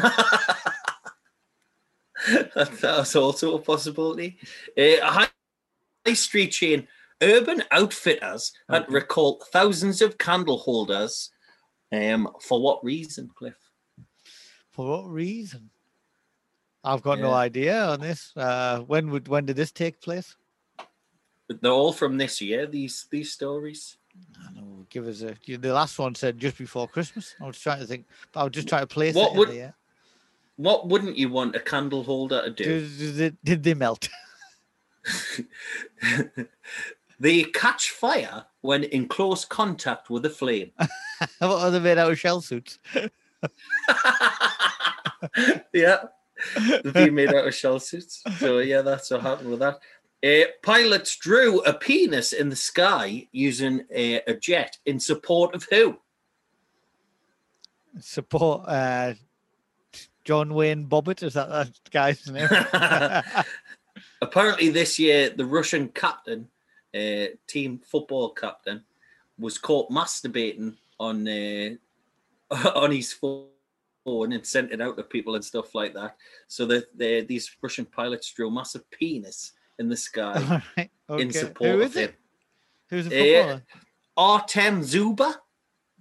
that, 2.26 2.78
that's 2.80 3.16
also 3.16 3.56
a 3.56 3.58
possibility. 3.60 4.38
Uh, 4.76 5.04
high, 5.04 5.28
high 6.06 6.14
street 6.14 6.48
chain, 6.48 6.88
Urban 7.22 7.62
Outfitters, 7.70 8.52
had 8.70 8.84
Okay. 8.84 8.92
recalled 8.94 9.44
thousands 9.52 10.00
of 10.00 10.18
candle 10.18 10.58
holders. 10.58 11.30
Um, 11.92 12.28
for 12.40 12.60
what 12.60 12.84
reason, 12.84 13.30
Cliff? 13.34 13.54
For 14.70 14.86
what 14.88 15.08
reason? 15.10 15.70
I've 16.86 17.02
got 17.02 17.18
no 17.18 17.32
idea 17.34 17.84
on 17.84 18.00
this. 18.00 18.32
Uh, 18.36 18.78
when 18.80 19.10
would 19.10 19.26
when 19.28 19.44
did 19.44 19.56
this 19.56 19.72
take 19.72 20.00
place? 20.00 20.36
But 21.48 21.60
They're 21.60 21.72
all 21.72 21.92
from 21.92 22.16
this 22.16 22.40
year. 22.40 22.66
These 22.66 23.06
these 23.10 23.32
stories. 23.32 23.96
I 24.40 24.52
know. 24.54 24.86
Give 24.88 25.06
us 25.06 25.22
a. 25.22 25.34
The 25.46 25.72
last 25.72 25.98
one 25.98 26.14
said 26.14 26.38
just 26.38 26.56
before 26.58 26.86
Christmas. 26.88 27.34
I 27.40 27.46
was 27.46 27.58
trying 27.58 27.80
to 27.80 27.86
think. 27.86 28.06
But 28.32 28.40
I 28.40 28.44
was 28.44 28.52
just 28.52 28.68
trying 28.68 28.82
to 28.82 28.86
place 28.86 29.14
What 29.14 29.32
it. 29.32 29.38
would- 29.38 29.50
in. 29.50 29.72
What 30.58 30.88
wouldn't 30.88 31.18
you 31.18 31.28
want 31.28 31.54
a 31.54 31.60
candle 31.60 32.02
holder 32.02 32.42
to 32.42 32.50
do? 32.50 32.64
Did, 32.64 32.98
did, 32.98 33.14
they- 33.16 33.36
did 33.44 33.62
they 33.62 33.74
melt? 33.74 34.08
they 37.20 37.44
catch 37.44 37.90
fire 37.90 38.46
when 38.62 38.84
in 38.84 39.06
close 39.06 39.44
contact 39.44 40.08
with 40.08 40.24
a 40.24 40.30
flame. 40.30 40.70
what 41.38 41.62
are 41.62 41.70
they 41.70 41.78
made 41.78 41.98
out 41.98 42.10
of 42.10 42.18
shell 42.18 42.40
suits? 42.40 42.78
yeah, 45.74 46.04
they've 46.54 46.92
been 46.92 47.14
made 47.14 47.28
out 47.28 47.46
of 47.46 47.54
shell 47.54 47.78
suits. 47.78 48.22
So 48.38 48.58
yeah, 48.58 48.82
that's 48.82 49.10
what 49.10 49.22
happened 49.22 49.50
with 49.50 49.60
that. 49.60 49.78
Uh, 50.24 50.46
pilots 50.62 51.16
drew 51.16 51.60
a 51.60 51.74
penis 51.74 52.32
in 52.32 52.48
the 52.48 52.56
sky 52.56 53.28
using 53.32 53.84
a, 53.92 54.16
a 54.26 54.34
jet 54.34 54.78
in 54.86 54.98
support 54.98 55.54
of 55.54 55.66
who? 55.70 55.98
Support 58.00 58.64
uh, 58.66 59.14
John 60.24 60.54
Wayne 60.54 60.86
Bobbitt. 60.86 61.22
Is 61.22 61.34
that 61.34 61.48
that 61.48 61.70
guy's 61.90 62.28
name? 62.28 62.48
Apparently, 64.22 64.70
this 64.70 64.98
year 64.98 65.30
the 65.30 65.44
Russian 65.44 65.88
captain, 65.88 66.48
uh, 66.94 67.26
team 67.46 67.80
football 67.84 68.30
captain, 68.30 68.82
was 69.38 69.58
caught 69.58 69.90
masturbating 69.90 70.74
on 70.98 71.28
uh, 71.28 71.70
on 72.74 72.90
his 72.90 73.12
phone 73.12 73.48
and 74.06 74.46
sent 74.46 74.72
it 74.72 74.80
out 74.80 74.96
to 74.96 75.02
people 75.02 75.34
and 75.34 75.44
stuff 75.44 75.74
like 75.74 75.92
that. 75.94 76.16
So 76.46 76.64
that 76.66 76.96
the, 76.96 77.22
these 77.22 77.50
Russian 77.60 77.84
pilots 77.84 78.30
drew 78.32 78.48
a 78.48 78.50
massive 78.50 78.88
penis 78.90 79.52
in 79.78 79.88
the 79.88 79.96
sky 79.96 80.34
All 81.08 81.16
right. 81.16 81.20
in 81.20 81.32
support 81.32 81.70
Who 81.70 81.80
of 81.82 81.90
is 81.90 81.96
it? 81.96 82.10
him. 82.10 82.16
Who's 82.90 83.06
a 83.08 83.14
Eh, 83.14 83.40
footballer? 83.42 83.62
Artem 84.16 84.80
Dzyuba. 84.80 85.34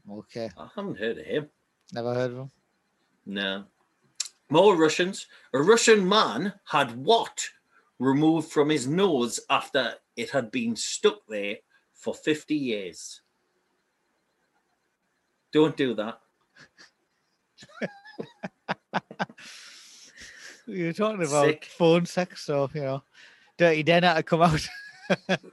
Okay. 0.09 0.49
I 0.57 0.67
haven't 0.75 0.99
heard 0.99 1.17
of 1.17 1.25
him. 1.25 1.49
Never 1.93 2.13
heard 2.13 2.31
of 2.31 2.37
him. 2.37 2.51
No. 3.25 3.63
More 4.49 4.75
Russians. 4.77 5.25
A 5.53 5.59
Russian 5.61 6.07
man 6.07 6.53
had 6.65 6.95
what 6.95 7.49
removed 7.97 8.51
from 8.51 8.69
his 8.69 8.87
nose 8.87 9.39
after 9.49 9.95
it 10.15 10.29
had 10.29 10.51
been 10.51 10.75
stuck 10.75 11.25
there 11.27 11.55
for 11.93 12.13
50 12.13 12.53
years? 12.55 13.21
Don't 15.51 15.75
do 15.75 15.95
that. 15.95 16.19
You're 20.67 20.93
talking 20.93 21.21
about 21.21 21.45
Sick. 21.45 21.65
phone 21.65 22.05
sex, 22.05 22.43
so 22.45 22.69
you 22.73 22.81
know, 22.81 23.03
Dirty 23.57 23.83
Den 23.83 24.03
had 24.03 24.15
to 24.15 24.23
come 24.23 24.41
out. 24.41 24.65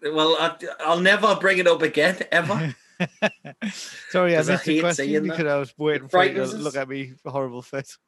Well, 0.02 0.34
I, 0.40 0.56
I'll 0.80 1.00
never 1.00 1.36
bring 1.36 1.58
it 1.58 1.66
up 1.66 1.82
again, 1.82 2.16
ever. 2.32 2.74
Sorry, 4.08 4.34
I 4.34 4.38
missed 4.38 4.64
the 4.64 4.72
hate 4.72 4.80
question 4.80 4.94
saying 5.06 5.12
that. 5.12 5.22
because 5.36 5.44
I 5.46 5.56
was 5.58 5.74
waiting 5.76 6.08
for 6.08 6.24
you 6.24 6.32
to 6.32 6.42
us. 6.44 6.54
look 6.54 6.74
at 6.74 6.88
me 6.88 7.12
horrible 7.26 7.60
face. 7.60 7.98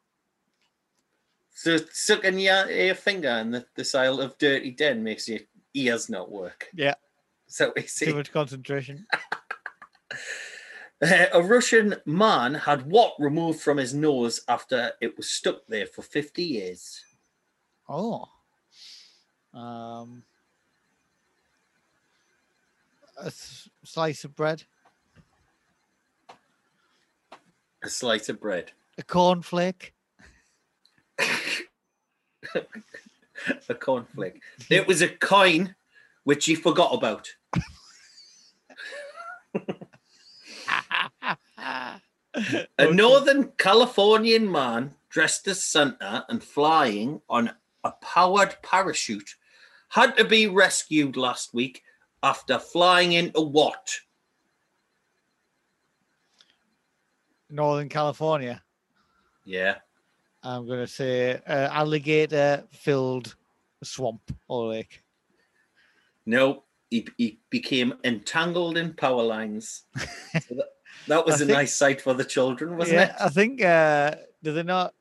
So 1.53 1.77
sucking 1.91 2.39
your, 2.39 2.67
your 2.71 2.95
finger 2.95 3.29
in 3.29 3.51
the, 3.51 3.63
the 3.75 3.85
side 3.85 4.07
of 4.07 4.35
dirty 4.39 4.71
den 4.71 5.03
makes 5.03 5.27
your 5.29 5.41
ears 5.75 6.09
not 6.09 6.31
work. 6.31 6.67
Yeah, 6.73 6.95
So 7.45 7.71
we 7.75 7.83
see. 7.83 8.05
too 8.07 8.15
much 8.15 8.31
concentration. 8.31 9.05
Uh, 11.01 11.25
a 11.33 11.41
Russian 11.43 11.95
man 12.05 12.53
had 12.53 12.85
what 12.89 13.13
removed 13.19 13.59
from 13.61 13.77
his 13.77 13.93
nose 13.93 14.39
after 14.47 14.91
it 15.01 15.15
was 15.17 15.29
stuck 15.29 15.65
there 15.67 15.85
for 15.85 16.01
50 16.01 16.41
years? 16.43 17.01
Oh, 17.89 18.29
um, 19.53 20.23
a 23.21 23.25
s- 23.27 23.69
slice 23.83 24.23
of 24.23 24.35
bread, 24.35 24.63
A 27.83 27.89
slice 27.89 28.29
of 28.29 28.39
bread. 28.41 28.71
a 28.97 29.03
cornflake. 29.03 29.91
a 32.55 32.65
cornflake. 33.75 34.39
It 34.69 34.87
was 34.87 35.01
a 35.03 35.09
coin 35.09 35.75
which 36.23 36.45
he 36.45 36.55
forgot 36.55 36.93
about. 36.93 37.27
A 42.77 42.91
northern 42.91 43.51
Californian 43.57 44.51
man 44.51 44.93
dressed 45.09 45.47
as 45.47 45.63
Santa 45.63 46.25
and 46.29 46.43
flying 46.43 47.21
on 47.29 47.51
a 47.83 47.91
powered 47.91 48.55
parachute 48.61 49.35
had 49.89 50.17
to 50.17 50.25
be 50.25 50.47
rescued 50.47 51.15
last 51.15 51.53
week 51.53 51.83
after 52.23 52.59
flying 52.59 53.13
into 53.13 53.41
what? 53.41 53.95
Northern 57.49 57.87
California. 57.87 58.61
Yeah. 59.45 59.75
I'm 60.43 60.67
going 60.67 60.79
to 60.79 60.87
say 60.87 61.39
uh, 61.47 61.69
alligator 61.71 62.63
filled 62.71 63.35
swamp 63.83 64.35
or 64.47 64.69
lake. 64.69 65.03
No, 66.25 66.63
he, 66.89 67.07
he 67.17 67.39
became 67.49 67.93
entangled 68.03 68.77
in 68.77 68.93
power 68.93 69.23
lines. 69.23 69.83
So 70.41 70.55
that, 70.55 70.74
that 71.07 71.25
was 71.25 71.35
I 71.35 71.35
a 71.35 71.47
think- 71.47 71.57
nice 71.57 71.75
sight 71.75 72.01
for 72.01 72.13
the 72.13 72.23
children, 72.25 72.77
wasn't 72.77 72.97
yeah, 72.97 73.09
it? 73.09 73.15
I 73.19 73.29
think 73.29 73.63
uh, 73.63 74.15
do 74.43 74.53
they 74.53 74.63
not 74.63 74.93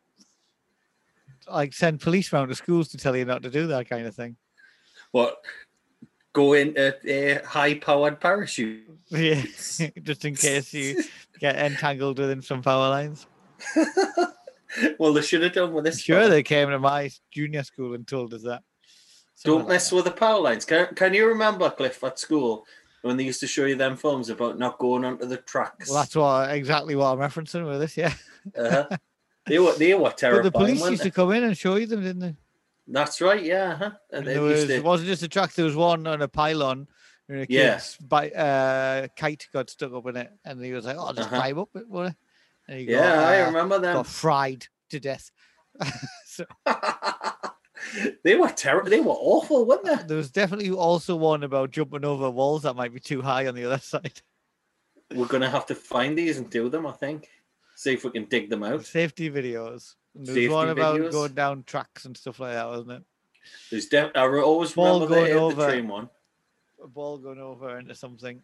like 1.48 1.72
send 1.72 2.00
police 2.00 2.32
round 2.32 2.48
to 2.48 2.54
schools 2.54 2.88
to 2.88 2.96
tell 2.98 3.16
you 3.16 3.24
not 3.24 3.42
to 3.42 3.50
do 3.50 3.66
that 3.68 3.88
kind 3.88 4.06
of 4.06 4.14
thing? 4.14 4.36
What? 5.12 5.38
Go 6.32 6.54
into 6.54 6.96
a 7.06 7.44
high 7.46 7.74
powered 7.74 8.20
parachute. 8.20 8.90
Yeah, 9.10 9.42
just 10.02 10.24
in 10.24 10.34
case 10.34 10.72
you 10.72 11.04
get 11.38 11.56
entangled 11.56 12.18
within 12.18 12.42
some 12.42 12.62
power 12.62 12.88
lines. 12.88 13.26
well, 14.98 15.12
they 15.12 15.22
should 15.22 15.42
have 15.42 15.52
done 15.52 15.72
with 15.72 15.84
this. 15.84 16.00
Sure, 16.00 16.28
they 16.28 16.42
came 16.42 16.70
to 16.70 16.78
my 16.78 17.10
junior 17.30 17.62
school 17.62 17.94
and 17.94 18.06
told 18.06 18.32
us 18.34 18.42
that. 18.42 18.62
Don't 19.44 19.60
like 19.60 19.68
mess 19.68 19.90
that. 19.90 19.96
with 19.96 20.06
the 20.06 20.10
power 20.10 20.40
lines. 20.40 20.64
Can, 20.64 20.94
can 20.94 21.12
you 21.12 21.26
remember, 21.28 21.68
Cliff, 21.70 22.02
at 22.02 22.18
school 22.18 22.66
when 23.04 23.16
they 23.18 23.24
used 23.24 23.40
to 23.40 23.46
show 23.46 23.66
you 23.66 23.76
them 23.76 23.96
films 23.96 24.30
about 24.30 24.58
not 24.58 24.78
going 24.78 25.04
onto 25.04 25.26
the 25.26 25.36
tracks? 25.36 25.88
Well, 25.88 25.98
that's 25.98 26.16
what 26.16 26.50
exactly 26.50 26.96
what 26.96 27.12
I'm 27.12 27.18
referencing 27.18 27.68
with 27.68 27.80
this. 27.80 27.96
Yeah, 27.96 28.14
uh-huh. 28.56 28.96
they 29.46 29.58
were 29.58 29.72
they 29.74 29.94
were 29.94 30.12
but 30.20 30.42
the 30.42 30.50
police 30.50 30.80
used 30.88 31.02
they? 31.02 31.10
to 31.10 31.14
come 31.14 31.32
in 31.32 31.44
and 31.44 31.56
show 31.56 31.76
you 31.76 31.86
them, 31.86 32.02
didn't 32.02 32.20
they? 32.20 32.36
That's 32.86 33.20
right, 33.20 33.42
yeah. 33.42 33.72
Uh-huh. 33.72 33.90
And 34.10 34.26
And 34.26 34.26
there 34.26 34.42
was, 34.42 34.66
to- 34.66 34.74
it 34.76 34.84
wasn't 34.84 35.08
just 35.08 35.22
a 35.22 35.28
track. 35.28 35.52
There 35.54 35.64
was 35.64 35.76
one 35.76 36.06
on 36.06 36.22
a 36.22 36.28
pylon. 36.28 36.88
And 37.26 37.38
a 37.40 37.46
Yeah. 37.48 37.74
kid's 37.78 37.98
uh, 38.12 39.08
kite 39.16 39.48
got 39.50 39.70
stuck 39.70 39.94
up 39.94 40.06
in 40.08 40.16
it, 40.16 40.30
and 40.44 40.62
he 40.62 40.72
was 40.72 40.84
like, 40.84 40.96
"Oh, 40.98 41.10
just 41.14 41.28
Uh-huh. 41.30 41.38
climb 41.40 41.58
up 41.58 41.70
it, 41.74 41.88
will 41.88 42.06
it?" 42.08 42.16
And 42.68 42.78
he 42.80 42.84
yeah, 42.84 43.00
got, 43.00 43.18
I 43.18 43.40
uh, 43.40 43.46
remember 43.46 43.78
that. 43.78 43.94
got 43.94 44.06
fried 44.06 44.66
to 44.90 45.00
death. 45.00 45.30
so 46.26 46.44
they 48.22 48.34
were 48.36 48.48
terrible. 48.50 48.90
They 48.90 49.00
were 49.00 49.12
awful, 49.12 49.64
weren't 49.66 49.84
they? 49.84 49.96
there 50.06 50.16
was 50.16 50.30
definitely 50.30 50.70
also 50.70 51.16
one 51.16 51.42
about 51.42 51.70
jumping 51.70 52.04
over 52.04 52.30
walls 52.30 52.62
that 52.62 52.74
might 52.76 52.92
be 52.94 53.00
too 53.00 53.22
high 53.22 53.46
on 53.46 53.54
the 53.54 53.64
other 53.64 53.78
side. 53.82 54.20
We're 55.14 55.26
gonna 55.26 55.50
have 55.50 55.66
to 55.66 55.74
find 55.74 56.16
these 56.16 56.38
and 56.38 56.48
do 56.50 56.68
them. 56.68 56.86
I 56.86 56.92
think. 56.92 57.28
See 57.76 57.92
if 57.92 58.04
we 58.04 58.10
can 58.10 58.24
dig 58.26 58.50
them 58.50 58.62
out. 58.62 58.84
Safety 58.86 59.30
videos. 59.30 59.94
And 60.14 60.24
there 60.26 60.34
Safety 60.34 60.48
one 60.48 60.68
about 60.70 61.00
videos? 61.00 61.10
going 61.12 61.32
down 61.34 61.64
tracks 61.64 62.04
and 62.04 62.16
stuff 62.16 62.38
like 62.40 62.52
that, 62.54 62.68
wasn't 62.68 62.92
it? 62.92 63.02
There's 63.70 63.86
def- 63.86 64.12
I 64.14 64.20
always 64.26 64.72
Ball 64.72 65.00
remember 65.00 65.14
the, 65.14 65.20
going 65.20 65.32
the 65.34 65.40
over. 65.40 65.66
train 65.68 65.88
one. 65.88 66.08
A 66.82 66.86
ball 66.88 67.18
going 67.18 67.40
over 67.40 67.78
into 67.78 67.94
something. 67.94 68.40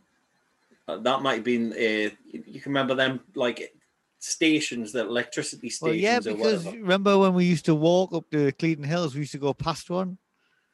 Uh, 0.89 0.97
that 0.99 1.23
might 1.23 1.37
have 1.37 1.45
been. 1.45 1.73
Uh, 1.73 2.11
you 2.33 2.61
can 2.61 2.73
remember 2.73 2.95
them 2.95 3.21
like 3.35 3.73
stations, 4.21 4.93
that 4.93 5.07
electricity 5.07 5.71
stations. 5.71 5.81
Well, 5.83 5.95
yeah, 5.95 6.21
because 6.21 6.67
remember 6.67 7.19
when 7.19 7.35
we 7.35 7.45
used 7.45 7.65
to 7.65 7.75
walk 7.75 8.13
up 8.15 8.31
to 8.31 8.53
Cleveland 8.53 8.91
Hills, 8.91 9.15
we 9.15 9.21
used 9.21 9.33
to 9.33 9.39
go 9.39 9.53
past 9.53 9.91
one, 9.91 10.19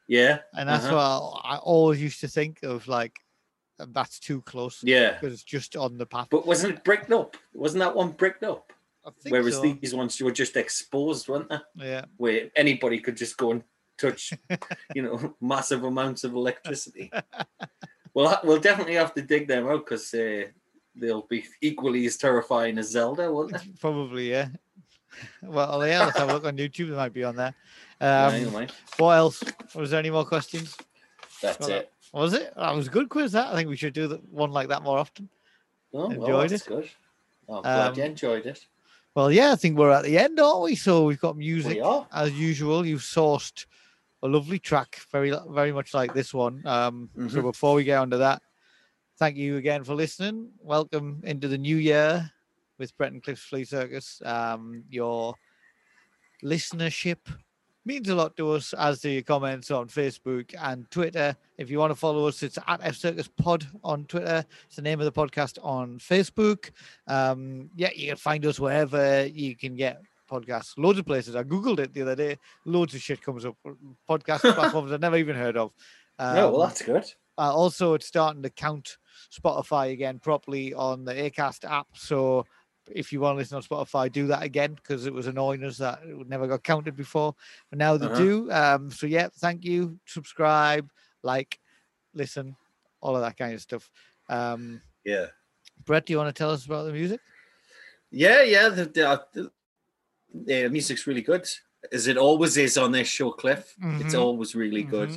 yeah, 0.07 0.39
and 0.53 0.69
that's 0.69 0.85
uh-huh. 0.85 0.95
what 0.95 1.41
I, 1.43 1.55
I 1.55 1.57
always 1.57 2.01
used 2.01 2.21
to 2.21 2.27
think 2.27 2.63
of 2.63 2.87
like 2.87 3.17
that's 3.79 4.19
too 4.19 4.41
close 4.41 4.81
yeah. 4.83 5.13
because 5.13 5.33
it's 5.33 5.43
just 5.43 5.75
on 5.75 5.97
the 5.97 6.05
path. 6.05 6.27
But 6.29 6.47
wasn't 6.47 6.75
it 6.75 6.83
bricked 6.83 7.11
up? 7.11 7.37
Wasn't 7.53 7.79
that 7.79 7.95
one 7.95 8.11
bricked 8.11 8.43
up? 8.43 8.71
I 9.05 9.11
think 9.21 9.33
Whereas 9.33 9.55
so. 9.55 9.61
these 9.61 9.93
ones 9.93 10.19
were 10.19 10.31
just 10.31 10.57
exposed, 10.57 11.27
weren't 11.27 11.49
they? 11.49 11.59
yeah, 11.75 12.05
Where 12.17 12.49
anybody 12.55 12.99
could 12.99 13.15
just 13.15 13.37
go 13.37 13.51
and 13.51 13.63
touch, 13.97 14.33
you 14.95 15.01
know, 15.01 15.35
massive 15.39 15.83
amounts 15.83 16.23
of 16.23 16.33
electricity. 16.33 17.11
well, 18.13 18.39
we'll 18.43 18.59
definitely 18.59 18.95
have 18.95 19.13
to 19.13 19.21
dig 19.21 19.47
them 19.47 19.67
out 19.67 19.85
because 19.85 20.13
uh, 20.13 20.45
they'll 20.99 21.27
be 21.27 21.45
equally 21.61 22.05
as 22.05 22.17
terrifying 22.17 22.77
as 22.77 22.89
Zelda, 22.89 23.31
won't 23.31 23.53
they? 23.53 23.59
probably 23.79 24.29
yeah. 24.29 24.49
well, 25.41 25.85
yeah, 25.87 26.05
let's 26.05 26.17
have 26.17 26.29
a 26.29 26.33
look 26.33 26.45
on 26.45 26.57
YouTube. 26.57 26.89
They 26.89 26.95
might 26.95 27.13
be 27.13 27.23
on 27.23 27.35
there. 27.35 27.55
Um, 27.99 28.33
anyway, 28.33 28.67
what 28.97 29.13
else? 29.13 29.43
Was 29.73 29.91
there 29.91 29.99
any 29.99 30.09
more 30.09 30.25
questions? 30.25 30.75
that's 31.41 31.59
well, 31.59 31.69
it. 31.69 31.91
Was 32.13 32.33
it? 32.33 32.53
That 32.55 32.75
was 32.75 32.87
a 32.87 32.91
good 32.91 33.09
quiz. 33.09 33.31
That 33.31 33.47
I 33.47 33.55
think 33.55 33.69
we 33.69 33.77
should 33.77 33.93
do 33.93 34.07
the, 34.07 34.17
one 34.29 34.51
like 34.51 34.69
that 34.69 34.83
more 34.83 34.97
often. 34.97 35.29
Oh, 35.93 36.07
well, 36.09 36.11
enjoyed 36.11 36.49
that's 36.51 36.63
it. 36.63 36.67
good. 36.67 36.89
Oh, 37.47 37.55
I'm 37.57 37.63
glad 37.63 37.97
you 37.97 38.03
Um, 38.03 38.09
enjoyed 38.11 38.45
it. 38.45 38.65
Well, 39.15 39.31
yeah, 39.31 39.53
I 39.53 39.55
think 39.55 39.77
we're 39.77 39.91
at 39.91 40.03
the 40.03 40.17
end, 40.17 40.39
aren't 40.39 40.61
we? 40.61 40.75
So 40.75 41.05
we've 41.05 41.19
got 41.19 41.37
music 41.37 41.75
We 41.75 41.81
are. 41.81 42.07
as 42.11 42.31
usual. 42.33 42.85
You've 42.85 43.01
sourced 43.01 43.65
a 44.21 44.27
lovely 44.27 44.59
track, 44.59 44.99
very 45.11 45.33
very 45.49 45.71
much 45.71 45.93
like 45.93 46.13
this 46.13 46.33
one. 46.33 46.61
Um, 46.65 47.09
So 47.15 47.39
Mhm. 47.39 47.43
before 47.43 47.75
we 47.75 47.83
get 47.83 47.97
on 47.97 48.11
to 48.11 48.17
that, 48.17 48.41
thank 49.19 49.37
you 49.37 49.57
again 49.57 49.83
for 49.83 49.95
listening. 49.95 50.49
Welcome 50.59 51.21
into 51.23 51.47
the 51.47 51.57
new 51.57 51.77
year 51.77 52.31
with 52.77 52.95
Brett 52.97 53.11
and 53.11 53.23
Cliff's 53.23 53.43
Flea 53.43 53.65
Circus. 53.65 54.21
Um, 54.25 54.83
your 54.89 55.35
listenership 56.43 57.17
means 57.85 58.09
a 58.09 58.15
lot 58.15 58.35
to 58.37 58.51
us, 58.51 58.73
as 58.73 58.99
do 58.99 59.09
your 59.09 59.21
comments 59.21 59.71
on 59.71 59.87
Facebook 59.87 60.53
and 60.61 60.89
Twitter. 60.91 61.35
If 61.57 61.69
you 61.71 61.79
want 61.79 61.91
to 61.91 61.95
follow 61.95 62.27
us, 62.27 62.43
it's 62.43 62.59
at 62.67 62.81
F 62.83 62.95
Circus 62.97 63.27
Pod 63.29 63.65
on 63.83 64.05
Twitter. 64.05 64.43
It's 64.65 64.75
the 64.75 64.81
name 64.81 64.99
of 64.99 65.05
the 65.05 65.11
podcast 65.11 65.57
on 65.63 65.97
Facebook. 65.99 66.71
Um, 67.07 67.69
yeah, 67.75 67.89
you 67.95 68.09
can 68.09 68.17
find 68.17 68.45
us 68.45 68.59
wherever 68.59 69.25
you 69.25 69.55
can 69.55 69.75
get 69.75 70.01
podcasts. 70.29 70.73
Loads 70.77 70.99
of 70.99 71.05
places. 71.05 71.35
I 71.35 71.43
googled 71.43 71.79
it 71.79 71.93
the 71.93 72.01
other 72.01 72.15
day. 72.15 72.37
Loads 72.65 72.93
of 72.93 73.01
shit 73.01 73.21
comes 73.21 73.45
up. 73.45 73.55
Podcast 74.07 74.41
platforms 74.55 74.91
I've 74.91 74.99
never 75.01 75.15
even 75.17 75.37
heard 75.37 75.55
of. 75.55 75.71
no, 76.19 76.51
well, 76.51 76.61
Um, 76.63 76.67
that's 76.67 76.81
good. 76.81 77.05
uh, 77.37 77.53
also, 77.55 77.93
it's 77.93 78.05
starting 78.07 78.43
to 78.43 78.49
count 78.49 78.97
Spotify 79.31 79.91
again 79.91 80.19
properly 80.19 80.73
on 80.73 81.05
the 81.05 81.13
Acast 81.13 81.69
app. 81.69 81.87
So 81.93 82.45
if 82.89 83.11
you 83.11 83.19
want 83.19 83.35
to 83.35 83.37
listen 83.37 83.57
on 83.57 83.63
Spotify, 83.63 84.11
do 84.11 84.27
that 84.27 84.43
again 84.43 84.73
because 84.73 85.05
it 85.05 85.13
was 85.13 85.27
annoying 85.27 85.63
us 85.63 85.77
that 85.77 85.99
it 86.03 86.27
never 86.27 86.47
got 86.47 86.63
counted 86.63 86.95
before. 86.95 87.35
But 87.69 87.79
now 87.79 87.97
they 87.97 88.07
Uh-huh. 88.07 88.15
do. 88.15 88.51
Um, 88.51 88.91
so 88.91 89.07
yeah, 89.07 89.29
thank 89.39 89.65
you. 89.65 89.99
Subscribe, 90.05 90.89
like, 91.23 91.59
listen, 92.13 92.55
all 93.01 93.15
of 93.15 93.21
that 93.21 93.37
kind 93.37 93.53
of 93.53 93.61
stuff. 93.61 93.89
Um, 94.29 94.81
Yeah. 95.03 95.27
Brett, 95.85 96.05
do 96.05 96.13
you 96.13 96.17
want 96.17 96.33
to 96.33 96.37
tell 96.37 96.51
us 96.51 96.65
about 96.65 96.85
the 96.85 96.91
music? 96.93 97.21
Yeah, 98.11 98.41
yeah. 98.41 98.69
The, 98.69 98.85
the, 98.85 99.09
uh, 99.09 99.51
the, 100.33 100.69
music's 100.69 101.07
really 101.07 101.21
good, 101.21 101.47
as 101.91 102.07
it 102.07 102.17
always 102.17 102.57
is 102.57 102.77
on 102.77 102.91
this 102.91 103.07
show, 103.07 103.31
Cliff. 103.31 103.75
It's 103.99 104.13
Mhm. 104.15 104.19
always 104.19 104.55
really 104.55 104.83
good. 104.83 105.11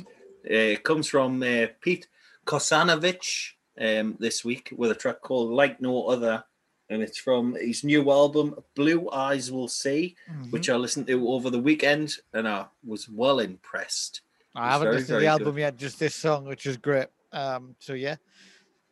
Uh, 0.49 0.75
it 0.75 0.83
comes 0.83 1.07
from 1.07 1.41
uh, 1.43 1.67
Pete 1.81 2.07
Kosanovich 2.45 3.53
um, 3.79 4.15
this 4.19 4.43
week 4.43 4.73
with 4.75 4.91
a 4.91 4.95
track 4.95 5.21
called 5.21 5.51
Like 5.51 5.81
No 5.81 6.07
Other. 6.07 6.43
And 6.89 7.01
it's 7.01 7.17
from 7.17 7.55
his 7.55 7.85
new 7.85 8.11
album, 8.11 8.55
Blue 8.75 9.09
Eyes 9.11 9.49
Will 9.51 9.69
See, 9.69 10.15
Mm-hmm. 10.29 10.49
which 10.51 10.69
I 10.69 10.75
listened 10.75 11.07
to 11.07 11.29
over 11.29 11.49
the 11.49 11.59
weekend 11.59 12.15
and 12.33 12.45
I 12.47 12.65
was 12.85 13.07
well 13.07 13.39
impressed. 13.39 14.21
I 14.55 14.71
haven't 14.71 14.87
very, 14.87 14.95
listened 14.97 15.07
to 15.07 15.13
the 15.13 15.19
good. 15.21 15.27
album 15.27 15.57
yet, 15.57 15.77
just 15.77 15.99
this 15.99 16.13
song, 16.15 16.43
which 16.45 16.65
is 16.65 16.75
great. 16.75 17.07
Um, 17.31 17.75
so 17.79 17.93
yeah, 17.93 18.17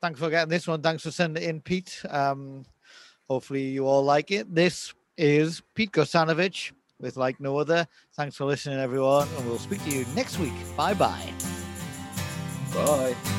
thanks 0.02 0.18
for 0.22 0.30
getting 0.30 0.48
this 0.50 0.66
one. 0.66 0.82
Thanks 0.82 1.04
for 1.04 1.12
sending 1.12 1.44
it 1.44 1.50
in, 1.50 1.60
Pete. 1.60 2.02
Um, 2.10 2.64
hopefully 3.28 3.64
you 3.64 3.86
all 3.86 4.04
like 4.06 4.32
it. 4.32 4.56
This 4.56 4.94
is 5.18 5.62
Pete 5.76 5.92
Kosanovich 5.92 6.72
with 7.02 7.18
Like 7.18 7.42
No 7.42 7.58
Other. 7.58 7.86
Thanks 8.16 8.38
for 8.38 8.46
listening, 8.46 8.80
everyone, 8.80 9.28
and 9.38 9.46
we'll 9.46 9.60
speak 9.60 9.84
to 9.84 9.90
you 9.92 10.06
next 10.16 10.40
week. 10.40 10.54
Bye 10.78 10.94
bye 10.94 11.34
bye. 12.74 13.39